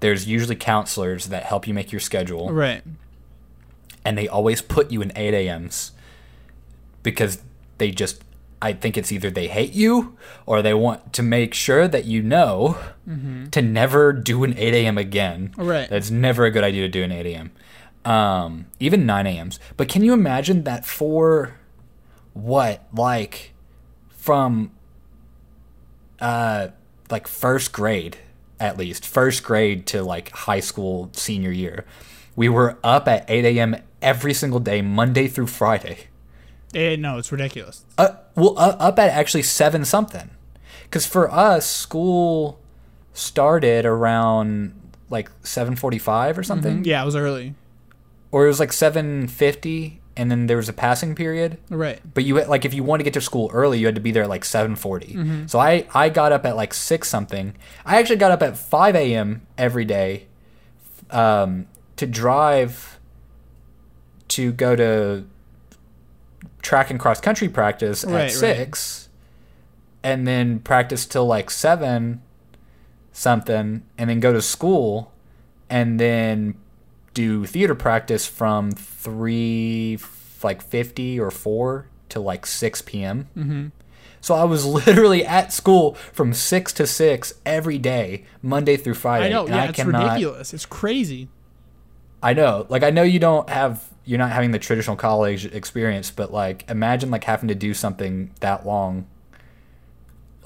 there's 0.00 0.28
usually 0.28 0.54
counselors 0.56 1.26
that 1.28 1.44
help 1.44 1.66
you 1.66 1.74
make 1.74 1.90
your 1.92 2.00
schedule 2.00 2.52
Right. 2.52 2.82
and 4.04 4.16
they 4.18 4.28
always 4.28 4.60
put 4.62 4.90
you 4.90 5.00
in 5.02 5.12
8 5.16 5.32
a.m.s 5.34 5.92
because 7.02 7.42
they 7.78 7.90
just 7.90 8.22
i 8.60 8.72
think 8.72 8.96
it's 8.96 9.10
either 9.12 9.30
they 9.30 9.48
hate 9.48 9.72
you 9.72 10.16
or 10.46 10.60
they 10.62 10.74
want 10.74 11.12
to 11.12 11.22
make 11.22 11.54
sure 11.54 11.88
that 11.88 12.04
you 12.04 12.22
know 12.22 12.76
to 13.50 13.62
never 13.62 14.12
do 14.12 14.44
an 14.44 14.54
8 14.56 14.74
a.m 14.74 14.98
again 14.98 15.52
Right. 15.56 15.88
that's 15.88 16.10
never 16.10 16.44
a 16.44 16.50
good 16.50 16.62
idea 16.64 16.82
to 16.82 16.88
do 16.88 17.02
an 17.02 17.10
8 17.12 17.26
a.m 17.26 17.50
um, 18.04 18.66
even 18.80 19.06
9 19.06 19.26
a.m.s 19.26 19.58
but 19.76 19.88
can 19.88 20.02
you 20.02 20.12
imagine 20.12 20.64
that 20.64 20.84
for 20.84 21.54
what 22.34 22.84
like 22.94 23.52
from 24.08 24.70
uh 26.20 26.68
like 27.10 27.28
first 27.28 27.72
grade 27.72 28.16
at 28.58 28.76
least 28.76 29.06
first 29.06 29.42
grade 29.44 29.86
to 29.86 30.02
like 30.02 30.30
high 30.30 30.60
school 30.60 31.10
senior 31.12 31.50
year 31.50 31.84
we 32.34 32.48
were 32.48 32.78
up 32.82 33.06
at 33.08 33.24
8 33.28 33.44
a.m 33.44 33.76
every 34.00 34.34
single 34.34 34.60
day 34.60 34.82
monday 34.82 35.28
through 35.28 35.46
friday. 35.46 36.08
Eh, 36.74 36.96
no, 36.96 37.18
it's 37.18 37.30
ridiculous. 37.30 37.84
uh, 37.98 38.16
well 38.34 38.58
uh, 38.58 38.76
up 38.78 38.98
at 38.98 39.10
actually 39.10 39.42
7 39.42 39.84
something. 39.84 40.30
Because 40.84 41.06
for 41.06 41.30
us 41.30 41.66
school 41.66 42.58
started 43.12 43.84
around 43.84 44.72
like 45.10 45.30
7.45 45.42 46.38
or 46.38 46.42
something. 46.42 46.84
Yeah, 46.84 47.02
it 47.02 47.04
was 47.04 47.14
early. 47.16 47.54
Or 48.32 48.44
it 48.44 48.48
was 48.48 48.58
like 48.58 48.70
7.50 48.70 49.98
and 50.16 50.30
then 50.30 50.46
there 50.46 50.56
was 50.58 50.68
a 50.68 50.72
passing 50.74 51.14
period 51.14 51.56
Right. 51.70 52.00
but 52.12 52.24
you 52.24 52.36
had- 52.36 52.48
like 52.48 52.64
if 52.64 52.74
you 52.74 52.82
wanted 52.82 53.00
to 53.00 53.04
get 53.04 53.14
to 53.14 53.20
school 53.20 53.50
early, 53.54 53.78
you 53.78 53.86
had 53.86 53.94
to 53.94 54.00
be 54.00 54.10
there 54.10 54.24
at 54.24 54.28
like 54.28 54.44
seven 54.44 54.74
So 55.46 55.58
I 55.58 55.86
I 55.94 56.08
got 56.10 56.32
up 56.32 56.44
at 56.44 56.54
like 56.56 56.74
six 56.74 57.08
something. 57.08 57.54
I 57.86 57.98
actually 57.98 58.16
got 58.16 58.30
up 58.32 58.42
at 58.42 58.56
five 58.58 58.94
a.m. 58.96 59.42
every 59.56 59.84
day, 59.86 60.26
um, 61.10 61.66
to 61.96 62.06
drive 62.06 62.98
to 64.28 64.52
go 64.52 64.74
to 64.76 65.24
track 66.62 66.90
and 66.90 66.98
cross 67.00 67.20
country 67.20 67.48
practice 67.48 68.04
Right, 68.04 68.14
at 68.14 68.20
right. 68.22 68.30
six, 68.32 69.08
and 70.02 70.26
then 70.26 70.58
practice 70.60 71.06
till 71.06 71.26
like 71.26 71.50
seven 71.50 72.20
something, 73.12 73.82
and 73.98 74.10
then 74.10 74.20
go 74.20 74.32
to 74.32 74.42
school, 74.42 75.12
and 75.70 75.98
then 76.00 76.54
do 77.14 77.44
theater 77.46 77.74
practice 77.74 78.26
from 78.26 78.70
three 78.72 79.98
like 80.42 80.62
fifty 80.62 81.18
or 81.20 81.30
four 81.30 81.86
to 82.08 82.20
like 82.20 82.46
six 82.46 82.82
p.m. 82.82 83.28
Mm-hmm. 83.36 83.66
So 84.20 84.34
I 84.34 84.44
was 84.44 84.64
literally 84.86 85.24
at 85.24 85.52
school 85.52 85.94
from 85.94 86.32
six 86.32 86.72
to 86.74 86.86
six 86.86 87.34
every 87.44 87.78
day, 87.78 88.24
Monday 88.40 88.76
through 88.76 88.94
Friday. 88.94 89.26
I 89.26 89.28
know. 89.30 89.46
and 89.46 89.54
Yeah, 89.54 89.62
I 89.62 89.66
it's 89.66 89.76
cannot- 89.76 90.04
ridiculous. 90.12 90.54
It's 90.54 90.66
crazy. 90.66 91.28
I 92.22 92.34
know. 92.34 92.66
Like 92.68 92.82
I 92.84 92.90
know 92.90 93.02
you 93.02 93.18
don't 93.18 93.48
have 93.50 93.84
you're 94.04 94.18
not 94.18 94.30
having 94.32 94.50
the 94.52 94.58
traditional 94.58 94.96
college 94.96 95.44
experience, 95.46 96.10
but 96.10 96.32
like 96.32 96.68
imagine 96.70 97.10
like 97.10 97.24
having 97.24 97.48
to 97.48 97.54
do 97.54 97.72
something 97.74 98.30
that 98.40 98.64
long, 98.66 99.06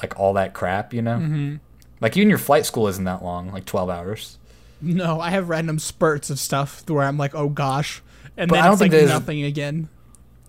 like 0.03 0.19
all 0.19 0.35
that 0.35 0.55
crap, 0.55 0.93
you 0.95 1.03
know. 1.03 1.17
Mm-hmm. 1.19 1.57
Like 2.01 2.17
even 2.17 2.29
your 2.29 2.39
flight 2.39 2.67
school 2.67 2.89
isn't 2.89 3.05
that 3.05 3.23
long, 3.23 3.51
like 3.53 3.65
twelve 3.65 3.89
hours. 3.91 4.39
No, 4.81 5.21
I 5.21 5.31
have 5.31 5.49
random 5.49 5.79
spurts 5.79 6.31
of 6.31 6.39
stuff 6.39 6.89
where 6.89 7.03
I'm 7.05 7.17
like, 7.19 7.35
oh 7.35 7.49
gosh, 7.49 8.03
and 8.37 8.49
But 8.51 8.57
then 8.57 8.65
I 8.65 8.67
don't 8.67 8.75
it's 8.75 8.83
think 8.83 8.95
like 8.95 9.07
nothing 9.09 9.43
again. 9.45 9.89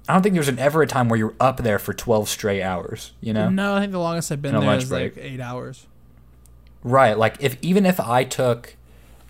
I 0.09 0.13
don't 0.13 0.21
think 0.23 0.35
there's 0.35 0.47
an 0.47 0.59
ever 0.59 0.81
a 0.81 0.87
time 0.87 1.09
where 1.09 1.17
you're 1.19 1.35
up 1.39 1.57
there 1.57 1.79
for 1.79 1.93
twelve 1.93 2.29
straight 2.29 2.61
hours. 2.61 3.13
You 3.21 3.33
know. 3.33 3.49
No, 3.49 3.75
I 3.75 3.79
think 3.79 3.91
the 3.91 3.99
longest 3.99 4.31
I've 4.31 4.41
been 4.41 4.57
there 4.59 4.79
break. 4.81 5.15
like 5.15 5.23
eight 5.25 5.39
hours. 5.41 5.85
Right. 6.83 7.17
Like 7.17 7.37
if 7.39 7.57
even 7.61 7.85
if 7.85 7.99
I 7.99 8.23
took 8.23 8.75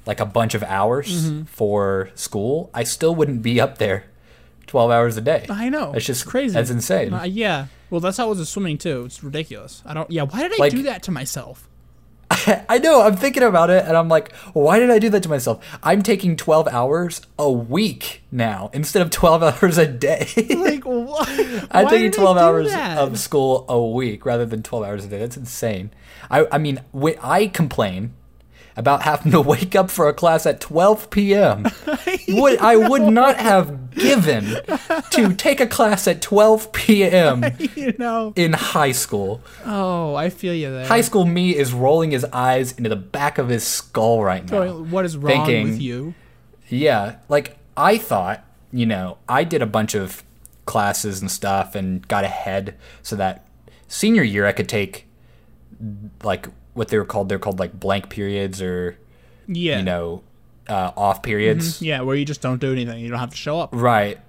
like 0.05 0.19
a 0.19 0.25
bunch 0.25 0.53
of 0.55 0.63
hours 0.63 1.07
Mm-hmm. 1.31 1.43
for 1.45 2.09
school, 2.15 2.69
I 2.73 2.83
still 2.83 3.15
wouldn't 3.15 3.41
be 3.41 3.59
up 3.59 3.77
there 3.77 4.05
twelve 4.67 4.91
hours 4.91 5.17
a 5.17 5.21
day. 5.21 5.45
I 5.49 5.69
know. 5.69 5.93
It's 5.93 6.05
just 6.05 6.25
crazy. 6.25 6.53
That's 6.53 6.69
insane. 6.69 7.13
Uh, 7.13 7.23
yeah. 7.23 7.67
Well, 7.89 8.01
that's 8.01 8.17
how 8.17 8.27
it 8.27 8.29
was 8.29 8.39
with 8.39 8.47
swimming 8.49 8.77
too. 8.77 9.05
It's 9.05 9.23
ridiculous. 9.23 9.81
I 9.85 9.93
don't. 9.93 10.09
Yeah. 10.11 10.23
Why 10.23 10.43
did 10.43 10.53
I 10.53 10.55
Like- 10.59 10.71
do 10.73 10.83
that 10.83 11.03
to 11.03 11.11
myself? 11.11 11.67
I 12.69 12.77
know. 12.77 13.01
I'm 13.01 13.15
thinking 13.15 13.43
about 13.43 13.69
it, 13.69 13.85
and 13.85 13.95
I'm 13.95 14.09
like, 14.09 14.33
why 14.53 14.79
did 14.79 14.89
I 14.89 14.99
do 14.99 15.09
that 15.09 15.23
to 15.23 15.29
myself? 15.29 15.63
I'm 15.83 16.01
taking 16.01 16.35
12 16.35 16.67
hours 16.67 17.21
a 17.39 17.51
week 17.51 18.21
now 18.31 18.69
instead 18.73 19.01
of 19.01 19.09
12 19.11 19.43
hours 19.63 19.77
a 19.77 19.87
day. 19.87 20.27
Like, 20.55 20.83
what? 20.85 21.29
I'm 21.71 21.85
Why 21.85 21.89
taking 21.89 22.11
did 22.11 22.19
I 22.19 22.23
12 22.23 22.37
hours 22.37 22.71
that? 22.71 22.97
of 22.97 23.17
school 23.19 23.65
a 23.69 23.81
week 23.81 24.25
rather 24.25 24.45
than 24.45 24.61
12 24.63 24.83
hours 24.85 25.05
a 25.05 25.07
day. 25.07 25.19
That's 25.19 25.37
insane. 25.37 25.91
I, 26.29 26.45
I 26.51 26.57
mean, 26.57 26.81
I 27.21 27.47
complain 27.47 28.13
about 28.77 29.01
having 29.01 29.31
to 29.33 29.41
wake 29.53 29.75
up 29.75 29.89
for 29.91 30.07
a 30.07 30.13
class 30.13 30.45
at 30.45 30.61
12 30.61 31.09
p.m. 31.09 31.65
what 32.29 32.61
I 32.61 32.77
would 32.77 33.01
not 33.01 33.37
have 33.37 33.89
given 33.95 34.45
to 35.11 35.33
take 35.35 35.59
a 35.59 35.67
class 35.67 36.07
at 36.07 36.21
12 36.21 36.71
p.m. 36.71 37.43
you 37.75 37.93
know. 37.97 38.31
in 38.35 38.53
high 38.53 38.91
school. 38.93 39.41
Oh, 39.65 40.15
I 40.15 40.29
feel 40.29 40.53
you 40.53 40.71
there. 40.71 40.85
High 40.85 41.01
school 41.01 41.25
me 41.25 41.55
is 41.55 41.73
rolling 41.73 42.11
his 42.11 42.23
eyes 42.25 42.71
into 42.73 42.89
the 42.89 42.95
back 42.95 43.37
of 43.37 43.49
his 43.49 43.65
skull 43.65 44.23
right 44.23 44.49
now. 44.49 44.77
What 44.77 45.03
is 45.03 45.17
wrong 45.17 45.45
thinking- 45.45 45.63
with 45.71 45.81
you? 45.81 46.13
Yeah, 46.69 47.15
like 47.29 47.57
I 47.75 47.97
thought, 47.97 48.45
you 48.71 48.85
know, 48.85 49.17
I 49.27 49.43
did 49.43 49.61
a 49.61 49.65
bunch 49.65 49.95
of 49.95 50.23
classes 50.65 51.21
and 51.21 51.31
stuff 51.31 51.75
and 51.75 52.05
got 52.07 52.25
ahead 52.25 52.75
so 53.01 53.15
that 53.15 53.47
senior 53.87 54.21
year 54.21 54.45
I 54.45 54.51
could 54.51 54.67
take 54.67 55.07
like 56.23 56.47
what 56.77 56.87
they 56.89 56.97
were 56.97 57.05
called 57.05 57.27
they're 57.29 57.39
called 57.39 57.59
like 57.59 57.77
blank 57.79 58.09
periods 58.09 58.61
or 58.61 58.97
Yeah. 59.47 59.79
you 59.79 59.83
know 59.83 60.23
uh, 60.69 60.91
off 60.97 61.21
periods. 61.23 61.81
Yeah, 61.81 62.01
where 62.01 62.15
you 62.15 62.25
just 62.25 62.41
don't 62.41 62.59
do 62.59 62.71
anything. 62.71 62.99
You 62.99 63.09
don't 63.09 63.19
have 63.19 63.29
to 63.31 63.37
show 63.37 63.59
up. 63.59 63.69
Right. 63.73 64.19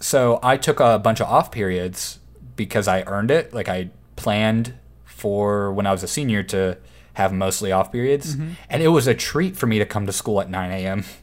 So 0.00 0.40
I 0.42 0.56
took 0.56 0.80
a 0.80 0.98
bunch 0.98 1.20
of 1.20 1.28
off 1.28 1.50
periods 1.52 2.18
because 2.56 2.88
I 2.88 3.02
earned 3.02 3.30
it. 3.30 3.54
Like 3.54 3.68
I 3.68 3.90
planned 4.16 4.74
for 5.04 5.72
when 5.72 5.86
I 5.86 5.92
was 5.92 6.02
a 6.02 6.08
senior 6.08 6.42
to 6.44 6.76
have 7.14 7.32
mostly 7.32 7.70
off 7.70 7.92
periods, 7.92 8.34
and 8.68 8.82
it 8.82 8.88
was 8.88 9.06
a 9.06 9.14
treat 9.14 9.56
for 9.56 9.66
me 9.68 9.78
to 9.78 9.86
come 9.86 10.04
to 10.06 10.12
school 10.12 10.40
at 10.40 10.50
9 10.50 10.70
a.m. 10.72 11.04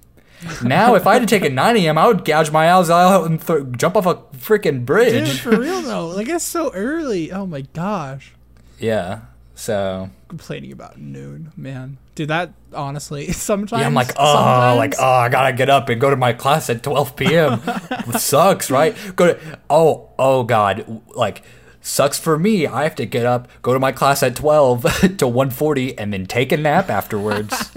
Now, 0.63 0.95
if 0.95 1.05
I 1.05 1.13
had 1.13 1.19
to 1.19 1.27
take 1.27 1.43
a 1.47 1.53
9 1.53 1.77
a.m., 1.77 1.99
I 1.99 2.07
would 2.07 2.25
gouge 2.25 2.49
my 2.49 2.71
eyes 2.73 2.89
out 2.89 3.25
and 3.27 3.39
th- 3.45 3.63
jump 3.77 3.95
off 3.95 4.07
a 4.07 4.15
freaking 4.35 4.77
Dude, 4.79 4.85
bridge. 4.87 5.39
for 5.41 5.51
real 5.59 5.81
though, 5.83 6.07
like 6.07 6.27
it's 6.29 6.43
so 6.43 6.71
early. 6.73 7.31
Oh 7.31 7.45
my 7.45 7.61
gosh. 7.73 8.33
yeah. 8.79 9.19
So 9.61 10.09
Complaining 10.27 10.71
about 10.71 10.97
noon, 10.99 11.51
man. 11.55 11.99
Dude, 12.15 12.29
that 12.29 12.51
honestly 12.73 13.31
sometimes. 13.31 13.79
yeah, 13.81 13.85
I'm 13.85 13.93
like, 13.93 14.09
oh, 14.17 14.33
sometimes- 14.33 14.77
like 14.79 14.95
oh, 14.99 15.05
I 15.05 15.29
gotta 15.29 15.53
get 15.55 15.69
up 15.69 15.87
and 15.89 16.01
go 16.01 16.09
to 16.09 16.15
my 16.15 16.33
class 16.33 16.67
at 16.71 16.81
12 16.81 17.15
p.m. 17.15 17.61
Sucks, 18.17 18.71
right? 18.71 18.95
Go 19.15 19.35
to 19.35 19.59
oh, 19.69 20.09
oh 20.17 20.41
God, 20.41 21.03
like 21.13 21.43
sucks 21.79 22.17
for 22.17 22.39
me. 22.39 22.65
I 22.65 22.81
have 22.81 22.95
to 22.95 23.05
get 23.05 23.27
up, 23.27 23.47
go 23.61 23.73
to 23.73 23.79
my 23.79 23.91
class 23.91 24.23
at 24.23 24.35
12 24.35 24.81
to 25.19 25.25
1:40, 25.27 25.93
and 25.95 26.11
then 26.11 26.25
take 26.25 26.51
a 26.51 26.57
nap 26.57 26.89
afterwards. 26.89 27.71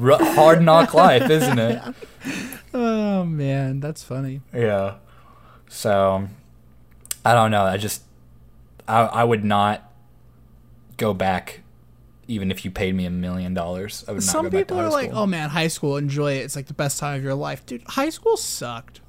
R- 0.00 0.22
hard 0.36 0.62
knock 0.62 0.94
life, 0.94 1.28
isn't 1.28 1.58
it? 1.58 1.82
Oh 2.72 3.24
man, 3.24 3.80
that's 3.80 4.04
funny. 4.04 4.42
Yeah. 4.54 4.98
So 5.68 6.28
I 7.24 7.34
don't 7.34 7.50
know. 7.50 7.62
I 7.64 7.76
just 7.76 8.02
I 8.86 9.00
I 9.00 9.24
would 9.24 9.44
not 9.44 9.87
go 10.98 11.14
back 11.14 11.60
even 12.30 12.50
if 12.50 12.62
you 12.62 12.70
paid 12.70 12.94
me 12.94 13.06
a 13.06 13.10
million 13.10 13.54
dollars. 13.54 14.04
I 14.06 14.12
would 14.12 14.16
not 14.22 14.22
Some 14.30 14.44
go 14.44 14.50
back 14.50 14.58
to 14.58 14.64
people 14.66 14.80
are 14.80 14.82
high 14.84 14.88
like, 14.90 15.10
school. 15.10 15.22
"Oh 15.22 15.26
man, 15.26 15.48
high 15.48 15.68
school, 15.68 15.96
enjoy 15.96 16.34
it. 16.34 16.40
It's 16.44 16.54
like 16.56 16.66
the 16.66 16.74
best 16.74 16.98
time 16.98 17.16
of 17.16 17.24
your 17.24 17.34
life." 17.34 17.64
Dude, 17.64 17.82
high 17.86 18.10
school 18.10 18.36
sucked. 18.36 19.00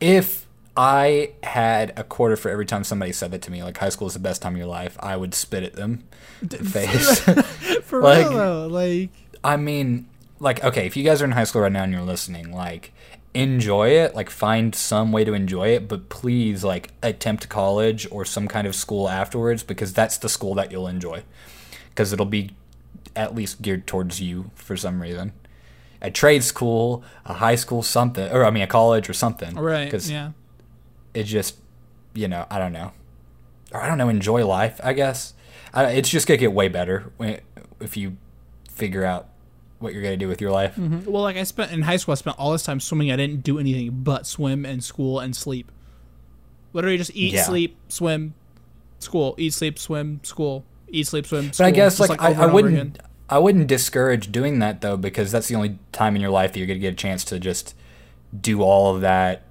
if 0.00 0.46
I 0.76 1.32
had 1.42 1.92
a 1.98 2.04
quarter 2.04 2.36
for 2.36 2.48
every 2.48 2.64
time 2.64 2.82
somebody 2.84 3.12
said 3.12 3.30
that 3.32 3.42
to 3.42 3.50
me, 3.50 3.62
like 3.62 3.76
high 3.76 3.88
school 3.90 4.06
is 4.06 4.14
the 4.14 4.20
best 4.20 4.40
time 4.40 4.52
of 4.54 4.58
your 4.58 4.66
life, 4.68 4.96
I 5.00 5.16
would 5.16 5.34
spit 5.34 5.64
at 5.64 5.74
them 5.74 6.04
face. 6.48 7.20
For 7.82 8.00
Like- 8.02 8.28
real 8.28 8.30
though, 8.38 8.66
like 8.68 9.10
I 9.44 9.56
mean, 9.56 10.08
like, 10.38 10.62
okay, 10.64 10.86
if 10.86 10.96
you 10.96 11.02
guys 11.04 11.20
are 11.20 11.24
in 11.24 11.32
high 11.32 11.44
school 11.44 11.62
right 11.62 11.72
now 11.72 11.82
and 11.82 11.92
you're 11.92 12.02
listening, 12.02 12.52
like, 12.52 12.92
enjoy 13.34 13.90
it. 13.90 14.14
Like, 14.14 14.30
find 14.30 14.74
some 14.74 15.12
way 15.12 15.24
to 15.24 15.32
enjoy 15.34 15.68
it, 15.68 15.88
but 15.88 16.08
please, 16.08 16.64
like, 16.64 16.90
attempt 17.02 17.48
college 17.48 18.06
or 18.10 18.24
some 18.24 18.48
kind 18.48 18.66
of 18.66 18.74
school 18.74 19.08
afterwards 19.08 19.62
because 19.62 19.92
that's 19.92 20.18
the 20.18 20.28
school 20.28 20.54
that 20.54 20.70
you'll 20.70 20.88
enjoy. 20.88 21.22
Because 21.90 22.12
it'll 22.12 22.26
be 22.26 22.50
at 23.14 23.34
least 23.34 23.62
geared 23.62 23.86
towards 23.86 24.20
you 24.20 24.50
for 24.54 24.76
some 24.76 25.00
reason. 25.02 25.32
A 26.00 26.10
trade 26.10 26.42
school, 26.42 27.04
a 27.24 27.34
high 27.34 27.54
school, 27.54 27.82
something, 27.82 28.30
or 28.32 28.44
I 28.44 28.50
mean, 28.50 28.62
a 28.62 28.66
college 28.66 29.08
or 29.08 29.12
something. 29.12 29.54
right, 29.54 29.84
Because 29.84 30.10
yeah. 30.10 30.32
it 31.14 31.24
just, 31.24 31.56
you 32.14 32.26
know, 32.28 32.46
I 32.50 32.58
don't 32.58 32.72
know. 32.72 32.92
Or 33.72 33.80
I 33.80 33.88
don't 33.88 33.98
know, 33.98 34.08
enjoy 34.08 34.44
life, 34.46 34.80
I 34.82 34.92
guess. 34.92 35.34
I, 35.72 35.92
it's 35.92 36.08
just 36.08 36.26
going 36.26 36.38
to 36.38 36.40
get 36.40 36.52
way 36.52 36.68
better 36.68 37.10
if 37.80 37.96
you 37.96 38.16
figure 38.68 39.04
out 39.04 39.28
what 39.82 39.92
you're 39.92 40.02
going 40.02 40.14
to 40.14 40.24
do 40.24 40.28
with 40.28 40.40
your 40.40 40.50
life. 40.50 40.76
Mm-hmm. 40.76 41.10
Well, 41.10 41.22
like 41.22 41.36
I 41.36 41.42
spent 41.42 41.72
in 41.72 41.82
high 41.82 41.96
school, 41.96 42.12
I 42.12 42.16
spent 42.16 42.38
all 42.38 42.52
this 42.52 42.62
time 42.62 42.80
swimming. 42.80 43.10
I 43.10 43.16
didn't 43.16 43.42
do 43.42 43.58
anything 43.58 43.90
but 44.02 44.26
swim 44.26 44.64
and 44.64 44.82
school 44.82 45.18
and 45.20 45.34
sleep. 45.36 45.70
Literally, 46.72 46.96
just 46.96 47.14
eat, 47.14 47.34
Yeah. 47.34 47.42
sleep, 47.44 47.76
swim, 47.88 48.34
school, 48.98 49.34
eat, 49.38 49.52
sleep, 49.52 49.78
swim, 49.78 50.20
school, 50.22 50.64
eat, 50.88 51.06
sleep, 51.06 51.26
swim. 51.26 51.48
But 51.48 51.60
I 51.60 51.70
guess 51.70 51.98
just, 51.98 52.08
like, 52.08 52.22
over 52.22 52.40
I, 52.42 52.44
I 52.44 52.52
wouldn't 52.52 52.74
again. 52.74 52.96
I 53.28 53.38
wouldn't 53.38 53.66
discourage 53.66 54.30
doing 54.30 54.58
that 54.58 54.80
though 54.82 54.96
because 54.96 55.32
that's 55.32 55.48
the 55.48 55.54
only 55.54 55.78
time 55.90 56.14
in 56.16 56.20
your 56.22 56.30
life 56.30 56.52
that 56.52 56.58
you're 56.58 56.66
gonna 56.66 56.78
get 56.78 56.92
a 56.92 56.96
chance 56.96 57.24
to 57.26 57.38
just 57.38 57.74
do 58.38 58.62
all 58.62 58.94
of 58.94 59.00
that 59.02 59.42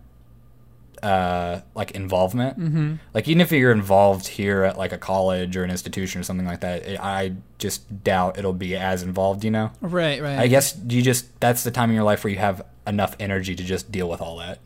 uh 1.03 1.61
like 1.75 1.91
involvement. 1.91 2.59
Mm-hmm. 2.59 2.95
Like 3.13 3.27
even 3.27 3.41
if 3.41 3.51
you're 3.51 3.71
involved 3.71 4.27
here 4.27 4.63
at 4.63 4.77
like 4.77 4.91
a 4.91 4.97
college 4.97 5.57
or 5.57 5.63
an 5.63 5.71
institution 5.71 6.21
or 6.21 6.23
something 6.23 6.45
like 6.45 6.61
that, 6.61 6.85
it, 6.85 6.99
I 6.99 7.33
just 7.57 8.03
doubt 8.03 8.37
it'll 8.37 8.53
be 8.53 8.75
as 8.75 9.03
involved. 9.03 9.43
You 9.43 9.51
know. 9.51 9.71
Right, 9.81 10.21
right. 10.21 10.39
I 10.39 10.47
guess 10.47 10.77
you 10.87 11.01
just 11.01 11.39
that's 11.39 11.63
the 11.63 11.71
time 11.71 11.89
in 11.89 11.95
your 11.95 12.03
life 12.03 12.23
where 12.23 12.31
you 12.31 12.39
have 12.39 12.65
enough 12.85 13.15
energy 13.19 13.55
to 13.55 13.63
just 13.63 13.91
deal 13.91 14.09
with 14.09 14.21
all 14.21 14.37
that. 14.37 14.59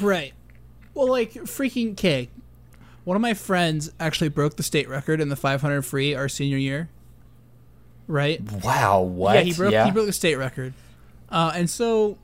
Right. 0.00 0.32
Well, 0.94 1.08
like 1.08 1.32
freaking 1.32 1.96
K. 1.96 2.28
One 3.04 3.16
of 3.16 3.22
my 3.22 3.34
friends 3.34 3.90
actually 3.98 4.28
broke 4.28 4.56
the 4.56 4.62
state 4.62 4.88
record 4.88 5.20
in 5.20 5.30
the 5.30 5.36
500 5.36 5.82
free 5.82 6.14
our 6.14 6.28
senior 6.28 6.58
year. 6.58 6.90
Right. 8.06 8.40
Wow, 8.40 9.02
what? 9.02 9.34
Yeah, 9.36 9.42
he 9.42 9.52
broke 9.52 9.72
he 9.72 9.90
broke 9.90 10.06
the 10.06 10.12
state 10.12 10.36
record. 10.36 10.74
Uh, 11.30 11.52
and 11.54 11.68
so, 11.68 12.16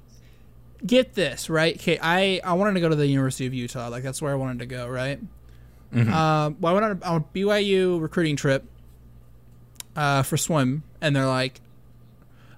get 0.86 1.14
this 1.14 1.48
right. 1.50 1.76
Okay, 1.76 1.98
I 2.00 2.40
I 2.44 2.52
wanted 2.54 2.74
to 2.74 2.80
go 2.80 2.88
to 2.88 2.96
the 2.96 3.06
University 3.06 3.46
of 3.46 3.54
Utah. 3.54 3.88
Like 3.88 4.02
that's 4.02 4.20
where 4.22 4.32
I 4.32 4.36
wanted 4.36 4.58
to 4.60 4.66
go. 4.66 4.88
Right. 4.88 5.18
Um, 5.92 6.56
well, 6.60 6.72
I 6.76 6.80
went 6.80 6.84
on 6.84 7.00
a, 7.02 7.06
on 7.06 7.20
a 7.20 7.24
BYU 7.38 8.00
recruiting 8.00 8.36
trip. 8.36 8.64
Uh, 9.96 10.24
for 10.24 10.36
swim, 10.36 10.82
and 11.00 11.14
they're 11.14 11.24
like, 11.24 11.60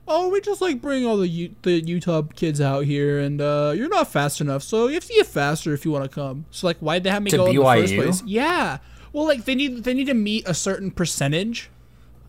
"Oh, 0.09 0.31
we 0.31 0.41
just 0.41 0.63
like 0.63 0.81
bring 0.81 1.05
all 1.05 1.19
the 1.19 1.29
U- 1.29 1.55
the 1.61 1.73
Utah 1.85 2.23
kids 2.35 2.63
out 2.63 2.87
here, 2.87 3.19
and 3.19 3.43
uh, 3.43 3.75
you're 3.77 3.91
not 3.91 4.09
fast 4.11 4.41
enough, 4.41 4.63
so 4.63 4.87
you 4.89 4.95
have 4.95 5.05
to 5.05 5.13
get 5.13 5.27
faster 5.27 5.75
if 5.75 5.85
you 5.85 5.91
want 5.91 6.05
to 6.05 6.09
come." 6.09 6.47
So 6.51 6.67
like, 6.67 6.79
why'd 6.79 7.05
they 7.05 7.11
have 7.11 7.23
me 7.23 7.31
To 7.33 7.37
go 7.37 7.47
in 7.49 7.57
the 7.57 7.63
first 7.63 7.93
BYU? 7.93 8.03
place? 8.05 8.23
Yeah. 8.25 8.79
Well, 9.13 9.27
like 9.27 9.45
they 9.45 9.55
need 9.55 9.85
they 9.85 9.93
need 9.93 10.07
to 10.07 10.15
meet 10.15 10.49
a 10.49 10.55
certain 10.55 10.91
percentage 10.91 11.69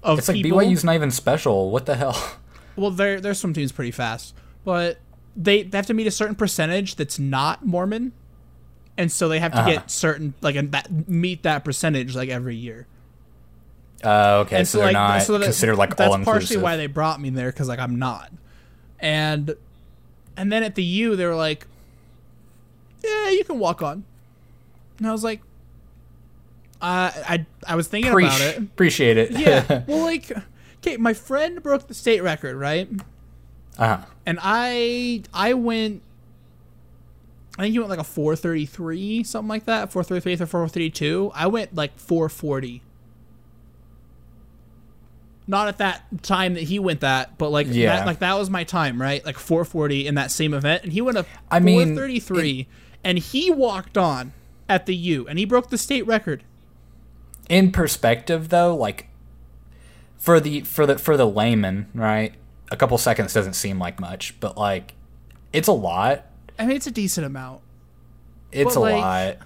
of 0.04 0.20
It's 0.20 0.28
like 0.28 0.36
people. 0.42 0.58
BYU's 0.60 0.84
not 0.84 0.96
even 0.96 1.10
special. 1.12 1.72
What 1.72 1.86
the 1.86 1.96
hell? 1.96 2.32
Well, 2.76 2.92
their 2.92 3.22
their 3.22 3.34
swim 3.34 3.54
team's 3.54 3.72
pretty 3.72 3.92
fast, 3.92 4.36
but 4.66 5.00
they, 5.38 5.62
they 5.64 5.78
have 5.78 5.86
to 5.86 5.94
meet 5.94 6.08
a 6.08 6.12
certain 6.12 6.36
percentage 6.36 6.96
that's 6.96 7.20
not 7.20 7.64
Mormon, 7.66 8.12
and 8.98 9.12
so 9.12 9.30
they 9.30 9.40
have 9.40 9.52
to 9.54 9.60
Uh-huh. 9.60 9.70
get 9.72 9.92
certain 9.92 10.34
like 10.42 10.56
and 10.56 10.72
that 10.72 11.08
meet 11.08 11.44
that 11.44 11.64
percentage 11.64 12.16
like 12.16 12.30
every 12.30 12.56
year. 12.56 12.88
Uh, 14.04 14.44
okay, 14.46 14.58
And 14.58 14.68
so, 14.68 14.80
they're 14.80 14.92
not 14.92 15.22
so 15.24 15.38
that- 15.38 15.44
considered 15.46 15.76
like 15.76 15.96
that's 15.96 16.10
all 16.10 16.16
inclusive. 16.16 16.34
partially 16.42 16.58
why 16.64 16.76
they 16.78 16.88
brought 16.88 17.20
me 17.22 17.30
there 17.30 17.52
because 17.52 17.68
like 17.68 17.80
I'm 17.80 17.98
not, 18.00 18.32
and 19.00 19.56
and 20.36 20.52
then 20.52 20.64
at 20.64 20.76
the 20.76 20.84
U 20.84 21.16
they 21.16 21.26
were 21.26 21.36
like, 21.36 21.66
yeah, 23.04 23.30
you 23.30 23.44
can 23.44 23.60
walk 23.60 23.82
on, 23.82 24.04
and 24.98 25.08
I 25.08 25.12
was 25.12 25.24
like, 25.24 25.42
uh, 26.82 27.10
I 27.16 27.46
I 27.68 27.76
was 27.76 27.88
thinking 27.88 28.12
about 28.12 28.40
it. 28.42 28.58
Appreciate 28.60 29.18
it. 29.18 29.32
Yeah, 29.32 29.84
well, 29.88 30.06
like, 30.06 30.32
okay, 30.78 30.98
my 30.98 31.14
friend 31.14 31.62
broke 31.64 31.88
the 31.88 31.94
state 31.96 32.22
record, 32.22 32.56
right? 32.56 32.88
Uh-huh. 33.78 34.04
and 34.26 34.40
I 34.42 35.24
I 35.34 35.54
went. 35.54 36.02
I 37.58 37.64
think 37.64 37.74
you 37.74 37.80
went 37.82 37.90
like 37.90 38.00
a 38.00 38.04
433, 38.04 39.24
something 39.24 39.48
like 39.50 39.66
that, 39.66 39.92
433 39.92 40.34
or 40.44 40.48
432. 40.48 41.32
I 41.34 41.48
went 41.48 41.74
like 41.74 41.98
440. 41.98 42.84
Not 45.50 45.68
at 45.70 45.78
that 45.78 46.04
time 46.24 46.56
that 46.56 46.64
he 46.64 46.78
went 46.78 47.00
that, 47.00 47.38
but 47.38 47.50
like 47.50 47.68
Yeah. 47.70 47.96
that, 47.98 48.06
like 48.06 48.20
that 48.20 48.38
was 48.38 48.50
my 48.50 48.64
time, 48.66 49.02
right? 49.02 49.26
Like 49.26 49.38
440 49.40 50.06
in 50.06 50.16
that 50.16 50.30
same 50.30 50.54
event, 50.54 50.84
and 50.84 50.92
he 50.92 51.02
went 51.02 51.18
a 51.18 51.26
I 51.50 51.60
mean, 51.60 51.96
433, 51.96 52.68
and 53.04 53.18
he 53.18 53.50
walked 53.50 53.98
on 53.98 54.34
at 54.68 54.86
the 54.86 54.96
U, 54.96 55.26
and 55.30 55.40
he 55.40 55.46
broke 55.46 55.70
the 55.70 55.78
state 55.78 56.06
record. 56.06 56.44
in 57.50 57.72
perspective 57.72 58.50
though 58.50 58.76
like 58.76 59.08
for 60.18 60.40
the 60.42 60.60
for 60.62 60.86
the 60.86 60.98
for 60.98 61.16
the 61.16 61.26
layman 61.26 61.88
right 61.94 62.34
a 62.72 62.76
couple 62.78 62.98
seconds 62.98 63.34
doesn't 63.34 63.54
seem 63.54 63.80
like 63.80 64.00
much 64.00 64.40
but 64.40 64.58
like 64.58 64.94
it's 65.54 65.68
a 65.68 65.74
lot 65.74 66.26
I 66.60 66.66
mean, 66.66 66.76
it's 66.76 66.88
a 66.88 66.92
decent 66.92 67.26
amount. 67.26 67.62
it's 68.52 68.74
But, 68.76 68.80
a 68.80 68.82
like- 68.82 68.96
lot 69.04 69.38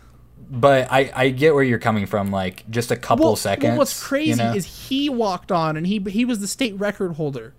but 0.54 0.92
i 0.92 1.10
i 1.16 1.30
get 1.30 1.54
where 1.54 1.64
you're 1.64 1.80
coming 1.80 2.06
from 2.06 2.30
like 2.32 2.70
just 2.70 2.92
a 2.92 2.96
couple 2.98 3.26
well, 3.28 3.36
seconds 3.36 3.70
Well, 3.70 3.78
what's 3.78 4.04
crazy 4.04 4.32
you 4.32 4.36
know? 4.36 4.54
is 4.54 4.88
he 4.90 5.08
walked 5.10 5.52
on 5.52 5.78
and 5.78 5.86
he 5.88 6.00
he 6.08 6.26
was 6.26 6.40
the 6.40 6.48
state 6.48 6.78
record 6.80 7.14
holder. 7.14 7.54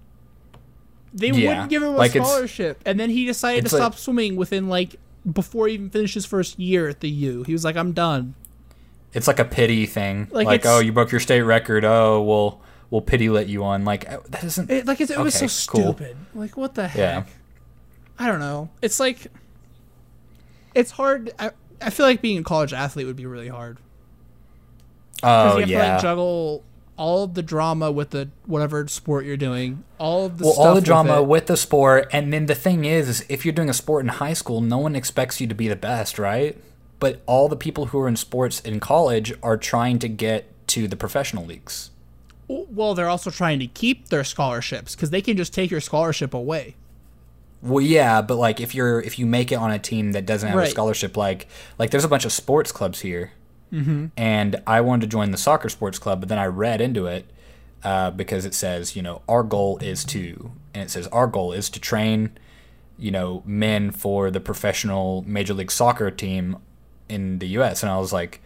They 1.14 1.28
Yeah, 1.30 1.48
wouldn't 1.48 1.70
give 1.70 1.82
him 1.82 1.90
a 1.90 1.96
like, 1.96 2.12
scholarship, 2.12 2.80
and 2.86 2.98
then 2.98 3.10
he 3.10 3.26
decided 3.26 3.66
to 3.66 3.74
like- 3.74 3.80
stop 3.82 3.94
swimming 3.98 4.34
within 4.36 4.68
like 4.68 4.96
before 5.30 5.68
he 5.68 5.74
even 5.74 5.90
finished 5.90 6.14
his 6.14 6.24
first 6.26 6.58
year 6.58 6.88
at 6.88 7.00
the 7.00 7.08
U. 7.10 7.42
He 7.44 7.52
was 7.52 7.64
like, 7.64 7.76
"I'm 7.76 7.92
done." 7.92 8.34
it's 9.14 9.28
like 9.28 9.38
a 9.38 9.44
pity 9.44 9.84
thing 9.84 10.26
Like, 10.30 10.46
like, 10.46 10.64
oh 10.66 10.78
you 10.78 10.90
broke 10.90 11.12
your 11.12 11.20
state 11.20 11.42
record 11.42 11.84
oh 11.84 12.22
we'll 12.22 12.61
we'll 12.92 13.00
pity 13.00 13.28
let 13.28 13.48
you 13.48 13.64
on 13.64 13.84
like 13.84 14.08
that 14.30 14.44
isn't 14.44 14.70
It, 14.70 14.86
like 14.86 15.00
it's, 15.00 15.10
it 15.10 15.18
was 15.18 15.34
so 15.34 15.46
Okay, 15.46 15.82
cool. 15.82 15.94
stupid. 15.94 16.16
Like 16.34 16.56
what 16.56 16.74
the 16.74 16.86
heck? 16.86 16.96
Yeah. 16.96 17.24
I 18.18 18.28
don't 18.28 18.38
know. 18.38 18.68
It's 18.82 19.00
like 19.00 19.26
it's 20.74 20.92
hard. 20.92 21.32
I, 21.38 21.50
I 21.80 21.90
feel 21.90 22.06
like 22.06 22.20
being 22.22 22.38
a 22.38 22.42
college 22.44 22.72
athlete 22.72 23.06
would 23.06 23.16
be 23.16 23.26
really 23.26 23.48
hard 23.48 23.78
oh 25.24 25.54
you 25.54 25.60
have 25.60 25.66
to 25.66 25.70
yeah 25.72 25.92
like 25.94 26.02
juggle 26.02 26.62
all 26.96 27.26
the 27.26 27.42
drama 27.42 27.90
with 27.90 28.10
the 28.10 28.28
whatever 28.46 28.86
sport 28.86 29.24
you're 29.24 29.36
doing, 29.36 29.82
all 29.98 30.26
of 30.26 30.38
the 30.38 30.44
well 30.44 30.52
stuff 30.52 30.66
all 30.66 30.74
the 30.74 30.80
drama 30.80 31.22
it. 31.22 31.26
with 31.26 31.46
the 31.46 31.56
sport 31.56 32.06
and 32.12 32.32
then 32.32 32.46
the 32.46 32.54
thing 32.54 32.84
is, 32.84 33.08
is 33.08 33.24
if 33.28 33.44
you're 33.44 33.54
doing 33.54 33.70
a 33.70 33.74
sport 33.74 34.04
in 34.04 34.08
high 34.08 34.34
school 34.34 34.60
no 34.60 34.78
one 34.78 34.94
expects 34.94 35.40
you 35.40 35.46
to 35.46 35.54
be 35.54 35.68
the 35.68 35.74
best 35.76 36.18
right 36.18 36.56
but 37.00 37.22
all 37.26 37.48
the 37.48 37.56
people 37.56 37.86
who 37.86 37.98
are 37.98 38.06
in 38.08 38.14
sports 38.14 38.60
in 38.60 38.78
college 38.78 39.32
are 39.42 39.56
trying 39.56 39.98
to 39.98 40.06
get 40.08 40.44
to 40.68 40.86
the 40.86 40.94
professional 40.94 41.44
leagues 41.46 41.90
Well, 42.48 42.94
they're 42.94 43.08
also 43.08 43.30
trying 43.30 43.58
to 43.60 43.66
keep 43.66 44.08
their 44.08 44.24
scholarships 44.24 44.94
because 44.94 45.10
they 45.10 45.22
can 45.22 45.36
just 45.36 45.54
take 45.54 45.70
your 45.70 45.80
scholarship 45.80 46.34
away. 46.34 46.76
well 47.62 47.80
yeah 47.80 48.20
but 48.20 48.36
like 48.36 48.60
if 48.60 48.74
you're 48.74 49.00
if 49.00 49.18
you 49.18 49.26
make 49.26 49.52
it 49.52 49.54
on 49.54 49.70
a 49.70 49.78
team 49.78 50.12
that 50.12 50.26
doesn't 50.26 50.48
have 50.48 50.58
Right. 50.58 50.66
a 50.68 50.70
scholarship 50.70 51.16
like 51.16 51.46
like 51.78 51.90
there's 51.90 52.04
a 52.04 52.08
bunch 52.08 52.24
of 52.24 52.32
sports 52.32 52.72
clubs 52.72 53.00
here 53.02 53.30
mm-hmm. 53.72 54.06
and 54.16 54.60
i 54.66 54.80
wanted 54.80 55.02
to 55.02 55.06
join 55.06 55.30
the 55.30 55.38
soccer 55.38 55.68
sports 55.68 55.96
club 55.98 56.18
but 56.20 56.28
then 56.28 56.38
i 56.38 56.46
read 56.46 56.80
into 56.80 57.06
it 57.06 57.24
uh, 57.84 58.10
because 58.10 58.44
it 58.44 58.52
says 58.54 58.96
you 58.96 59.02
know 59.02 59.22
our 59.28 59.44
goal 59.44 59.78
is 59.78 60.04
to 60.04 60.50
and 60.74 60.82
it 60.82 60.90
says 60.90 61.06
our 61.08 61.28
goal 61.28 61.52
is 61.52 61.70
to 61.70 61.78
train 61.78 62.36
you 62.98 63.10
know, 63.10 63.42
men 63.44 63.90
for 63.90 64.30
the 64.30 64.38
professional 64.38 65.24
Major 65.26 65.54
League 65.54 65.72
Soccer 65.72 66.08
team 66.10 66.56
in 67.08 67.40
the 67.40 67.48
U.S. 67.58 67.82
And 67.82 67.90
I 67.90 67.98
was 67.98 68.12
like, 68.12 68.40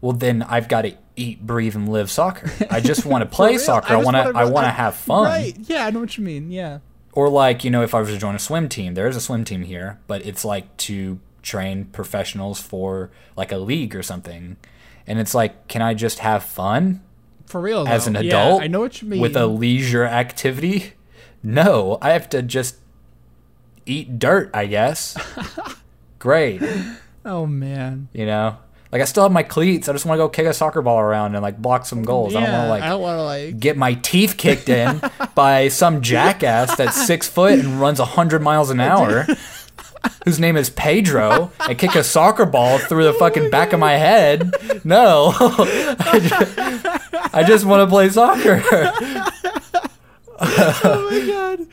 well, 0.00 0.12
then 0.12 0.42
I've 0.42 0.66
got 0.68 0.82
to 0.82 0.94
eat, 1.20 1.46
breathe, 1.46 1.74
and 1.76 1.88
live 1.88 2.10
soccer. 2.10 2.50
I 2.70 2.80
just 2.80 3.04
want 3.06 3.22
to 3.22 3.26
play 3.36 3.58
soccer. 3.58 3.94
I 3.94 3.96
want 3.96 4.16
to. 4.16 4.32
I 4.38 4.44
want 4.44 4.66
to 4.66 4.70
have 4.70 4.94
fun. 4.94 5.24
Right. 5.24 5.54
Yeah, 5.68 5.86
I 5.86 5.90
know 5.90 6.00
what 6.00 6.16
you 6.16 6.24
mean. 6.24 6.50
Yeah. 6.50 6.78
Or 7.12 7.28
like, 7.28 7.64
you 7.64 7.70
know, 7.70 7.82
if 7.82 7.94
I 7.94 8.00
was 8.00 8.08
to 8.10 8.18
join 8.18 8.34
a 8.34 8.38
swim 8.38 8.68
team, 8.68 8.94
there 8.94 9.08
is 9.08 9.16
a 9.16 9.20
swim 9.20 9.44
team 9.44 9.62
here, 9.62 9.98
but 10.06 10.24
it's 10.24 10.44
like 10.44 10.76
to 10.88 11.18
train 11.42 11.86
professionals 11.86 12.60
for 12.60 13.10
like 13.36 13.50
a 13.50 13.56
league 13.58 13.96
or 13.96 14.02
something. 14.02 14.56
And 15.06 15.18
it's 15.18 15.34
like, 15.34 15.66
can 15.66 15.82
I 15.82 15.94
just 15.94 16.20
have 16.20 16.44
fun 16.44 17.02
For 17.46 17.60
real. 17.60 17.86
as 17.88 18.04
though. 18.04 18.10
an 18.18 18.24
Yeah, 18.24 18.30
adult 18.46 18.62
I 18.62 18.68
know 18.68 18.78
what 18.80 19.02
you 19.02 19.08
mean. 19.08 19.20
with 19.20 19.36
a 19.36 19.46
leisure 19.46 20.04
activity? 20.04 20.92
No, 21.42 21.98
I 22.00 22.10
have 22.10 22.28
to 22.30 22.42
just 22.42 22.76
eat 23.86 24.18
dirt, 24.20 24.50
I 24.54 24.66
guess. 24.66 25.16
Great, 26.20 26.62
oh 27.24 27.46
man. 27.46 28.08
you 28.12 28.26
know. 28.26 28.58
Like 28.92 29.02
I 29.02 29.04
still 29.04 29.22
have 29.22 29.30
my 29.32 29.42
cleats. 29.44 29.88
I 29.88 29.92
just 29.92 30.04
want 30.04 30.18
to 30.18 30.24
go 30.24 30.28
kick 30.28 30.46
a 30.46 30.52
soccer 30.52 30.82
ball 30.82 30.98
around 30.98 31.34
and 31.36 31.42
like 31.42 31.56
block 31.62 31.86
some 31.86 32.02
goals. 32.02 32.34
I 32.34 32.40
don't 32.40 32.50
want 32.50 32.54
Yeah, 32.54 32.64
to 32.64 32.70
like 32.70 32.82
I 32.82 32.88
don't 32.88 33.00
want 33.00 33.18
to 33.18 33.22
like. 33.22 33.60
get 33.60 33.76
my 33.76 33.94
teeth 33.94 34.36
kicked 34.36 34.68
in 34.68 35.00
by 35.34 35.68
some 35.68 36.02
jackass 36.02 36.74
that's 36.76 37.06
six 37.06 37.28
foot 37.28 37.58
and 37.58 37.80
runs 37.80 37.98
100 38.00 38.42
miles 38.42 38.68
an 38.70 38.80
hour 38.80 39.26
whose 40.24 40.40
name 40.40 40.56
is 40.56 40.70
pedro 40.70 41.52
and 41.68 41.78
kick 41.78 41.94
a 41.94 42.02
soccer 42.02 42.46
ball 42.46 42.78
through 42.78 43.04
the 43.04 43.12
fucking 43.12 43.44
oh 43.44 43.50
back 43.50 43.72
of 43.74 43.78
my 43.80 43.92
head 43.92 44.50
no 44.82 45.32
i 45.38 46.18
just, 46.22 47.34
I 47.34 47.44
just 47.46 47.64
want 47.66 47.86
to 47.86 47.92
play 47.92 48.08
soccer 48.08 48.62
Oh 50.42 51.08
my 51.10 51.20
god. 51.26 51.66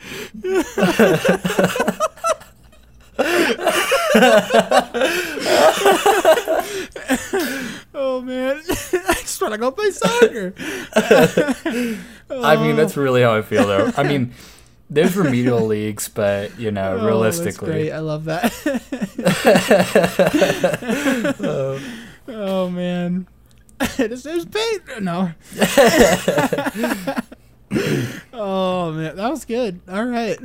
oh 7.94 8.20
man. 8.22 8.60
I 9.60 9.70
just 9.70 10.02
want 10.02 10.22
to 10.22 10.30
go 10.30 10.50
play 10.50 10.54
soccer. 11.50 12.04
i 12.30 12.56
mean 12.56 12.76
that's 12.76 12.96
really 12.96 13.22
how 13.22 13.34
i 13.34 13.42
feel 13.42 13.66
though 13.66 13.90
i 13.96 14.02
mean 14.02 14.32
there's 14.90 15.16
remedial 15.16 15.60
leagues 15.66 16.08
but 16.08 16.58
you 16.58 16.70
know 16.70 16.98
Oh, 16.98 17.06
realistically 17.06 17.70
great. 17.88 17.92
I 17.92 17.98
love 18.00 18.24
that. 18.26 18.52
Oh, 21.40 21.80
oh 22.28 22.70
man. 22.70 23.26
His 23.96 24.24
name's 24.24 24.44
Pedro. 24.46 24.98
No. 25.00 25.30
oh 28.32 28.92
man, 28.92 29.16
that 29.16 29.30
was 29.30 29.44
good. 29.44 29.80
All 29.88 30.04
right. 30.04 30.38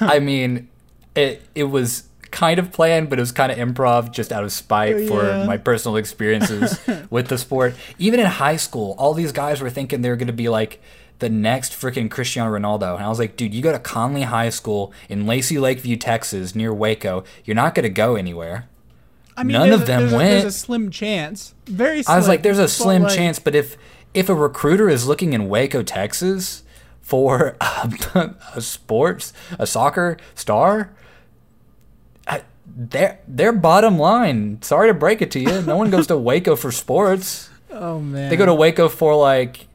I 0.00 0.18
mean, 0.20 0.68
it 1.14 1.42
it 1.54 1.64
was 1.64 2.04
kind 2.30 2.58
of 2.58 2.70
planned, 2.72 3.10
but 3.10 3.18
it 3.18 3.22
was 3.22 3.32
kind 3.32 3.50
of 3.52 3.58
improv, 3.58 4.12
just 4.12 4.32
out 4.32 4.44
of 4.44 4.52
spite 4.52 4.94
oh, 4.94 5.06
for 5.08 5.24
Yeah. 5.24 5.46
my 5.46 5.56
personal 5.56 5.96
experiences 6.02 6.78
with 7.10 7.28
the 7.28 7.38
sport. 7.38 7.74
Even 7.98 8.20
in 8.20 8.26
high 8.26 8.56
school, 8.56 8.94
all 8.98 9.14
these 9.14 9.32
guys 9.32 9.60
were 9.60 9.70
thinking 9.70 10.02
they 10.02 10.08
were 10.10 10.16
going 10.16 10.26
to 10.28 10.32
be 10.32 10.48
like 10.48 10.80
the 11.18 11.28
next 11.28 11.72
freaking 11.72 12.10
Cristiano 12.10 12.50
Ronaldo, 12.50 12.94
and 12.96 13.04
I 13.04 13.08
was 13.08 13.18
like, 13.18 13.36
dude, 13.36 13.52
you 13.52 13.60
go 13.62 13.72
to 13.72 13.78
Connally 13.78 14.24
High 14.24 14.48
School 14.48 14.90
in 15.08 15.26
Lacy 15.26 15.58
Lakeview, 15.58 15.96
Texas, 15.96 16.54
near 16.54 16.72
Waco. 16.72 17.24
You're 17.44 17.56
not 17.56 17.74
going 17.74 17.82
to 17.84 17.90
go 17.90 18.16
anywhere. 18.16 18.68
I 19.36 19.42
mean, 19.42 19.52
None 19.52 19.68
there's 19.68 19.74
of 19.80 19.82
a- 19.82 19.86
them 19.86 20.00
there's 20.00 20.12
a, 20.12 20.16
went. 20.16 20.30
There's 20.42 20.54
a 20.54 20.58
slim 20.58 20.90
chance. 20.90 21.54
Very. 21.66 22.02
Slim, 22.02 22.14
I 22.14 22.18
was 22.18 22.26
like, 22.28 22.42
there's 22.42 22.58
a 22.58 22.68
slim 22.68 23.02
like, 23.02 23.14
chance, 23.14 23.38
but 23.38 23.54
if 23.54 23.76
if 24.14 24.28
a 24.28 24.34
recruiter 24.34 24.88
is 24.88 25.06
looking 25.06 25.32
in 25.34 25.48
Waco, 25.48 25.82
Texas, 25.82 26.62
for 27.02 27.56
a, 27.60 28.34
a 28.54 28.60
sports 28.60 29.32
a 29.58 29.66
soccer 29.66 30.16
star, 30.34 30.90
their 32.76 33.18
their 33.28 33.52
bottom 33.52 33.98
line. 33.98 34.60
Sorry 34.62 34.88
to 34.88 34.94
break 34.94 35.20
it 35.22 35.30
to 35.32 35.40
you, 35.40 35.62
no 35.62 35.76
one 35.76 35.90
goes 35.90 36.06
to 36.08 36.16
Waco 36.18 36.56
for 36.56 36.70
sports. 36.72 37.48
Oh 37.72 38.00
man. 38.00 38.28
They 38.30 38.36
go 38.36 38.46
to 38.46 38.52
Waco 38.54 38.88
for 38.88 39.14
like, 39.14 39.68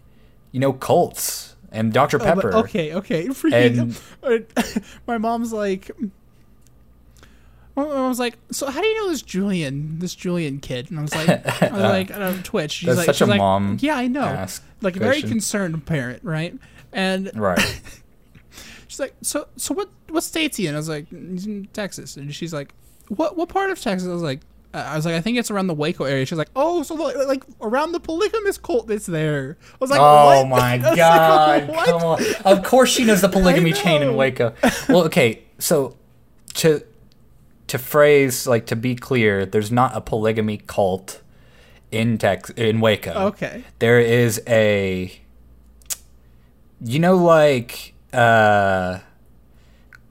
you 0.51 0.59
know, 0.59 0.73
Colts 0.73 1.55
and 1.71 1.93
Dr 1.93 2.17
Oh, 2.21 2.25
Pepper. 2.25 2.53
okay, 2.57 2.93
okay. 2.95 3.27
Freaking, 3.29 3.97
And- 4.21 4.83
my 5.07 5.17
mom's 5.17 5.53
like, 5.53 5.89
my 7.75 7.83
mom 7.85 8.09
was 8.09 8.19
like, 8.19 8.37
so 8.51 8.69
how 8.69 8.81
do 8.81 8.85
you 8.87 8.95
know 8.97 9.09
this 9.09 9.21
Julian, 9.21 9.99
this 9.99 10.13
Julian 10.13 10.59
kid? 10.59 10.89
And 10.89 10.99
I 10.99 11.01
was 11.03 11.15
like, 11.15 11.29
I 11.61 11.71
was 11.71 11.81
like, 11.83 12.11
on 12.13 12.43
Twitch. 12.43 12.71
She's 12.73 12.87
That's 12.87 12.97
like, 12.97 13.05
such 13.05 13.15
she's 13.17 13.27
a 13.27 13.31
like, 13.31 13.37
mom 13.37 13.77
Yeah, 13.79 13.95
I 13.95 14.07
know. 14.07 14.45
Like 14.81 14.97
a 14.97 14.99
very 14.99 15.21
concerned 15.21 15.85
parent, 15.85 16.21
right? 16.23 16.53
And 16.91 17.31
Right. 17.33 17.81
she's 18.89 18.99
like, 18.99 19.13
so, 19.21 19.47
so 19.55 19.73
what, 19.73 19.89
what 20.09 20.23
state's 20.23 20.57
he 20.57 20.67
in? 20.67 20.73
I 20.75 20.77
was 20.77 20.89
like, 20.89 21.07
he's 21.09 21.45
in 21.47 21.67
Texas. 21.73 22.17
And 22.17 22.33
she's 22.35 22.53
like, 22.53 22.73
what, 23.09 23.37
what 23.37 23.49
part 23.49 23.69
of 23.69 23.79
Texas? 23.79 24.07
I 24.07 24.11
was 24.11 24.23
like. 24.23 24.41
uh, 24.73 24.77
I 24.77 24.95
was 24.95 25.05
like, 25.05 25.15
I 25.15 25.21
think 25.21 25.37
it's 25.37 25.49
around 25.49 25.67
the 25.67 25.73
Waco 25.73 26.03
area. 26.03 26.25
She's 26.25 26.37
like, 26.37 26.49
oh, 26.55 26.83
so 26.83 26.95
like, 26.95 27.15
like 27.27 27.43
around 27.61 27.93
the 27.93 27.99
polygamous 27.99 28.57
cult 28.57 28.87
that's 28.87 29.05
there. 29.05 29.57
I 29.73 29.77
was 29.79 29.89
like, 29.89 29.99
oh 30.01 30.43
what? 30.43 30.49
my 30.49 30.77
like, 30.77 30.95
god! 30.95 31.67
what? 31.69 31.85
Come 31.87 32.03
on. 32.03 32.23
Of 32.45 32.63
course 32.63 32.91
she 32.91 33.05
knows 33.05 33.21
the 33.21 33.29
polygamy 33.37 33.73
chain 33.73 34.01
in. 34.01 34.15
Waco. 34.15 34.53
Well, 34.89 35.03
okay, 35.05 35.43
so 35.59 35.95
to 36.55 36.83
to 37.67 37.77
phrase 37.77 38.47
like 38.47 38.65
to 38.67 38.75
be 38.75 38.95
clear, 38.95 39.45
there's 39.45 39.71
not 39.71 39.95
a 39.95 40.01
polygamy 40.01 40.57
cult 40.57 41.21
in 41.91 42.17
Tex 42.17 42.49
in 42.51 42.81
Waco. 42.81 43.11
Okay. 43.27 43.63
There 43.79 43.99
is 43.99 44.41
a 44.47 45.11
you 46.81 46.99
know 46.99 47.15
like 47.15 47.93
uh 48.13 48.99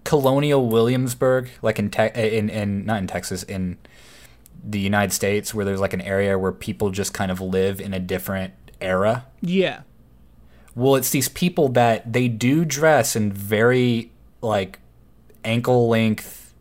Colonial 0.05 0.67
Williamsburg 0.69 1.49
like 1.63 1.79
in 1.79 1.91
te- 1.91 2.11
in 2.15 2.49
in 2.51 2.85
not 2.87 2.99
in 2.99 3.07
Texas 3.07 3.43
in 3.43 3.79
the 4.63 4.79
United 4.81 5.13
States 5.13 5.53
where 5.55 5.65
there's 5.65 5.81
like 5.81 5.93
an 5.93 6.01
area 6.01 6.39
where 6.39 6.53
people 6.53 6.91
just 6.91 7.13
kind 7.13 7.31
of 7.31 7.41
live 7.41 7.81
in 7.81 7.93
a 7.95 7.99
different 8.01 8.55
era. 8.81 9.27
Yeah. 9.41 9.83
Well, 10.75 10.97
it's 10.97 11.11
these 11.11 11.29
people 11.29 11.69
that 11.71 12.13
they 12.13 12.29
do 12.29 12.65
dress 12.65 13.15
in 13.17 13.33
very 13.33 14.11
like 14.41 14.79
ankle 15.45 15.89
length 15.89 16.55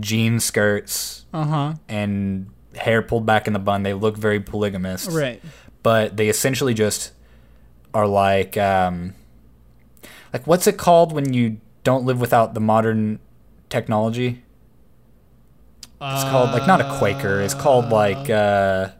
jean 0.00 0.40
skirts 0.40 1.24
Uh 1.32 1.44
huh. 1.44 1.74
and 1.88 2.50
hair 2.76 3.00
pulled 3.02 3.24
back 3.26 3.46
in 3.46 3.52
the 3.52 3.58
bun. 3.58 3.82
They 3.84 3.94
look 3.94 4.16
very 4.16 4.40
polygamous. 4.40 5.06
Right. 5.06 5.40
But 5.82 6.16
they 6.16 6.28
essentially 6.28 6.74
just 6.74 7.12
are 7.92 8.06
like 8.06 8.56
um 8.56 9.14
like 10.32 10.46
what's 10.46 10.66
it 10.66 10.76
called 10.76 11.12
when 11.12 11.32
you 11.32 11.58
don't 11.84 12.04
live 12.04 12.20
without 12.20 12.54
the 12.54 12.60
modern 12.60 13.20
technology? 13.68 14.42
It's 16.00 16.24
called 16.24 16.50
like 16.50 16.66
not 16.66 16.80
a 16.80 16.98
Quaker. 16.98 17.40
It's 17.40 17.54
called 17.54 17.88
like 17.88 18.28
uh 18.28 18.90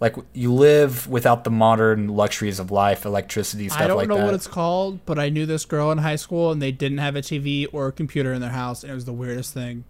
like 0.00 0.16
you 0.34 0.52
live 0.52 1.08
without 1.08 1.44
the 1.44 1.50
modern 1.50 2.08
luxuries 2.08 2.60
of 2.60 2.70
life, 2.70 3.04
electricity, 3.04 3.68
stuff 3.68 3.80
I 3.80 3.86
don't 3.86 3.96
like 3.96 4.08
know 4.08 4.18
that. 4.18 4.26
what 4.26 4.34
it's 4.34 4.46
called, 4.46 5.04
but 5.06 5.18
I 5.18 5.30
knew 5.30 5.46
this 5.46 5.64
girl 5.64 5.90
in 5.90 5.98
high 5.98 6.16
school, 6.16 6.52
and 6.52 6.60
they 6.60 6.72
didn't 6.72 6.98
have 6.98 7.16
a 7.16 7.22
TV 7.22 7.66
or 7.72 7.88
a 7.88 7.92
computer 7.92 8.32
in 8.32 8.40
their 8.40 8.50
house, 8.50 8.82
and 8.82 8.92
it 8.92 8.94
was 8.94 9.06
the 9.06 9.12
weirdest 9.12 9.54
thing. 9.54 9.84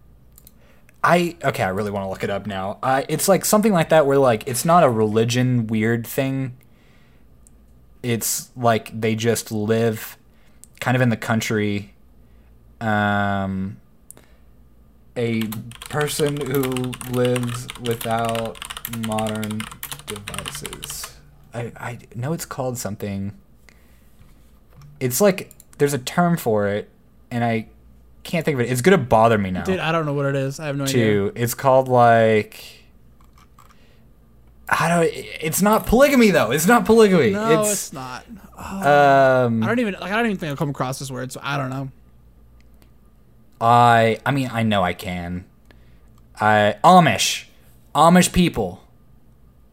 I 1.03 1.36
okay, 1.42 1.62
I 1.62 1.68
really 1.68 1.90
want 1.90 2.05
to 2.05 2.09
look 2.09 2.24
it 2.24 2.30
up 2.30 2.47
now. 2.47 2.78
I 2.82 3.05
it's 3.09 3.28
like 3.28 3.44
something 3.44 3.72
like 3.72 3.88
that 3.88 4.07
where 4.07 4.18
like 4.18 4.47
it's 4.47 4.64
not 4.64 4.84
a 4.84 4.90
religion 4.90 5.66
weird 5.66 6.07
thing. 6.07 6.57
It's 8.03 8.51
like 8.57 8.99
they 8.99 9.16
just 9.16 9.51
live 9.51 10.16
kind 10.80 10.94
of 10.97 11.01
in 11.01 11.09
the 11.09 11.16
country. 11.16 11.94
Um 12.81 13.79
a 15.16 15.43
person 15.89 16.37
who 16.37 16.62
lives 17.12 17.66
without 17.81 18.59
modern 19.07 19.62
devices. 20.07 21.14
I 21.55 21.72
I 21.77 21.99
know 22.14 22.33
it's 22.33 22.45
called 22.45 22.79
something. 22.79 23.33
It's 25.01 25.20
like 25.20 25.51
there's 25.79 25.95
a 25.95 25.99
term 25.99 26.37
for 26.37 26.68
it 26.68 26.91
and 27.31 27.45
I 27.45 27.68
can't 28.24 28.45
think 28.45 28.55
of 28.55 28.61
it. 28.61 28.70
It's 28.70 28.83
gonna 28.83 28.99
bother 28.99 29.39
me 29.39 29.51
now 29.51 29.64
Dude, 29.64 29.79
I 29.81 29.93
don't 29.93 30.05
know 30.07 30.14
what 30.14 30.27
it 30.27 30.37
is. 30.37 30.61
I 30.61 30.66
have 30.66 30.77
no 30.77 30.85
idea. 30.85 30.95
too. 30.95 31.33
It's 31.35 31.55
called 31.55 31.89
like 31.89 32.62
I 34.68 34.89
don't. 34.89 35.09
It's 35.41 35.62
not 35.62 35.87
polygamy 35.87 36.31
though. 36.31 36.51
It's 36.51 36.66
not 36.66 36.85
polygamy. 36.85 37.31
No, 37.31 37.61
it's, 37.61 37.72
it's, 37.72 37.93
not. 37.93 38.27
um. 38.59 39.62
I 39.62 39.66
don't 39.66 39.79
even 39.79 39.95
like. 39.95 40.11
I 40.11 40.16
don't 40.16 40.27
even 40.27 40.39
think 40.39 40.51
I'll 40.51 40.57
come 40.57 40.70
across 40.70 40.99
this 40.99 41.11
word, 41.11 41.31
so 41.31 41.41
I 41.43 41.57
don't 41.57 41.70
know. 41.70 41.91
I. 43.61 44.18
I 44.24 44.30
mean, 44.30 44.50
I 44.52 44.62
know 44.62 44.82
I 44.82 44.92
can. 44.92 45.44
I 46.40 46.76
Amish, 46.84 47.44
Amish 47.94 48.32
people. 48.32 48.82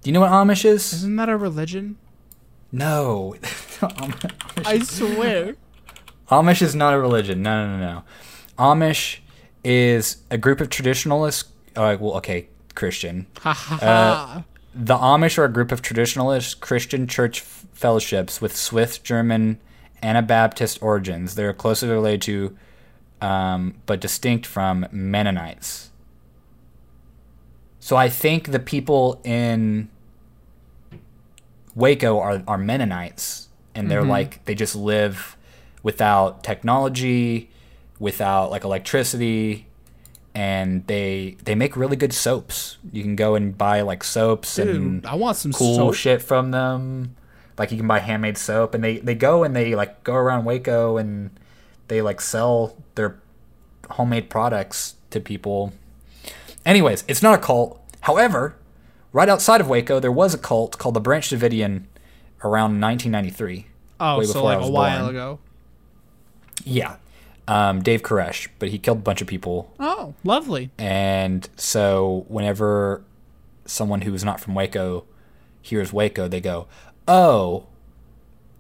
Do 0.02 0.10
you 0.10 0.14
know 0.14 0.22
what 0.22 0.32
Amish 0.32 0.66
is? 0.66 0.94
Isn't 0.94 1.16
that 1.18 1.30
a 1.30 1.38
religion? 1.38 1.98
No. 2.72 3.36
Amish, 3.42 4.66
I 4.66 4.80
swear. 4.80 5.56
Amish 6.30 6.62
is 6.62 6.74
not 6.74 6.94
a 6.94 7.00
religion. 7.00 7.42
No, 7.42 7.66
no, 7.66 7.78
no, 7.78 7.94
no. 7.94 8.04
Amish 8.58 9.20
is 9.64 10.18
a 10.32 10.38
group 10.38 10.62
of 10.62 10.70
traditionalists. 10.70 11.52
Uh, 11.76 11.98
well, 12.00 12.14
okay, 12.16 12.48
Christian. 12.76 13.28
Uh. 13.46 14.44
The 14.76 14.96
Amish 14.96 15.38
are 15.38 15.46
a 15.46 15.52
group 15.52 15.72
of 15.72 15.84
traditionalist 15.84 16.60
Christian 16.60 17.06
church 17.06 17.42
fellowships 17.42 18.42
with 18.42 18.56
Swiss 18.56 18.98
German 18.98 19.60
Anabaptist 20.02 20.82
origins. 20.82 21.36
They're 21.36 21.54
closely 21.54 21.90
related 21.90 22.24
to 22.24 22.58
um, 23.24 23.76
but 23.86 24.02
distinct 24.02 24.46
from 24.46 24.86
Mennonites. 24.92 25.90
So 27.80 27.96
I 27.96 28.10
think 28.10 28.52
the 28.52 28.60
people 28.60 29.22
in 29.24 29.90
Waco 31.74 32.20
are, 32.20 32.44
are 32.48 32.58
Mennonites, 32.58 33.48
and 33.74 33.90
they're 33.90 34.04
like 34.04 34.44
they 34.46 34.56
just 34.56 34.76
live 34.76 35.38
without 35.84 36.44
technology, 36.44 37.50
without 37.98 38.52
like 38.52 38.66
electricity, 38.66 39.68
and 40.36 40.86
they 40.88 41.38
they 41.46 41.56
make 41.56 41.78
really 41.78 41.96
good 41.96 42.14
soaps. 42.14 42.78
You 42.92 43.04
can 43.04 43.16
go 43.16 43.36
and 43.36 43.58
buy 43.58 43.82
like 43.82 44.04
soaps 44.04 44.60
and 44.60 45.06
I 45.06 45.16
want 45.16 45.38
some 45.38 45.54
cool 45.54 45.76
soap. 45.76 45.96
shit 45.96 46.22
from 46.22 46.52
them. 46.52 47.16
Like 47.58 47.72
you 47.72 47.78
can 47.78 47.88
buy 47.88 48.00
handmade 48.00 48.38
soap, 48.38 48.74
and 48.74 48.84
they 48.84 48.98
they 48.98 49.16
go 49.16 49.44
and 49.44 49.56
they 49.56 49.76
like 49.76 50.04
go 50.04 50.14
around 50.14 50.44
Waco 50.44 50.98
and 50.98 51.32
they 51.94 52.02
like 52.02 52.20
sell 52.20 52.76
their 52.96 53.20
homemade 53.92 54.28
products 54.30 54.96
to 55.12 55.20
people. 55.20 55.72
Anyways, 56.66 57.04
it's 57.08 57.22
not 57.22 57.36
a 57.36 57.38
cult. 57.38 57.80
However, 58.02 58.56
right 59.12 59.30
outside 59.30 59.62
of 59.62 59.68
Waco, 59.68 60.00
there 60.00 60.12
was 60.12 60.34
a 60.34 60.40
cult 60.40 60.80
called 60.80 60.96
the 60.96 61.00
Branch 61.00 61.30
Davidian 61.30 61.84
around 62.44 62.82
1993. 62.82 63.68
Oh, 64.00 64.24
so 64.24 64.44
like 64.44 64.60
a 64.60 64.70
while 64.70 65.04
born. 65.04 65.16
ago. 65.16 65.40
Yeah, 66.66 66.96
um, 67.48 67.84
Dave 67.84 68.02
Koresh, 68.02 68.48
but 68.58 68.70
he 68.70 68.80
killed 68.80 68.98
a 69.00 69.02
bunch 69.02 69.22
of 69.22 69.28
people 69.28 69.72
Oh, 69.80 70.16
lovely. 70.24 70.72
And 70.80 71.48
so 71.58 72.26
whenever 72.28 73.04
someone 73.66 74.02
who 74.02 74.14
is 74.16 74.24
not 74.24 74.40
from 74.40 74.56
Waco 74.56 75.06
hears 75.62 75.94
Waco, 75.94 76.28
they 76.28 76.42
go, 76.42 76.68
"Oh, 77.08 77.66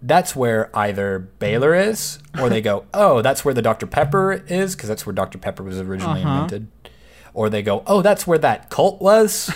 that's 0.06 0.36
where 0.36 0.70
either 0.78 1.18
Baylor 1.40 1.74
is," 1.74 2.20
or 2.40 2.50
they 2.50 2.62
go, 2.62 2.86
"Oh, 2.94 3.22
that's 3.22 3.44
where 3.46 3.54
the 3.54 3.62
Dr 3.62 3.88
Pepper 3.88 4.44
is," 4.48 4.76
because 4.76 4.90
that's 4.90 5.06
where 5.06 5.14
Dr 5.14 5.38
Pepper 5.38 5.64
was 5.64 5.80
originally 5.80 6.22
Uh-huh. 6.22 6.44
invented. 6.44 6.68
Or 7.36 7.50
they 7.50 7.64
go, 7.64 7.82
"Oh, 7.88 8.02
that's 8.04 8.28
where 8.28 8.38
that 8.38 8.70
cult 8.70 9.02
was," 9.02 9.50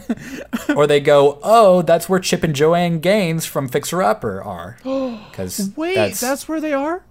or 0.76 0.86
they 0.86 1.00
go, 1.00 1.38
"Oh, 1.42 1.82
that's 1.82 2.08
where 2.08 2.20
Chip 2.20 2.44
and 2.44 2.54
Joanne 2.54 3.00
Gaines 3.00 3.44
from 3.44 3.66
Fixer 3.68 4.02
Upper 4.02 4.40
are," 4.42 4.76
because 5.30 5.72
Wait, 5.76 5.94
that's, 5.96 6.20
that's, 6.20 6.48
where 6.48 6.60
they 6.60 6.72
are? 6.72 7.02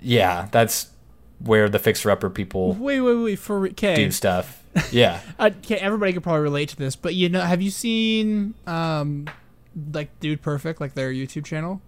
yeah, 0.00 0.48
that's 0.52 0.88
where 1.38 1.68
the 1.68 1.78
Fixer 1.78 2.10
Upper 2.10 2.30
people 2.30 2.72
Wait, 2.72 3.00
wait, 3.00 3.14
wait. 3.14 3.38
For 3.38 3.66
okay, 3.68 3.94
do 3.96 4.10
stuff. 4.10 4.62
Yeah. 4.90 5.20
Okay, 5.40 5.76
everybody 5.76 6.12
could 6.14 6.22
probably 6.22 6.40
relate 6.42 6.70
to 6.70 6.76
this, 6.76 6.96
but 6.96 7.14
you 7.14 7.28
know, 7.28 7.40
have 7.42 7.60
you 7.60 7.70
seen 7.70 8.54
um, 8.66 9.26
like 9.92 10.18
Dude 10.20 10.40
Perfect, 10.40 10.80
like 10.80 10.94
their 10.94 11.12
YouTube 11.12 11.44
channel? 11.44 11.82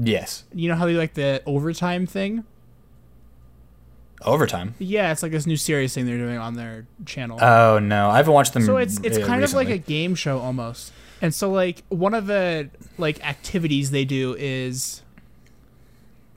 Yes. 0.00 0.44
You 0.54 0.68
know 0.68 0.76
how 0.76 0.86
they 0.86 0.94
like 0.94 1.14
the 1.14 1.42
overtime 1.46 2.06
thing? 2.06 2.44
Overtime. 4.22 4.74
Yeah, 4.78 5.12
it's 5.12 5.22
like 5.22 5.32
this 5.32 5.46
new 5.46 5.56
series 5.56 5.94
thing 5.94 6.06
they're 6.06 6.18
doing 6.18 6.38
on 6.38 6.54
their 6.54 6.86
channel. 7.04 7.38
Oh 7.40 7.78
no, 7.78 8.10
I 8.10 8.16
haven't 8.16 8.34
watched 8.34 8.52
them. 8.52 8.64
so 8.64 8.76
it's 8.76 8.98
it's 9.02 9.18
uh, 9.18 9.26
kind 9.26 9.44
of 9.44 9.52
like 9.52 9.68
a 9.68 9.78
game 9.78 10.14
show 10.14 10.38
almost. 10.40 10.92
And 11.22 11.34
so 11.34 11.50
like 11.50 11.82
one 11.88 12.14
of 12.14 12.26
the 12.26 12.70
like 12.96 13.24
activities 13.26 13.90
they 13.90 14.04
do 14.04 14.34
is 14.38 15.02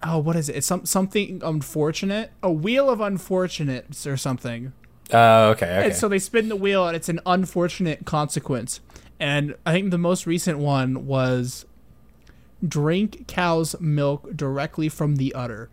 oh 0.03 0.20
what 0.20 0.36
is 0.36 0.47
it? 0.47 0.57
It's 0.57 0.68
some 0.68 0.86
something 0.86 1.41
unfortunate, 1.43 2.32
a 2.43 2.51
wheel 2.51 2.89
of 2.89 3.01
unfortunates 3.01 4.05
or 4.05 4.16
something. 4.16 4.74
Oh, 5.14 5.49
okay, 5.49 5.66
okay. 5.66 5.86
And 5.88 5.95
so 5.95 6.07
they 6.07 6.20
spin 6.20 6.49
the 6.49 6.55
wheel, 6.55 6.88
and 6.88 6.95
it's 6.95 7.09
an 7.09 7.20
unfortunate 7.26 8.05
consequence. 8.05 8.80
And 9.20 9.55
I 9.66 9.72
think 9.74 9.91
the 9.91 9.97
most 9.97 10.26
recent 10.26 10.57
one 10.59 11.05
was 11.05 11.66
drink 12.68 13.28
cow's 13.28 13.76
milk 13.80 14.36
directly 14.36 14.89
from 14.89 15.16
the 15.16 15.34
udder. 15.34 15.70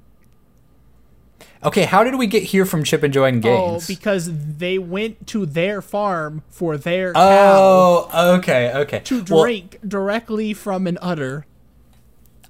okay, 1.62 1.84
how 1.84 2.04
did 2.04 2.14
we 2.16 2.26
get 2.26 2.42
here 2.44 2.64
from 2.64 2.84
Chip 2.84 3.02
and 3.02 3.12
Joanne 3.12 3.40
Gaines? 3.40 3.84
Oh, 3.84 3.86
because 3.92 4.30
they 4.56 4.78
went 4.78 5.26
to 5.28 5.44
their 5.46 5.82
farm 5.82 6.42
for 6.48 6.76
their 6.76 7.12
cow 7.12 7.20
Oh, 7.20 8.34
okay, 8.38 8.72
okay. 8.74 9.00
to 9.00 9.24
Well, 9.28 9.42
drink 9.44 9.78
directly 9.86 10.54
from 10.54 10.86
an 10.86 10.98
udder. 11.02 11.46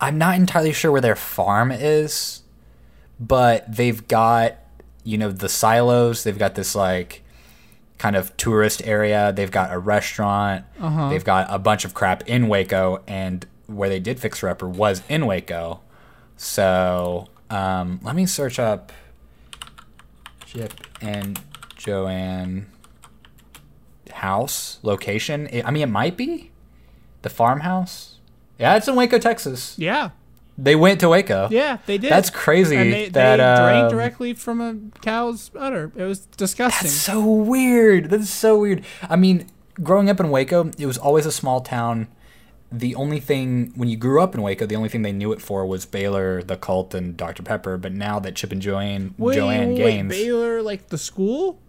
I'm 0.01 0.19
not 0.19 0.37
entirely 0.37 0.73
sure 0.73 0.93
where 0.93 1.01
their 1.01 1.17
farm 1.17 1.73
is, 1.73 2.43
but 3.19 3.75
they've 3.75 4.07
got 4.07 4.55
you 5.05 5.17
know 5.19 5.33
the 5.33 5.49
silos. 5.49 6.23
They've 6.25 6.39
got 6.39 6.55
this 6.55 6.75
like 6.75 7.23
kind 7.97 8.15
of 8.15 8.37
tourist 8.37 8.81
area. 8.85 9.33
They've 9.33 9.51
got 9.51 9.73
a 9.73 9.79
restaurant. 9.79 10.65
Uh-huh. 10.79 11.09
They've 11.09 11.25
got 11.25 11.47
a 11.51 11.59
bunch 11.59 11.85
of 11.85 11.95
crap 11.95 12.29
in 12.29 12.47
Waco, 12.47 13.03
and 13.09 13.45
where 13.69 13.89
they 13.89 14.01
did 14.01 14.19
Fixer 14.19 14.49
Upper 14.49 14.69
was 14.69 15.03
in 15.09 15.25
Waco. 15.27 15.81
So 16.37 17.29
um, 17.51 18.01
let 18.03 18.17
me 18.17 18.27
search 18.27 18.59
up 18.59 18.93
Chip 20.47 20.75
and 21.01 21.41
Joanne 21.77 22.67
house 24.13 24.79
location. 24.83 25.49
I 25.53 25.63
I 25.67 25.71
mean, 25.71 25.83
it 25.83 25.91
might 25.91 26.17
be 26.17 26.51
the 27.23 27.31
farmhouse. 27.31 28.17
Yeah, 28.59 28.77
it's 28.77 28.89
in 28.89 28.97
Waco, 28.97 29.19
Texas. 29.19 29.75
Yeah, 29.79 30.11
They 30.57 30.75
went 30.75 30.99
to 31.01 31.09
Waco. 31.09 31.49
yeah, 31.51 31.79
they 31.87 31.99
did. 31.99 32.11
That's 32.11 32.31
crazy 32.31 32.75
And 32.75 32.93
they, 32.93 33.09
that, 33.11 33.37
they 33.37 33.43
drank 33.63 33.85
um, 33.85 33.91
directly 33.91 34.35
from 34.35 34.61
a 34.61 35.01
cow's 35.01 35.51
udder. 35.57 35.93
It 35.95 36.03
was 36.05 36.21
disgusting. 36.21 36.89
That's 36.89 36.97
so 36.97 37.25
weird. 37.25 38.11
That's 38.11 38.29
so 38.31 38.59
weird. 38.59 38.85
I 39.09 39.15
mean, 39.15 39.47
growing 39.81 40.11
up 40.11 40.19
in 40.19 40.31
Waco, 40.31 40.71
it 40.79 40.87
was 40.87 40.99
always 40.99 41.27
a 41.27 41.31
small 41.33 41.61
town. 41.61 42.09
The 42.71 42.95
only 42.97 43.19
thing 43.21 43.73
when 43.77 43.89
you 43.89 43.97
grew 43.97 44.21
up 44.21 44.35
in 44.35 44.43
Waco, 44.43 44.67
the 44.67 44.77
only 44.77 44.91
thing 44.91 45.03
they 45.03 45.13
knew 45.13 45.33
it 45.33 45.41
for 45.41 45.65
was 45.65 45.87
Baylor, 45.87 46.43
the 46.43 46.57
cult, 46.57 46.95
and 46.95 47.17
Dr 47.17 47.43
Pepper. 47.43 47.79
But 47.79 47.93
now 47.95 48.19
that 48.21 48.37
Chip 48.37 48.53
and 48.53 48.61
Joanne, 48.61 49.15
wait, 49.17 49.37
Joanne 49.37 49.69
wait, 49.71 49.77
Gaines, 49.79 50.11
Baylor, 50.13 50.61
like 50.63 50.89
the 50.89 50.99
school? 50.99 51.61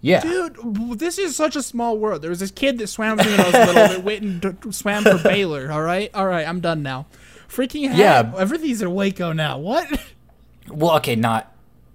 yeah, 0.00 0.20
Dude, 0.20 0.98
this 1.00 1.18
is 1.18 1.34
such 1.34 1.56
a 1.56 1.62
small 1.62 1.98
world. 1.98 2.22
There 2.22 2.30
was 2.30 2.38
this 2.38 2.52
kid 2.52 2.78
that 2.78 2.86
swam 2.86 3.16
when 3.16 3.28
I 3.28 3.44
was 3.44 3.52
little 3.52 3.74
that 3.74 4.04
went 4.04 4.22
and 4.22 4.40
d- 4.40 4.70
swam 4.72 5.02
for 5.02 5.18
Baylor. 5.18 5.72
All 5.72 5.82
right, 5.82 6.10
all 6.14 6.26
right, 6.28 6.46
I'm 6.46 6.60
done 6.60 6.82
now. 6.84 7.06
Freaking 7.48 7.88
heck, 7.88 7.98
Yeah. 7.98 8.32
everything's 8.38 8.82
in 8.82 8.94
Waco 8.94 9.32
now. 9.32 9.58
What? 9.58 9.88
well, 10.68 10.94
okay, 10.98 11.16
not 11.16 11.52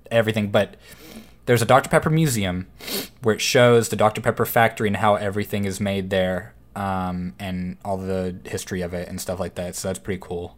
everything, 0.09 0.49
but 0.51 0.76
there's 1.45 1.62
a 1.62 1.66
Dr. 1.66 1.89
Pepper 1.89 2.09
museum 2.09 2.68
where 3.22 3.36
it 3.36 3.41
shows 3.41 3.88
the 3.89 3.95
Dr. 3.95 4.20
Pepper 4.20 4.45
factory 4.45 4.88
and 4.89 4.97
how 4.97 5.16
everything 5.16 5.64
is 5.64 5.80
made 5.80 6.09
there, 6.09 6.53
um, 6.76 7.34
and 7.39 7.78
all 7.84 7.97
the 7.97 8.36
history 8.45 8.82
of 8.82 8.93
it 8.93 9.07
and 9.09 9.19
stuff 9.19 9.39
like 9.39 9.55
that. 9.55 9.76
So 9.76 9.88
that's 9.89 9.99
pretty 9.99 10.22
cool. 10.22 10.57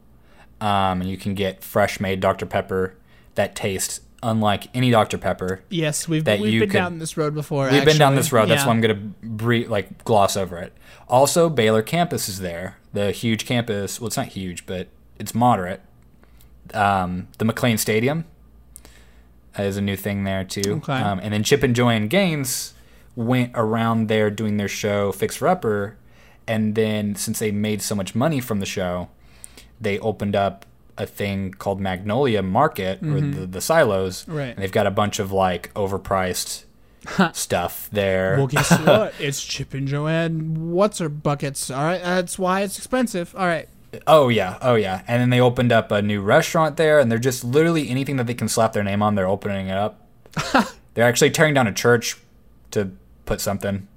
Um, 0.62 1.02
and 1.02 1.10
you 1.10 1.18
can 1.18 1.34
get 1.34 1.64
fresh 1.64 2.00
made 2.00 2.20
Dr. 2.20 2.46
Pepper 2.46 2.96
that 3.36 3.56
tastes 3.56 4.02
unlike 4.22 4.68
any 4.74 4.90
Dr. 4.92 5.18
Pepper. 5.18 5.62
Yes, 5.70 6.08
we've 6.08 6.24
That 6.24 6.40
we've 6.40 6.54
you 6.54 6.60
been 6.62 6.70
could- 6.70 6.78
down 6.78 7.00
this 7.00 7.18
road 7.18 7.34
before. 7.34 7.70
We've 7.70 7.84
been 7.84 7.98
down 7.98 8.16
this 8.16 8.32
road. 8.32 8.48
That's 8.48 8.62
Yeah. 8.62 8.68
why 8.68 8.74
I'm 8.74 8.80
gonna 8.82 9.00
bre- 9.22 9.68
like 9.68 10.04
gloss 10.06 10.38
over 10.38 10.58
it. 10.60 10.72
Also, 11.10 11.50
Baylor 11.50 11.82
campus 11.82 12.30
is 12.30 12.40
there. 12.40 12.78
The 12.94 13.12
huge 13.12 13.46
campus. 13.46 14.00
Well, 14.00 14.08
it's 14.08 14.16
not 14.16 14.28
huge, 14.28 14.66
but 14.66 14.88
it's 15.20 15.36
moderate. 15.36 15.82
Um, 16.74 17.28
the 17.40 17.46
McLane 17.46 17.78
Stadium 17.78 18.24
is 19.58 19.76
a 19.78 19.82
new 19.82 19.98
thing 19.98 20.24
there 20.24 20.44
too. 20.46 20.76
Okay. 20.84 20.94
Um, 20.94 21.20
and 21.22 21.34
then 21.34 21.44
Chip 21.44 21.62
and 21.64 21.76
Joanne 21.76 22.08
Gaines 22.08 22.74
went 23.16 23.52
around 23.56 24.08
there 24.08 24.30
doing 24.32 24.56
their 24.58 24.68
show 24.70 25.12
Fixer 25.12 25.48
Upper, 25.48 25.98
and 26.48 26.76
then 26.76 27.16
since 27.16 27.40
they 27.40 27.52
made 27.52 27.82
so 27.82 27.96
much 27.96 28.16
money 28.16 28.40
from 28.40 28.60
the 28.60 28.66
show, 28.66 29.10
they 29.80 30.00
opened 30.00 30.36
up 30.36 30.66
a 30.98 31.06
thing 31.06 31.52
called 31.52 31.80
Magnolia 31.80 32.44
Market 32.44 33.02
or 33.02 33.20
the, 33.20 33.48
the 33.48 33.62
silos. 33.62 34.22
Mm-hmm. 34.24 34.34
Right. 34.36 34.50
And 34.50 34.58
they've 34.60 34.72
got 34.72 34.86
a 34.86 34.92
bunch 34.92 35.20
of 35.20 35.32
like 35.32 35.74
overpriced 35.74 36.66
stuff 37.34 37.90
there. 37.92 38.36
Well, 38.38 38.48
guess 38.48 38.72
what? 38.86 39.14
It's 39.20 39.44
Chip 39.44 39.74
and 39.74 39.88
Joanne. 39.88 40.72
What's 40.72 41.00
her 41.00 41.10
buckets? 41.10 41.72
All 41.72 41.84
right, 41.84 42.02
that's 42.02 42.38
why 42.38 42.62
it's 42.62 42.78
expensive. 42.78 43.36
All 43.36 43.46
right. 43.46 43.68
Oh 44.08 44.30
yeah, 44.30 44.58
oh 44.62 44.76
yeah. 44.76 45.04
And 45.08 45.22
then 45.22 45.30
they 45.30 45.40
opened 45.40 45.72
up 45.72 45.92
a 45.92 46.02
new 46.02 46.22
restaurant 46.22 46.78
there, 46.78 47.00
and 47.00 47.12
they're 47.12 47.20
just 47.20 47.44
literally 47.44 47.90
anything 47.90 48.18
that 48.18 48.28
they 48.28 48.34
can 48.34 48.50
slap 48.50 48.74
their 48.74 48.84
name 48.84 49.04
on, 49.04 49.16
they're 49.16 49.28
opening 49.28 49.68
it 49.68 49.78
up. 49.78 50.02
they're 50.94 51.08
actually 51.08 51.30
tearing 51.30 51.54
down 51.54 51.68
a 51.68 51.74
church 51.74 52.18
to 52.72 52.92
put 53.26 53.40
something. 53.40 53.88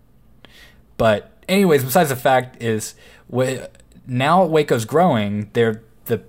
But 0.98 1.35
anyways, 1.48 1.84
besides 1.84 2.08
the 2.08 2.16
fact 2.16 2.62
is, 2.62 2.94
now 4.06 4.44
Waco's 4.44 4.84
growing. 4.84 5.50
They're 5.52 5.82
the 6.06 6.22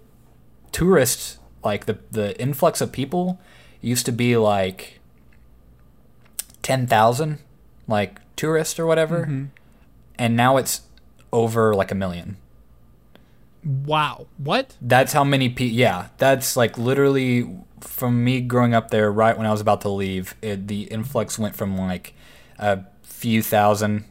tourists, 0.72 1.39
like 1.63 1.86
the 1.86 1.99
the 2.11 2.39
influx 2.39 2.82
of 2.82 2.91
people, 2.91 3.39
used 3.82 4.05
to 4.05 4.11
be 4.11 4.38
like 4.38 4.99
ten 6.61 6.88
thousand, 6.88 7.39
like 7.88 8.20
tourists 8.36 8.80
or 8.80 8.86
whatever, 8.86 9.22
mm-hmm. 9.22 9.45
and 10.18 10.36
now 10.36 10.57
it's 10.57 10.82
over 11.32 11.76
like 11.76 11.91
a 11.91 11.95
million. 11.95 12.38
Wow. 13.63 14.28
What? 14.38 14.76
That's 14.82 15.13
how 15.13 15.24
many 15.24 15.49
people. 15.49 15.76
Yeah, 15.76 16.07
that's 16.18 16.55
like 16.55 16.78
literally 16.78 17.53
from 17.82 18.24
me 18.24 18.41
growing 18.41 18.74
up 18.74 18.91
there. 18.91 19.11
Right 19.11 19.38
when 19.38 19.45
I 19.45 19.51
was 19.51 19.61
about 19.61 19.82
to 19.82 19.89
leave, 19.89 20.36
it, 20.41 20.68
the 20.68 20.84
influx 20.84 21.38
went 21.38 21.55
from 21.55 21.78
like 21.78 22.13
a 22.57 22.84
few 23.03 23.41
thousand 23.41 24.05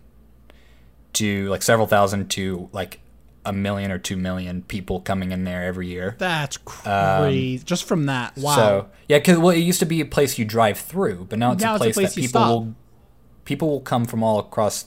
to 1.16 1.48
like 1.48 1.62
several 1.62 1.86
thousand 1.86 2.30
to 2.30 2.68
like 2.72 3.00
a 3.44 3.52
million 3.52 3.92
or 3.92 3.98
two 3.98 4.16
million 4.16 4.62
people 4.62 5.00
coming 5.00 5.30
in 5.32 5.44
there 5.44 5.64
every 5.64 5.86
year. 5.86 6.16
That's 6.18 6.56
crazy. 6.56 7.58
Just 7.64 7.84
from 7.84 8.06
that. 8.06 8.36
Wow. 8.36 8.50
Um, 8.52 8.56
So 8.56 8.88
yeah, 9.08 9.18
because 9.18 9.38
well, 9.38 9.50
it 9.50 9.60
used 9.60 9.80
to 9.80 9.86
be 9.86 10.00
a 10.00 10.06
place 10.06 10.38
you 10.38 10.44
drive 10.44 10.78
through, 10.78 11.26
but 11.30 11.38
now 11.38 11.52
it's, 11.52 11.62
Now 11.62 11.72
a, 11.72 11.74
it's 11.76 11.82
a 11.82 11.84
place 11.84 11.94
place 11.94 12.14
that 12.14 12.20
people 12.20 12.40
will 12.42 12.74
people 13.44 13.68
will 13.68 13.80
come 13.80 14.04
from 14.04 14.22
all 14.22 14.38
across 14.38 14.86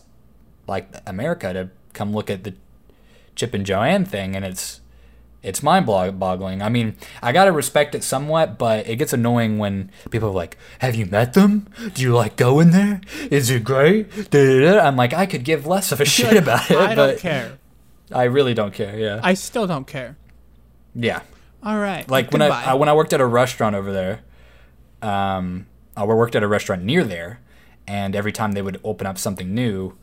like 0.67 0.93
America 1.07 1.53
to 1.53 1.69
come 1.93 2.13
look 2.13 2.29
at 2.29 2.43
the 2.43 2.53
Chip 3.35 3.53
and 3.53 3.65
Joanne 3.65 4.03
thing, 4.05 4.35
and 4.35 4.43
it's 4.43 4.78
it's 5.41 5.63
mind 5.63 5.85
boggling. 5.85 6.61
I 6.61 6.69
mean, 6.69 6.95
I 7.21 7.31
gotta 7.31 7.51
respect 7.51 7.95
it 7.95 8.03
somewhat, 8.03 8.57
but 8.57 8.87
it 8.87 8.97
gets 8.97 9.13
annoying 9.13 9.57
when 9.57 9.91
people 10.11 10.29
are 10.29 10.33
like, 10.33 10.57
"Have 10.79 10.95
you 10.95 11.05
met 11.05 11.33
them? 11.33 11.67
Do 11.93 12.01
you 12.01 12.13
like 12.15 12.35
going 12.35 12.71
there? 12.71 13.01
Is 13.31 13.49
it 13.49 13.63
great?" 13.63 14.09
Da-da-da. 14.31 14.79
I'm 14.85 14.95
like, 14.97 15.13
I 15.13 15.25
could 15.25 15.43
give 15.43 15.65
less 15.65 15.91
of 15.91 16.01
a 16.01 16.05
shit 16.15 16.35
about 16.37 16.69
it, 16.69 16.77
I 16.77 16.93
don't 16.95 17.17
care. 17.19 17.57
I 18.11 18.23
really 18.23 18.53
don't 18.53 18.73
care. 18.73 18.97
Yeah, 18.97 19.19
I 19.23 19.33
still 19.35 19.67
don't 19.67 19.85
care. 19.87 20.17
yeah. 20.95 21.21
All 21.61 21.77
right. 21.77 22.09
like 22.09 22.31
when. 22.31 22.41
I, 22.41 22.71
I 22.71 22.73
when 22.73 22.87
I 22.89 22.93
worked 22.93 23.13
at 23.13 23.21
a 23.21 23.25
restaurant 23.25 23.75
over 23.75 23.91
there, 23.91 24.21
um, 25.01 25.67
I 25.95 26.03
worked 26.05 26.35
at 26.35 26.43
a 26.43 26.47
restaurant 26.47 26.83
near 26.83 27.03
there, 27.03 27.39
and 27.87 28.15
every 28.15 28.31
time 28.31 28.53
they 28.53 28.61
would 28.61 28.79
open 28.83 29.07
up 29.07 29.17
something 29.17 29.53
new, 29.53 29.95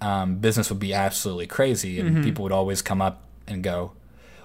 um, 0.00 0.36
business 0.36 0.70
would 0.70 0.78
be 0.78 0.94
absolutely 0.94 1.46
crazy, 1.46 2.00
and 2.00 2.10
Mm-hmm. 2.10 2.22
people 2.22 2.42
would 2.44 2.52
always 2.52 2.82
come 2.82 3.02
up 3.02 3.22
and 3.46 3.62
go, 3.62 3.92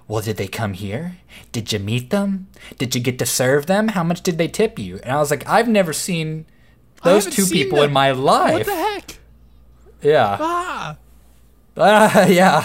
"Well, 0.08 0.22
did 0.22 0.38
they 0.38 0.48
come 0.48 0.74
here? 0.74 1.18
Did 1.52 1.72
you 1.74 1.80
meet 1.80 2.10
them? 2.10 2.48
Did 2.78 2.94
you 2.96 3.02
get 3.02 3.18
to 3.20 3.26
serve 3.26 3.66
them? 3.66 3.90
How 3.90 4.04
much 4.04 4.22
did 4.22 4.38
they 4.38 4.48
tip 4.48 4.78
you?" 4.80 5.00
And 5.04 5.12
I 5.12 5.18
was 5.20 5.32
like, 5.32 5.48
"I've 5.48 5.68
never 5.68 5.94
seen 5.94 6.46
those 7.04 7.26
two 7.26 7.44
seen 7.44 7.54
people 7.64 7.78
them. 7.80 7.90
in 7.90 7.94
my 7.94 8.12
life." 8.12 8.54
What 8.54 8.66
the 8.66 8.76
heck? 8.76 9.18
Yeah, 10.02 10.38
Ah. 10.40 10.98
Ah, 11.78 12.26
yeah. 12.28 12.64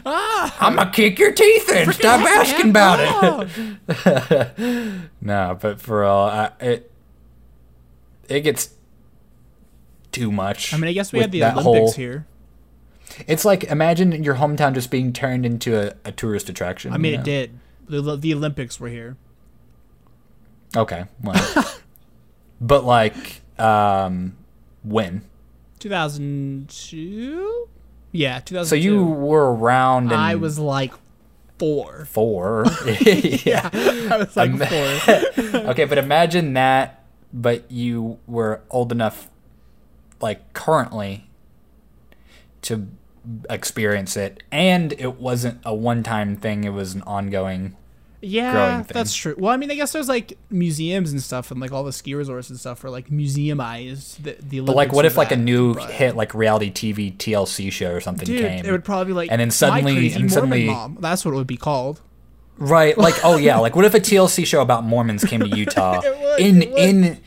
ah. 0.06 0.56
I'm 0.60 0.76
gonna 0.76 0.90
kick 0.90 1.18
your 1.18 1.32
teeth 1.32 1.70
in. 1.70 1.90
Stop 1.92 2.20
asking 2.20 2.70
about 2.70 3.48
it. 3.88 5.10
No, 5.22 5.56
but 5.60 5.80
for 5.80 6.04
all 6.04 6.28
I, 6.28 6.50
it, 6.60 6.90
it 8.28 8.40
gets 8.42 8.70
too 10.12 10.30
much. 10.32 10.74
I 10.74 10.76
mean, 10.76 10.88
I 10.88 10.92
guess 10.92 11.12
we 11.12 11.20
had 11.20 11.32
the 11.32 11.44
Olympics 11.44 11.62
whole- 11.64 11.92
here. 11.92 12.26
It's 13.26 13.44
like 13.44 13.64
imagine 13.64 14.22
your 14.22 14.36
hometown 14.36 14.74
just 14.74 14.90
being 14.90 15.12
turned 15.12 15.46
into 15.46 15.78
a, 15.78 15.94
a 16.04 16.12
tourist 16.12 16.48
attraction. 16.48 16.92
I 16.92 16.98
mean, 16.98 17.14
it 17.14 17.18
know? 17.18 17.24
did. 17.24 17.58
The, 17.88 18.16
the 18.16 18.34
Olympics 18.34 18.80
were 18.80 18.88
here. 18.88 19.16
Okay, 20.76 21.04
well, 21.22 21.78
but 22.60 22.84
like, 22.84 23.40
um, 23.58 24.36
when? 24.82 25.22
2002? 25.78 27.68
Yeah, 28.12 28.40
2002. 28.40 28.68
So 28.68 28.74
you 28.74 29.04
were 29.04 29.54
around. 29.54 30.12
And 30.12 30.20
I 30.20 30.34
was 30.34 30.58
like 30.58 30.92
four. 31.58 32.04
four. 32.10 32.66
yeah. 33.00 33.70
I 33.72 34.16
was 34.18 34.36
like 34.36 34.50
Ima- 34.50 34.66
four. 34.66 35.60
okay, 35.70 35.84
but 35.84 35.98
imagine 35.98 36.54
that, 36.54 37.04
but 37.32 37.70
you 37.70 38.18
were 38.26 38.62
old 38.70 38.92
enough, 38.92 39.28
like 40.20 40.52
currently, 40.52 41.28
to 42.62 42.88
experience 43.50 44.16
it, 44.16 44.42
and 44.52 44.92
it 44.94 45.16
wasn't 45.20 45.60
a 45.64 45.74
one-time 45.74 46.36
thing; 46.36 46.64
it 46.64 46.70
was 46.70 46.94
an 46.94 47.02
ongoing. 47.02 47.76
Yeah, 48.22 48.52
growing 48.52 48.84
thing. 48.84 48.94
that's 48.94 49.14
true. 49.14 49.34
Well, 49.38 49.52
I 49.52 49.56
mean, 49.56 49.70
I 49.70 49.74
guess 49.74 49.92
there's 49.92 50.08
like 50.08 50.36
museums 50.50 51.12
and 51.12 51.22
stuff, 51.22 51.50
and 51.50 51.60
like 51.60 51.70
all 51.70 51.84
the 51.84 51.92
ski 51.92 52.14
resorts 52.14 52.48
and 52.50 52.58
stuff 52.58 52.82
are 52.82 52.90
like 52.90 53.08
museumized. 53.10 54.22
The, 54.22 54.36
the 54.40 54.60
But 54.60 54.74
like, 54.74 54.92
what 54.92 55.04
if 55.04 55.16
like 55.16 55.32
a 55.32 55.36
new 55.36 55.74
but- 55.74 55.90
hit, 55.90 56.16
like 56.16 56.34
reality 56.34 56.70
TV 56.72 57.14
TLC 57.16 57.70
show 57.70 57.92
or 57.92 58.00
something 58.00 58.26
Dude, 58.26 58.40
came? 58.40 58.64
it 58.64 58.70
would 58.72 58.84
probably 58.84 59.12
like 59.12 59.30
And 59.30 59.40
then 59.40 59.50
suddenly- 59.50 60.12
and 60.12 60.32
suddenly- 60.32 60.66
Mom. 60.66 60.98
That's 61.00 61.24
what 61.24 61.32
it 61.32 61.36
would 61.36 61.46
be 61.46 61.56
called. 61.58 62.00
Right, 62.58 62.96
like 62.96 63.14
oh 63.22 63.36
yeah, 63.36 63.58
like 63.58 63.76
what 63.76 63.84
if 63.84 63.94
a 63.94 64.00
TLC 64.00 64.46
show 64.46 64.62
about 64.62 64.82
Mormons 64.82 65.22
came 65.24 65.40
to 65.40 65.48
Utah 65.56 66.00
would, 66.02 66.40
in 66.40 66.62
in 66.62 67.20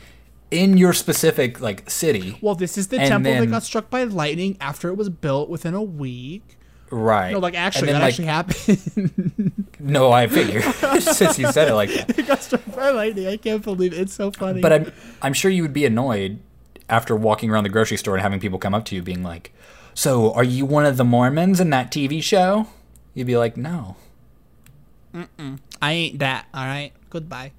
in 0.50 0.76
your 0.76 0.92
specific 0.92 1.60
like 1.60 1.88
city? 1.90 2.38
Well, 2.40 2.54
this 2.54 2.76
is 2.78 2.88
the 2.88 2.98
temple 2.98 3.32
then- 3.32 3.40
that 3.42 3.46
got 3.50 3.62
struck 3.62 3.90
by 3.90 4.04
lightning 4.04 4.56
after 4.60 4.88
it 4.88 4.94
was 4.94 5.08
built 5.08 5.48
within 5.48 5.74
a 5.74 5.82
week. 5.82 6.56
Right. 6.92 7.30
No, 7.32 7.38
like 7.38 7.54
actually, 7.54 7.90
And 7.90 7.96
that 7.96 8.02
like, 8.02 8.08
actually 8.08 8.24
happened. 8.26 9.52
No, 9.78 10.10
I 10.10 10.26
figure 10.26 10.60
since 11.00 11.38
you 11.38 11.50
said 11.52 11.68
it 11.68 11.74
like 11.74 11.90
that. 11.90 12.18
it 12.18 12.26
got 12.26 12.42
struck 12.42 12.62
by 12.74 12.90
lightning. 12.90 13.28
I 13.28 13.36
can't 13.36 13.62
believe 13.62 13.92
it. 13.92 14.00
it's 14.00 14.12
so 14.14 14.32
funny. 14.32 14.60
But 14.60 14.72
I'm 14.72 14.92
I'm 15.22 15.32
sure 15.32 15.50
you 15.52 15.62
would 15.62 15.72
be 15.72 15.84
annoyed 15.86 16.40
after 16.88 17.14
walking 17.14 17.48
around 17.48 17.62
the 17.62 17.70
grocery 17.70 17.96
store 17.96 18.14
and 18.16 18.22
having 18.22 18.40
people 18.40 18.58
come 18.58 18.74
up 18.74 18.84
to 18.86 18.96
you 18.96 19.02
being 19.02 19.22
like, 19.22 19.52
"So, 19.94 20.32
are 20.34 20.42
you 20.42 20.66
one 20.66 20.84
of 20.84 20.96
the 20.96 21.04
Mormons 21.04 21.60
in 21.60 21.70
that 21.70 21.92
TV 21.92 22.20
show?" 22.20 22.66
You'd 23.14 23.28
be 23.28 23.36
like, 23.36 23.56
"No." 23.56 23.94
Mm-mm. 25.14 25.60
I 25.80 25.92
ain't 25.92 26.18
that. 26.18 26.46
All 26.52 26.64
right. 26.66 26.90
Goodbye. 27.08 27.52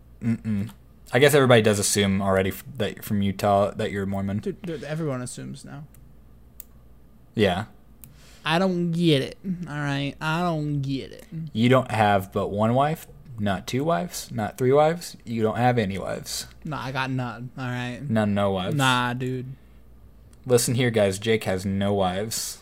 I 1.13 1.19
guess 1.19 1.33
everybody 1.33 1.61
does 1.61 1.79
assume 1.79 2.21
already 2.21 2.53
that 2.77 2.95
you're 2.95 3.03
from 3.03 3.21
Utah 3.21 3.71
that 3.71 3.91
you're 3.91 4.05
Mormon. 4.05 4.39
Dude, 4.39 4.61
dude, 4.61 4.83
everyone 4.83 5.21
assumes 5.21 5.65
now. 5.65 5.83
Yeah. 7.35 7.65
I 8.45 8.59
don't 8.59 8.91
get 8.91 9.21
it. 9.21 9.37
All 9.67 9.75
right. 9.75 10.15
I 10.21 10.41
don't 10.41 10.81
get 10.81 11.11
it. 11.11 11.25
You 11.53 11.69
don't 11.69 11.91
have 11.91 12.31
but 12.31 12.47
one 12.47 12.73
wife, 12.73 13.07
not 13.37 13.67
two 13.67 13.83
wives, 13.83 14.31
not 14.31 14.57
three 14.57 14.71
wives. 14.71 15.17
You 15.25 15.43
don't 15.43 15.57
have 15.57 15.77
any 15.77 15.97
wives. 15.97 16.47
Nah, 16.63 16.81
I 16.81 16.91
got 16.91 17.11
none. 17.11 17.51
All 17.57 17.65
right. 17.65 17.99
None, 18.07 18.33
no 18.33 18.51
wives. 18.51 18.75
Nah, 18.75 19.13
dude. 19.13 19.53
Listen 20.45 20.75
here, 20.75 20.89
guys. 20.91 21.19
Jake 21.19 21.43
has 21.43 21.65
no 21.65 21.93
wives. 21.93 22.59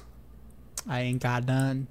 I 0.87 1.01
ain't 1.01 1.21
got 1.21 1.45
none. 1.45 1.87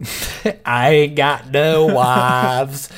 I 0.64 0.90
ain't 0.90 1.16
got 1.16 1.50
no 1.50 1.86
wives. 1.86 2.88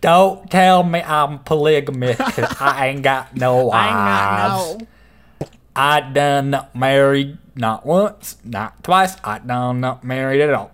Don't 0.00 0.50
tell 0.50 0.82
me 0.82 1.00
I'm 1.00 1.40
polygamous 1.40 2.16
'cause 2.16 2.56
I 2.60 2.88
ain't 2.88 3.02
got 3.02 3.34
no 3.36 3.66
wives. 3.66 3.74
I 3.74 4.68
ain't 4.70 4.78
got 4.78 4.80
no. 4.80 4.86
I 5.76 6.00
done 6.00 6.50
not 6.50 6.76
married 6.76 7.38
not 7.56 7.84
once, 7.84 8.36
not 8.44 8.82
twice. 8.84 9.16
I 9.24 9.38
done 9.38 9.80
not 9.80 10.04
married 10.04 10.40
at 10.40 10.52
all. 10.54 10.70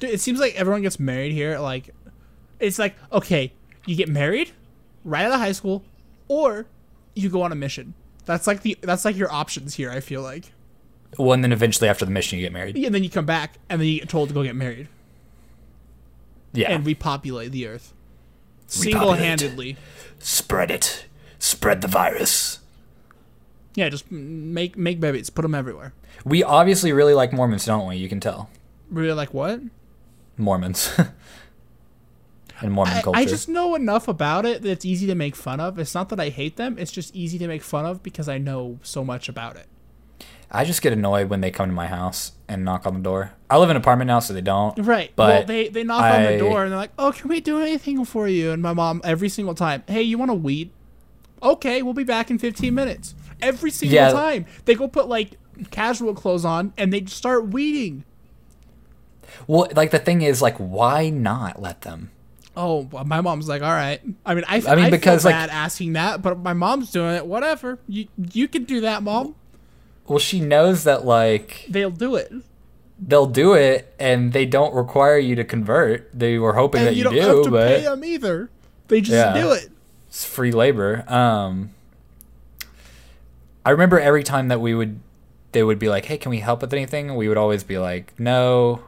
Dude, 0.00 0.10
it 0.10 0.20
seems 0.20 0.40
like 0.40 0.54
everyone 0.56 0.82
gets 0.82 0.98
married 0.98 1.32
here. 1.32 1.58
Like, 1.58 1.94
it's 2.58 2.78
like 2.78 2.96
okay, 3.12 3.52
you 3.86 3.94
get 3.96 4.08
married 4.08 4.50
right 5.04 5.24
out 5.26 5.32
of 5.32 5.38
high 5.40 5.52
school, 5.52 5.84
or 6.26 6.66
you 7.14 7.28
go 7.28 7.42
on 7.42 7.52
a 7.52 7.56
mission. 7.56 7.94
That's 8.24 8.46
like 8.46 8.62
the 8.62 8.76
that's 8.80 9.04
like 9.04 9.16
your 9.16 9.32
options 9.32 9.74
here. 9.74 9.90
I 9.90 10.00
feel 10.00 10.22
like, 10.22 10.52
Well, 11.16 11.32
and 11.32 11.42
then 11.42 11.52
eventually 11.52 11.88
after 11.88 12.04
the 12.04 12.10
mission, 12.10 12.38
you 12.38 12.44
get 12.44 12.52
married. 12.52 12.76
Yeah, 12.76 12.86
and 12.86 12.94
then 12.94 13.02
you 13.02 13.10
come 13.10 13.26
back, 13.26 13.58
and 13.68 13.80
then 13.80 13.88
you 13.88 14.00
get 14.00 14.08
told 14.08 14.28
to 14.28 14.34
go 14.34 14.42
get 14.42 14.56
married, 14.56 14.88
Yeah. 16.52 16.70
and 16.70 16.84
repopulate 16.84 17.50
the 17.52 17.66
earth 17.66 17.94
single 18.66 19.14
handedly. 19.14 19.76
Spread 20.18 20.70
it. 20.70 21.06
Spread 21.38 21.80
the 21.80 21.88
virus. 21.88 22.60
Yeah, 23.74 23.88
just 23.88 24.10
make 24.10 24.76
make 24.76 25.00
babies, 25.00 25.30
put 25.30 25.42
them 25.42 25.54
everywhere. 25.54 25.92
We 26.24 26.42
obviously 26.42 26.92
really 26.92 27.14
like 27.14 27.32
Mormons, 27.32 27.64
don't 27.64 27.86
we? 27.88 27.96
You 27.96 28.08
can 28.08 28.20
tell. 28.20 28.50
Really, 28.90 29.12
like 29.14 29.32
what? 29.32 29.60
Mormons. 30.36 30.90
and 32.60 32.72
Mormon 32.72 32.94
I, 32.94 33.02
culture. 33.02 33.20
I 33.20 33.24
just 33.24 33.48
know 33.48 33.74
enough 33.74 34.08
about 34.08 34.44
it 34.46 34.62
that 34.62 34.68
it's 34.70 34.84
easy 34.84 35.06
to 35.06 35.14
make 35.14 35.36
fun 35.36 35.60
of. 35.60 35.78
It's 35.78 35.94
not 35.94 36.08
that 36.08 36.18
I 36.18 36.28
hate 36.30 36.56
them; 36.56 36.76
it's 36.78 36.90
just 36.90 37.14
easy 37.14 37.38
to 37.38 37.46
make 37.46 37.62
fun 37.62 37.86
of 37.86 38.02
because 38.02 38.28
I 38.28 38.38
know 38.38 38.78
so 38.82 39.04
much 39.04 39.28
about 39.28 39.56
it. 39.56 39.66
I 40.50 40.64
just 40.64 40.80
get 40.80 40.92
annoyed 40.94 41.28
when 41.28 41.40
they 41.42 41.50
come 41.50 41.68
to 41.68 41.74
my 41.74 41.86
house 41.88 42.32
and 42.48 42.64
knock 42.64 42.86
on 42.86 42.94
the 42.94 43.00
door. 43.00 43.32
I 43.50 43.58
live 43.58 43.68
in 43.70 43.76
an 43.76 43.82
apartment 43.82 44.08
now, 44.08 44.20
so 44.20 44.32
they 44.32 44.40
don't. 44.40 44.78
Right. 44.78 45.12
But 45.14 45.28
well, 45.28 45.44
they 45.44 45.68
they 45.68 45.84
knock 45.84 46.02
on 46.02 46.22
the 46.24 46.38
door 46.38 46.62
and 46.64 46.72
they're 46.72 46.78
like, 46.78 46.92
"Oh, 46.98 47.12
can 47.12 47.28
we 47.28 47.40
do 47.40 47.60
anything 47.60 48.04
for 48.06 48.26
you?" 48.28 48.50
And 48.52 48.62
my 48.62 48.72
mom 48.72 49.00
every 49.04 49.28
single 49.28 49.54
time, 49.54 49.82
"Hey, 49.86 50.02
you 50.02 50.16
want 50.18 50.30
a 50.30 50.34
weed? 50.34 50.70
Okay, 51.42 51.82
we'll 51.82 51.94
be 51.94 52.04
back 52.04 52.30
in 52.30 52.38
15 52.38 52.74
minutes." 52.74 53.14
Every 53.42 53.70
single 53.70 53.94
Yeah. 53.94 54.10
time 54.10 54.46
they 54.64 54.74
go 54.74 54.88
put 54.88 55.06
like 55.08 55.32
casual 55.70 56.14
clothes 56.14 56.44
on 56.44 56.72
and 56.78 56.92
they 56.92 57.02
just 57.02 57.16
start 57.16 57.48
weeding. 57.48 58.04
Well, 59.46 59.68
like 59.76 59.90
the 59.90 59.98
thing 59.98 60.22
is, 60.22 60.40
like, 60.42 60.56
why 60.56 61.10
not 61.10 61.60
let 61.60 61.82
them? 61.82 62.10
Oh, 62.56 62.88
well, 62.90 63.04
my 63.04 63.20
mom's 63.20 63.48
like, 63.48 63.62
"All 63.62 63.68
right." 63.70 64.00
I 64.26 64.34
mean, 64.34 64.44
I, 64.48 64.56
I 64.66 64.74
mean, 64.74 64.86
I 64.86 64.90
because, 64.90 65.22
feel 65.22 65.30
like- 65.32 65.48
bad 65.48 65.50
asking 65.50 65.92
that, 65.92 66.22
but 66.22 66.38
my 66.38 66.54
mom's 66.54 66.90
doing 66.90 67.14
it. 67.14 67.26
Whatever. 67.26 67.78
You 67.86 68.08
you 68.32 68.48
can 68.48 68.64
do 68.64 68.80
that, 68.80 69.02
mom. 69.02 69.34
Well, 70.08 70.18
she 70.18 70.40
knows 70.40 70.84
that 70.84 71.04
like 71.04 71.66
They'll 71.68 71.90
do 71.90 72.16
it. 72.16 72.32
they'll 72.98 73.26
do 73.26 73.54
it, 73.54 73.94
and 73.98 74.32
they 74.32 74.46
don't 74.46 74.74
require 74.74 75.18
you 75.18 75.34
to 75.36 75.44
convert. 75.44 76.10
They 76.18 76.38
were 76.38 76.54
hoping 76.54 76.80
And 76.80 76.88
that 76.88 76.92
you 76.94 76.98
you, 76.98 77.04
don't 77.04 77.14
do, 77.14 77.20
have 77.20 77.44
to 77.44 77.50
but 77.50 77.68
pay 77.76 77.82
them 77.82 78.04
either. 78.04 78.50
They 78.88 79.00
just 79.00 79.12
Yeah. 79.12 79.40
do 79.40 79.52
it. 79.52 79.70
it's 80.08 80.24
free 80.24 80.50
labor. 80.52 81.04
Um, 81.08 81.70
I 83.64 83.70
remember 83.70 84.00
every 84.00 84.22
time 84.24 84.48
that 84.48 84.60
we 84.60 84.74
would, 84.74 85.00
they 85.52 85.62
would 85.62 85.78
be 85.78 85.88
like, 85.88 86.06
"Hey, 86.06 86.16
can 86.18 86.30
we 86.30 86.38
help 86.40 86.62
with 86.62 86.72
anything?" 86.72 87.14
We 87.16 87.28
would 87.28 87.36
always 87.36 87.64
be 87.64 87.76
like, 87.78 88.18
"No, 88.18 88.80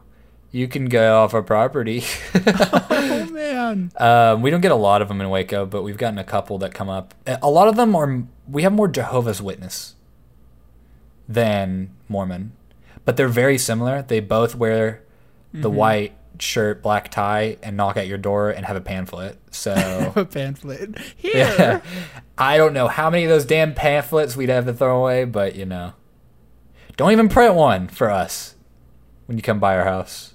you 0.52 0.68
can 0.68 0.86
go 0.86 1.18
off 1.22 1.34
our 1.34 1.42
property." 1.42 2.02
Oh 3.02 3.26
man. 3.30 3.92
Um, 3.96 4.42
we 4.42 4.50
don't 4.50 4.60
get 4.60 4.72
a 4.72 4.76
lot 4.76 5.02
of 5.02 5.08
them 5.08 5.20
in 5.20 5.28
Waco, 5.30 5.64
but 5.66 5.82
we've 5.82 5.96
gotten 5.96 6.18
a 6.18 6.24
couple 6.24 6.58
that 6.58 6.72
come 6.74 6.88
up. 6.88 7.14
A 7.26 7.50
lot 7.50 7.68
of 7.68 7.76
them 7.76 7.94
are. 7.96 8.22
We 8.48 8.62
have 8.62 8.72
more 8.72 8.88
Jehovah's 8.88 9.40
Witness 9.42 9.94
than 11.30 11.90
Mormon, 12.08 12.52
but 13.04 13.16
they're 13.16 13.28
very 13.28 13.56
similar. 13.56 14.02
They 14.02 14.20
both 14.20 14.56
wear 14.56 15.02
the 15.52 15.68
mm-hmm. 15.68 15.76
white 15.76 16.16
shirt, 16.38 16.82
black 16.82 17.10
tie, 17.10 17.56
and 17.62 17.76
knock 17.76 17.96
at 17.96 18.06
your 18.06 18.18
door 18.18 18.50
and 18.50 18.66
have 18.66 18.76
a 18.76 18.80
pamphlet. 18.80 19.38
So 19.50 20.12
A 20.16 20.24
pamphlet. 20.24 20.98
Here. 21.16 21.32
yeah. 21.34 21.80
I 22.36 22.56
don't 22.56 22.72
know 22.72 22.88
how 22.88 23.08
many 23.10 23.24
of 23.24 23.30
those 23.30 23.44
damn 23.44 23.74
pamphlets 23.74 24.36
we'd 24.36 24.48
have 24.48 24.66
to 24.66 24.74
throw 24.74 25.00
away, 25.00 25.24
but 25.24 25.54
you 25.54 25.64
know. 25.64 25.94
Don't 26.96 27.12
even 27.12 27.28
print 27.28 27.54
one 27.54 27.88
for 27.88 28.10
us 28.10 28.56
when 29.26 29.38
you 29.38 29.42
come 29.42 29.58
by 29.60 29.76
our 29.76 29.84
house. 29.84 30.34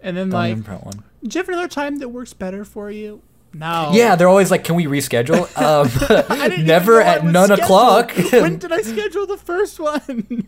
And 0.00 0.16
then 0.16 0.30
Don't 0.30 0.38
like, 0.38 0.64
print 0.64 0.84
one. 0.84 1.04
do 1.22 1.36
you 1.36 1.40
have 1.40 1.48
another 1.48 1.68
time 1.68 1.96
that 1.96 2.10
works 2.10 2.32
better 2.32 2.64
for 2.64 2.90
you? 2.90 3.20
No. 3.54 3.90
Yeah, 3.94 4.14
they're 4.16 4.28
always 4.28 4.50
like, 4.50 4.64
"Can 4.64 4.74
we 4.76 4.86
reschedule?" 4.86 5.48
Um, 5.58 6.64
never 6.66 7.00
even 7.00 7.02
know 7.02 7.10
I 7.10 7.14
at 7.14 7.24
none 7.24 7.46
scheduled. 7.46 7.60
o'clock. 7.60 8.12
when 8.32 8.58
did 8.58 8.72
I 8.72 8.82
schedule 8.82 9.26
the 9.26 9.38
first 9.38 9.80
one? 9.80 10.46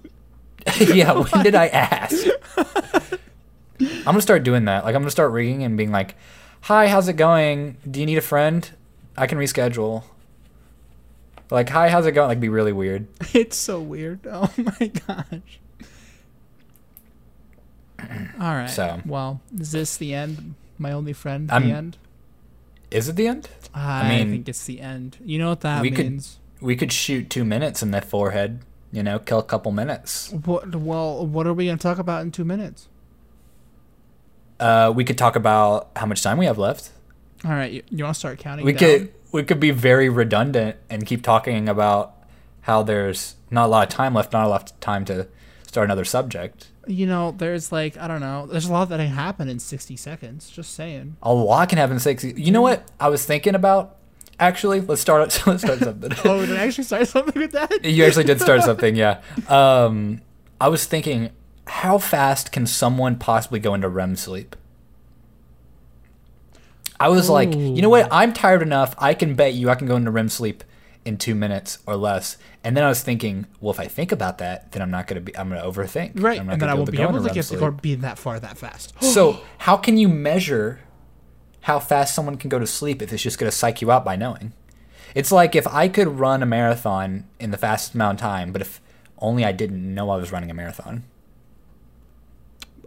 yeah, 0.78 1.12
when 1.12 1.42
did 1.42 1.54
I 1.54 1.68
ask? 1.68 2.26
I'm 3.80 4.04
gonna 4.04 4.20
start 4.20 4.42
doing 4.42 4.66
that. 4.66 4.84
Like, 4.84 4.94
I'm 4.94 5.00
gonna 5.02 5.10
start 5.10 5.32
ringing 5.32 5.62
and 5.62 5.76
being 5.78 5.90
like, 5.90 6.14
"Hi, 6.62 6.88
how's 6.88 7.08
it 7.08 7.14
going? 7.14 7.78
Do 7.90 8.00
you 8.00 8.06
need 8.06 8.18
a 8.18 8.22
friend? 8.22 8.68
I 9.16 9.26
can 9.26 9.38
reschedule." 9.38 10.04
Like, 11.50 11.70
"Hi, 11.70 11.88
how's 11.88 12.04
it 12.06 12.12
going?" 12.12 12.28
Like, 12.28 12.40
be 12.40 12.50
really 12.50 12.72
weird. 12.72 13.08
it's 13.32 13.56
so 13.56 13.80
weird. 13.80 14.20
Oh 14.30 14.52
my 14.58 14.86
gosh. 15.06 15.58
All 18.40 18.54
right. 18.54 18.68
So. 18.70 19.00
well, 19.06 19.40
is 19.58 19.72
this 19.72 19.96
the 19.96 20.14
end? 20.14 20.54
My 20.78 20.92
only 20.92 21.12
friend. 21.14 21.48
The 21.48 21.54
I'm- 21.54 21.70
end. 21.70 21.96
Is 22.90 23.08
it 23.08 23.16
the 23.16 23.28
end? 23.28 23.48
I, 23.74 24.08
mean, 24.08 24.30
think 24.30 24.48
it's 24.48 24.64
the 24.64 24.80
end. 24.80 25.16
You 25.24 25.38
know 25.38 25.50
what 25.50 25.60
that 25.60 25.82
we 25.82 25.90
could- 25.90 26.22
We 26.60 26.76
could 26.76 26.92
shoot 26.92 27.30
two 27.30 27.44
minutes 27.44 27.82
in 27.82 27.90
the 27.90 28.00
forehead. 28.02 28.60
You 28.92 29.02
know, 29.02 29.18
kill 29.18 29.38
a 29.38 29.44
couple 29.44 29.70
minutes. 29.72 30.30
What? 30.32 30.74
Well, 30.74 31.24
what 31.26 31.46
are 31.46 31.54
we 31.54 31.66
gonna 31.66 31.78
talk 31.78 31.98
about 31.98 32.22
in 32.22 32.32
two 32.32 32.44
minutes? 32.44 32.88
Uh, 34.58 34.92
we 34.94 35.04
could 35.04 35.16
talk 35.16 35.36
about 35.36 35.90
how 35.96 36.06
much 36.06 36.22
time 36.22 36.36
we 36.36 36.46
have 36.46 36.58
left. 36.58 36.90
All 37.44 37.52
right. 37.52 37.72
You, 37.72 37.82
you 37.88 38.04
want 38.04 38.14
to 38.14 38.18
start 38.18 38.38
counting? 38.38 38.66
We 38.66 38.72
down? 38.72 38.78
could 38.78 39.12
we 39.32 39.42
could 39.44 39.60
be 39.60 39.70
very 39.70 40.08
redundant 40.08 40.76
and 40.90 41.06
keep 41.06 41.22
talking 41.22 41.68
about 41.68 42.14
how 42.62 42.82
there's 42.82 43.36
not 43.50 43.66
a 43.66 43.68
lot 43.68 43.84
of 43.84 43.94
time 43.94 44.12
left, 44.14 44.32
not 44.32 44.44
a 44.44 44.48
lot 44.48 44.70
of 44.70 44.80
time 44.80 45.04
to 45.06 45.28
start 45.70 45.86
another 45.86 46.04
subject. 46.04 46.66
You 46.88 47.06
know, 47.06 47.30
there's 47.30 47.70
like 47.70 47.96
I 47.96 48.08
don't 48.08 48.20
know. 48.20 48.46
There's 48.46 48.66
a 48.66 48.72
lot 48.72 48.88
that 48.88 48.96
can 48.98 49.06
happen 49.06 49.48
in 49.48 49.60
60 49.60 49.96
seconds. 49.96 50.50
Just 50.50 50.74
saying. 50.74 51.16
A 51.22 51.32
lot 51.32 51.68
can 51.68 51.78
happen 51.78 51.94
in 51.94 52.00
sixty. 52.00 52.34
You 52.36 52.50
know 52.50 52.60
what 52.62 52.90
I 52.98 53.08
was 53.08 53.24
thinking 53.24 53.54
about? 53.54 53.96
Actually, 54.40 54.80
let's 54.80 55.00
start. 55.00 55.22
Up 55.22 55.46
let's 55.46 55.62
start 55.62 55.78
something. 55.78 56.10
Oh, 56.24 56.44
did 56.44 56.56
I 56.56 56.66
actually 56.66 56.84
start 56.84 57.06
something 57.06 57.40
with 57.40 57.52
that? 57.52 57.84
you 57.84 58.04
actually 58.04 58.24
did 58.24 58.40
start 58.40 58.62
something, 58.62 58.96
yeah. 58.96 59.20
Um, 59.48 60.22
I 60.60 60.68
was 60.68 60.86
thinking, 60.86 61.30
how 61.66 61.98
fast 61.98 62.50
can 62.50 62.66
someone 62.66 63.16
possibly 63.16 63.60
go 63.60 63.74
into 63.74 63.88
REM 63.88 64.16
sleep? 64.16 64.56
I 66.98 67.08
was 67.08 67.30
like, 67.30 67.54
you 67.54 67.80
know 67.80 67.88
what? 67.88 68.08
I'm 68.10 68.32
tired 68.32 68.60
enough. 68.62 68.94
I 68.98 69.14
can 69.14 69.34
bet 69.34 69.54
you 69.54 69.70
I 69.70 69.74
can 69.74 69.86
go 69.86 69.96
into 69.96 70.10
REM 70.10 70.28
sleep 70.28 70.64
in 71.04 71.16
two 71.16 71.34
minutes 71.34 71.78
or 71.86 71.96
less. 71.96 72.36
And 72.62 72.76
then 72.76 72.84
I 72.84 72.88
was 72.88 73.02
thinking, 73.02 73.46
well, 73.60 73.72
if 73.72 73.80
I 73.80 73.86
think 73.86 74.12
about 74.12 74.38
that, 74.38 74.72
then 74.72 74.82
I'm 74.82 74.90
not 74.90 75.06
gonna 75.06 75.20
be. 75.20 75.36
I'm 75.36 75.48
gonna 75.48 75.62
overthink. 75.62 76.12
Right, 76.22 76.38
I'm 76.38 76.46
not 76.46 76.54
and 76.54 76.62
then 76.62 76.68
I 76.68 76.74
won't 76.74 76.90
be 76.90 77.00
able 77.00 77.22
to 77.22 77.28
get 77.28 77.46
to 77.46 77.58
sleep. 77.58 77.82
be 77.82 77.94
that 77.96 78.18
far 78.18 78.38
that 78.40 78.58
fast. 78.58 78.94
So 79.02 79.40
how 79.58 79.76
can 79.76 79.96
you 79.96 80.08
measure 80.08 80.80
how 81.62 81.78
fast 81.78 82.14
someone 82.14 82.36
can 82.36 82.48
go 82.48 82.58
to 82.58 82.66
sleep 82.66 83.02
if 83.02 83.12
it's 83.12 83.22
just 83.22 83.38
going 83.38 83.50
to 83.50 83.56
psych 83.56 83.82
you 83.82 83.90
out 83.90 84.04
by 84.04 84.16
knowing? 84.16 84.52
It's 85.14 85.32
like 85.32 85.56
if 85.56 85.66
I 85.66 85.88
could 85.88 86.06
run 86.06 86.42
a 86.42 86.46
marathon 86.46 87.26
in 87.40 87.50
the 87.50 87.58
fastest 87.58 87.94
amount 87.94 88.20
of 88.20 88.22
time, 88.22 88.52
but 88.52 88.62
if 88.62 88.80
only 89.18 89.44
I 89.44 89.52
didn't 89.52 89.94
know 89.94 90.10
I 90.10 90.16
was 90.16 90.30
running 90.32 90.50
a 90.50 90.54
marathon. 90.54 91.04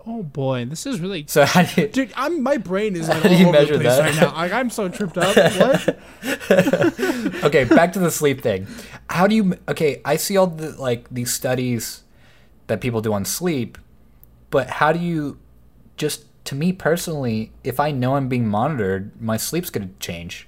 Oh 0.06 0.24
boy, 0.24 0.66
this 0.66 0.86
is 0.86 1.00
really. 1.00 1.26
So 1.28 1.46
how 1.46 1.64
do 1.64 1.82
you, 1.82 1.88
Dude, 1.88 2.12
I'm 2.16 2.44
my 2.44 2.58
brain 2.58 2.96
is 2.96 3.08
like 3.10 3.24
How 3.24 3.30
do 3.30 3.36
all 3.36 3.40
you 3.40 3.48
over 3.48 3.58
measure 3.58 3.78
the 3.78 3.84
place 3.84 3.98
that? 3.98 4.02
right 4.02 4.16
now. 4.16 4.36
Like 4.36 4.52
I'm 4.52 4.70
so 4.70 4.90
tripped 4.90 5.18
up. 5.18 5.36
What? 5.36 6.00
okay, 7.46 7.64
back 7.64 7.94
to 7.94 8.00
the 8.00 8.12
sleep 8.12 8.42
thing. 8.42 8.68
How 9.10 9.28
do 9.28 9.36
you 9.36 9.58
okay, 9.70 10.02
I 10.04 10.18
see 10.18 10.36
all 10.36 10.48
the 10.48 10.72
like 10.72 11.08
these 11.10 11.32
studies 11.34 12.04
that 12.68 12.82
people 12.82 13.02
do 13.02 13.14
on 13.14 13.24
sleep, 13.24 13.78
but 14.50 14.70
how 14.70 14.92
do 14.92 15.00
you 15.00 15.40
just 15.96 16.26
to 16.46 16.56
me 16.56 16.74
personally, 16.74 17.52
if 17.64 17.80
I 17.80 17.92
know 17.92 18.16
I'm 18.16 18.28
being 18.28 18.48
monitored, 18.48 19.20
my 19.22 19.38
sleep's 19.38 19.70
going 19.70 19.88
to 19.88 19.94
change. 20.00 20.48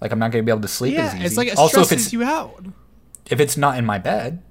Like 0.00 0.12
I'm 0.12 0.18
not 0.18 0.32
going 0.32 0.42
to 0.42 0.46
be 0.46 0.50
able 0.50 0.62
to 0.62 0.68
sleep 0.68 0.94
yeah, 0.94 1.06
as 1.06 1.14
easy. 1.14 1.24
it's 1.24 1.36
like 1.36 1.48
it 1.48 1.56
also 1.56 1.80
if 1.80 1.86
stresses 1.86 2.06
it's 2.06 2.12
you 2.12 2.24
out. 2.24 2.66
if 3.26 3.40
it's 3.40 3.56
not 3.56 3.78
in 3.78 3.86
my 3.86 3.98
bed, 3.98 4.42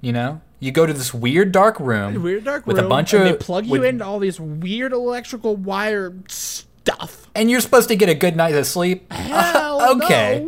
you 0.00 0.12
know, 0.12 0.40
you 0.60 0.72
go 0.72 0.86
to 0.86 0.92
this 0.92 1.12
weird 1.12 1.52
dark 1.52 1.78
room, 1.80 2.22
Weird 2.22 2.44
dark 2.44 2.66
with 2.66 2.76
room. 2.78 2.86
a 2.86 2.88
bunch 2.88 3.12
and 3.12 3.22
of 3.24 3.28
they 3.28 3.44
plug 3.44 3.66
you 3.66 3.72
with- 3.72 3.84
into 3.84 4.04
all 4.04 4.18
these 4.18 4.40
weird 4.40 4.92
electrical 4.92 5.54
wire 5.56 6.14
stuff. 6.28 7.28
and 7.34 7.50
you're 7.50 7.60
supposed 7.60 7.88
to 7.88 7.96
get 7.96 8.08
a 8.08 8.14
good 8.14 8.36
night 8.36 8.54
of 8.54 8.66
sleep. 8.66 9.10
Hell 9.12 9.96
okay, 10.02 10.46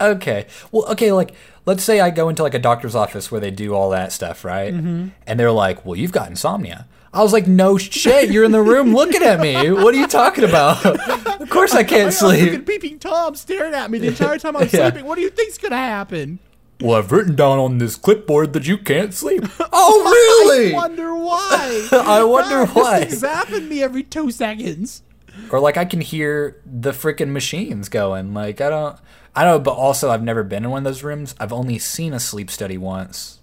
no. 0.00 0.10
okay. 0.12 0.46
Well, 0.72 0.86
okay. 0.92 1.12
Like, 1.12 1.32
let's 1.66 1.82
say 1.82 2.00
I 2.00 2.10
go 2.10 2.28
into 2.28 2.42
like 2.42 2.54
a 2.54 2.58
doctor's 2.58 2.94
office 2.94 3.30
where 3.30 3.40
they 3.40 3.50
do 3.50 3.74
all 3.74 3.90
that 3.90 4.12
stuff, 4.12 4.44
right? 4.44 4.72
Mm-hmm. 4.74 5.08
And 5.26 5.40
they're 5.40 5.52
like, 5.52 5.84
"Well, 5.86 5.96
you've 5.96 6.12
got 6.12 6.28
insomnia." 6.28 6.86
I 7.12 7.22
was 7.22 7.32
like, 7.32 7.46
"No 7.48 7.76
shit, 7.78 8.30
you're 8.30 8.44
in 8.44 8.52
the 8.52 8.62
room 8.62 8.94
looking 8.94 9.22
at 9.22 9.40
me. 9.40 9.72
What 9.72 9.94
are 9.94 9.98
you 9.98 10.06
talking 10.06 10.44
about? 10.44 10.84
of 11.40 11.48
course 11.50 11.72
I 11.74 11.82
can't 11.82 12.12
sleep. 12.12 12.42
I 12.42 12.48
sleep." 12.50 12.66
peeping 12.66 12.98
Tom 12.98 13.34
staring 13.34 13.74
at 13.74 13.90
me 13.90 13.98
the 13.98 14.08
entire 14.14 14.38
time 14.38 14.56
I'm 14.56 14.68
Yeah. 14.72 14.90
sleeping. 14.90 15.06
What 15.06 15.16
do 15.16 15.22
you 15.22 15.30
think's 15.30 15.58
gonna 15.58 15.76
happen? 15.76 16.38
Well, 16.80 16.98
I've 16.98 17.12
written 17.12 17.34
down 17.36 17.58
on 17.58 17.78
this 17.78 17.96
clipboard 17.96 18.52
that 18.54 18.66
you 18.66 18.78
can't 18.78 19.12
sleep. 19.14 19.44
oh, 19.72 20.44
really? 20.46 20.72
I 20.72 20.76
wonder 20.76 21.14
why. 21.14 21.88
I 21.92 22.24
wonder 22.24 22.66
God, 22.66 22.74
why. 22.74 23.04
This 23.04 23.20
thing's 23.20 23.22
zapping 23.34 23.68
me 23.68 23.82
every 23.82 24.02
two 24.02 24.30
seconds. 24.30 25.02
or 25.50 25.60
like 25.60 25.76
I 25.76 25.84
can 25.84 26.00
hear 26.00 26.60
the 26.64 26.92
freaking 26.92 27.30
machines 27.30 27.88
going. 27.88 28.32
Like 28.34 28.60
I 28.60 28.70
don't, 28.70 28.96
I 29.36 29.44
don't. 29.44 29.62
But 29.62 29.72
also, 29.74 30.10
I've 30.10 30.22
never 30.22 30.42
been 30.42 30.64
in 30.64 30.70
one 30.70 30.78
of 30.78 30.84
those 30.84 31.02
rooms. 31.02 31.34
I've 31.38 31.52
only 31.52 31.78
seen 31.78 32.12
a 32.14 32.20
sleep 32.20 32.50
study 32.50 32.78
once, 32.78 33.40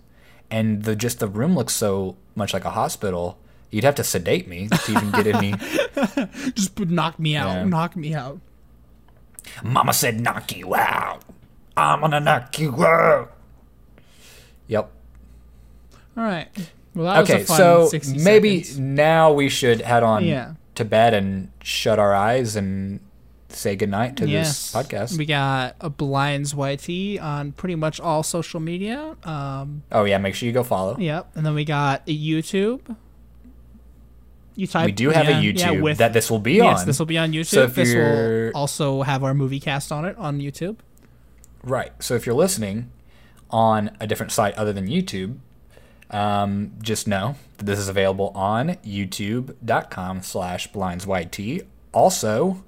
and 0.50 0.84
the 0.84 0.96
just 0.96 1.20
the 1.20 1.28
room 1.28 1.56
looks 1.56 1.74
so 1.74 2.18
much 2.36 2.54
like 2.54 2.66
a 2.66 2.72
hospital. 2.72 3.38
You'd 3.70 3.84
have 3.84 3.96
to 3.96 4.04
sedate 4.04 4.48
me 4.48 4.70
to 4.70 4.92
even 4.92 5.12
get 5.12 5.28
any. 5.28 5.52
Just 6.54 6.76
p- 6.76 6.86
knock 6.86 7.20
me 7.20 7.36
out. 7.36 7.48
Yeah. 7.50 7.64
Knock 7.66 7.96
me 7.98 8.14
out. 8.14 8.40
Mama 9.64 9.94
said, 9.94 10.20
"Knock 10.22 10.56
you 10.56 10.74
out." 10.76 11.24
I'm 11.78 12.02
gonna 12.02 12.20
knock 12.20 12.58
you 12.60 12.84
out. 12.86 13.32
Yep. 14.68 14.92
All 16.18 16.24
right. 16.24 16.48
Well, 16.96 17.06
that 17.14 17.20
was 17.22 17.30
Okay, 17.30 17.42
a 17.44 17.46
fun 17.46 17.58
so 17.58 17.88
60 17.90 18.18
maybe 18.24 18.64
seconds. 18.64 18.80
now 18.80 19.32
we 19.32 19.50
should 19.50 19.82
head 19.82 20.02
on 20.04 20.26
Yeah. 20.26 20.54
to 20.76 20.84
bed 20.84 21.14
and 21.14 21.50
shut 21.62 22.00
our 22.00 22.14
eyes 22.14 22.56
and 22.56 23.00
say 23.50 23.76
goodnight 23.76 24.18
to 24.18 24.28
yes. 24.28 24.72
this 24.72 24.84
podcast. 24.84 25.18
We 25.18 25.26
got 25.26 25.76
a 25.80 25.90
Blinds 25.92 26.54
YT 26.56 27.20
on 27.20 27.52
pretty 27.52 27.76
much 27.76 28.00
all 28.00 28.24
social 28.24 28.60
media. 28.60 29.16
Um, 29.24 29.84
oh 29.92 30.06
yeah, 30.06 30.18
make 30.18 30.34
sure 30.36 30.48
you 30.48 30.54
go 30.54 30.64
follow. 30.64 30.98
yep. 30.98 31.30
And 31.36 31.46
then 31.46 31.54
we 31.54 31.64
got 31.66 32.02
a 32.08 32.18
YouTube. 32.18 32.96
You 34.56 34.66
type. 34.66 34.88
we 34.88 34.92
do 34.92 35.12
have 35.12 35.26
yeah, 35.30 35.38
a 35.38 35.42
yeah, 35.42 35.52
YouTube 35.52 35.82
with, 35.84 36.00
that 36.00 36.14
this 36.14 36.32
will 36.32 36.40
be 36.40 36.54
Yes, 36.54 36.80
on. 36.82 36.86
this 36.88 36.98
will 36.98 37.06
be 37.06 37.20
on 37.20 37.32
YouTube. 37.32 37.46
So 37.46 37.64
if 37.64 37.76
this 37.76 37.94
will 37.94 38.52
also 38.56 39.04
have 39.04 39.24
our 39.24 39.36
movie 39.36 39.60
cast 39.60 39.92
on 39.92 40.04
it 40.04 40.18
on 40.18 40.40
YouTube. 40.40 40.78
Right. 41.68 41.92
So 42.02 42.16
if 42.16 42.26
you're 42.26 42.36
listening 42.36 42.92
on 43.50 43.92
a 44.00 44.08
different 44.08 44.32
site 44.32 44.54
other 44.56 44.74
than 44.74 44.88
YouTube, 44.88 45.38
um, 46.10 46.72
just 46.82 47.08
know 47.08 47.36
that 47.58 47.66
this 47.66 47.78
is 47.80 47.90
available 47.90 48.32
on 48.34 48.76
youtube.com 48.86 50.22
slash 50.22 50.72
blindsyt. 50.72 51.66
Also, 51.94 52.64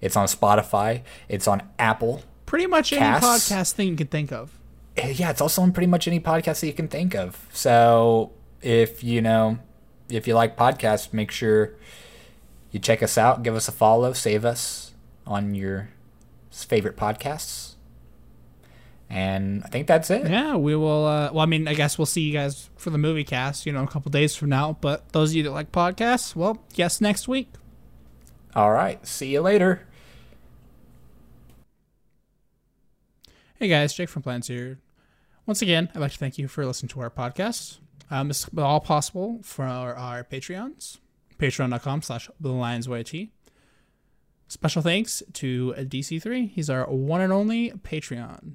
it's 0.00 0.16
on 0.16 0.26
Spotify. 0.26 1.02
It's 1.28 1.48
on 1.48 1.62
Apple. 1.78 2.22
Pretty 2.46 2.66
much 2.66 2.92
any 2.92 3.00
podcast 3.24 3.72
thing 3.72 3.88
you 3.88 3.96
can 3.96 4.08
think 4.08 4.32
of. 4.32 4.50
Eh, 4.96 5.14
Yeah, 5.16 5.30
it's 5.30 5.40
also 5.40 5.62
on 5.62 5.72
pretty 5.72 5.86
much 5.86 6.06
any 6.06 6.20
podcast 6.20 6.60
that 6.60 6.66
you 6.66 6.72
can 6.74 6.88
think 6.88 7.14
of. 7.14 7.46
So 7.52 8.32
if 8.60 9.02
you 9.02 9.22
know, 9.22 9.58
if 10.10 10.26
you 10.28 10.34
like 10.34 10.56
podcasts, 10.56 11.12
make 11.14 11.30
sure 11.30 11.74
you 12.70 12.78
check 12.80 13.02
us 13.02 13.16
out, 13.16 13.42
give 13.42 13.54
us 13.54 13.68
a 13.68 13.72
follow, 13.72 14.12
save 14.12 14.44
us 14.44 14.92
on 15.26 15.54
your 15.54 15.88
favorite 16.50 16.96
podcasts. 16.96 17.71
And 19.12 19.62
I 19.62 19.68
think 19.68 19.86
that's 19.86 20.08
it. 20.08 20.26
Yeah, 20.26 20.56
we 20.56 20.74
will. 20.74 21.04
Uh, 21.04 21.30
well, 21.32 21.42
I 21.42 21.46
mean, 21.46 21.68
I 21.68 21.74
guess 21.74 21.98
we'll 21.98 22.06
see 22.06 22.22
you 22.22 22.32
guys 22.32 22.70
for 22.76 22.88
the 22.88 22.96
movie 22.96 23.24
cast, 23.24 23.66
you 23.66 23.72
know, 23.72 23.82
a 23.82 23.86
couple 23.86 24.10
days 24.10 24.34
from 24.34 24.48
now. 24.48 24.78
But 24.80 25.12
those 25.12 25.32
of 25.32 25.36
you 25.36 25.42
that 25.42 25.50
like 25.50 25.70
podcasts, 25.70 26.34
well, 26.34 26.64
guess 26.72 26.98
next 26.98 27.28
week. 27.28 27.50
All 28.54 28.72
right. 28.72 29.06
See 29.06 29.28
you 29.28 29.42
later. 29.42 29.86
Hey 33.58 33.68
guys, 33.68 33.92
Jake 33.92 34.08
from 34.08 34.22
Blinds 34.22 34.48
here. 34.48 34.80
Once 35.44 35.60
again, 35.60 35.90
I'd 35.94 36.00
like 36.00 36.12
to 36.12 36.18
thank 36.18 36.38
you 36.38 36.48
for 36.48 36.64
listening 36.64 36.88
to 36.88 37.00
our 37.00 37.10
podcast. 37.10 37.80
Um, 38.10 38.30
is 38.30 38.48
all 38.56 38.80
possible 38.80 39.40
for 39.42 39.66
our, 39.66 39.94
our 39.94 40.24
Patreons. 40.24 41.00
Patreon.com 41.38 42.00
slash 42.00 42.30
The 42.40 42.50
Lions 42.50 42.88
YT. 42.88 43.28
Special 44.48 44.80
thanks 44.80 45.22
to 45.34 45.74
DC3. 45.76 46.50
He's 46.50 46.70
our 46.70 46.86
one 46.86 47.20
and 47.20 47.32
only 47.32 47.72
Patreon. 47.72 48.54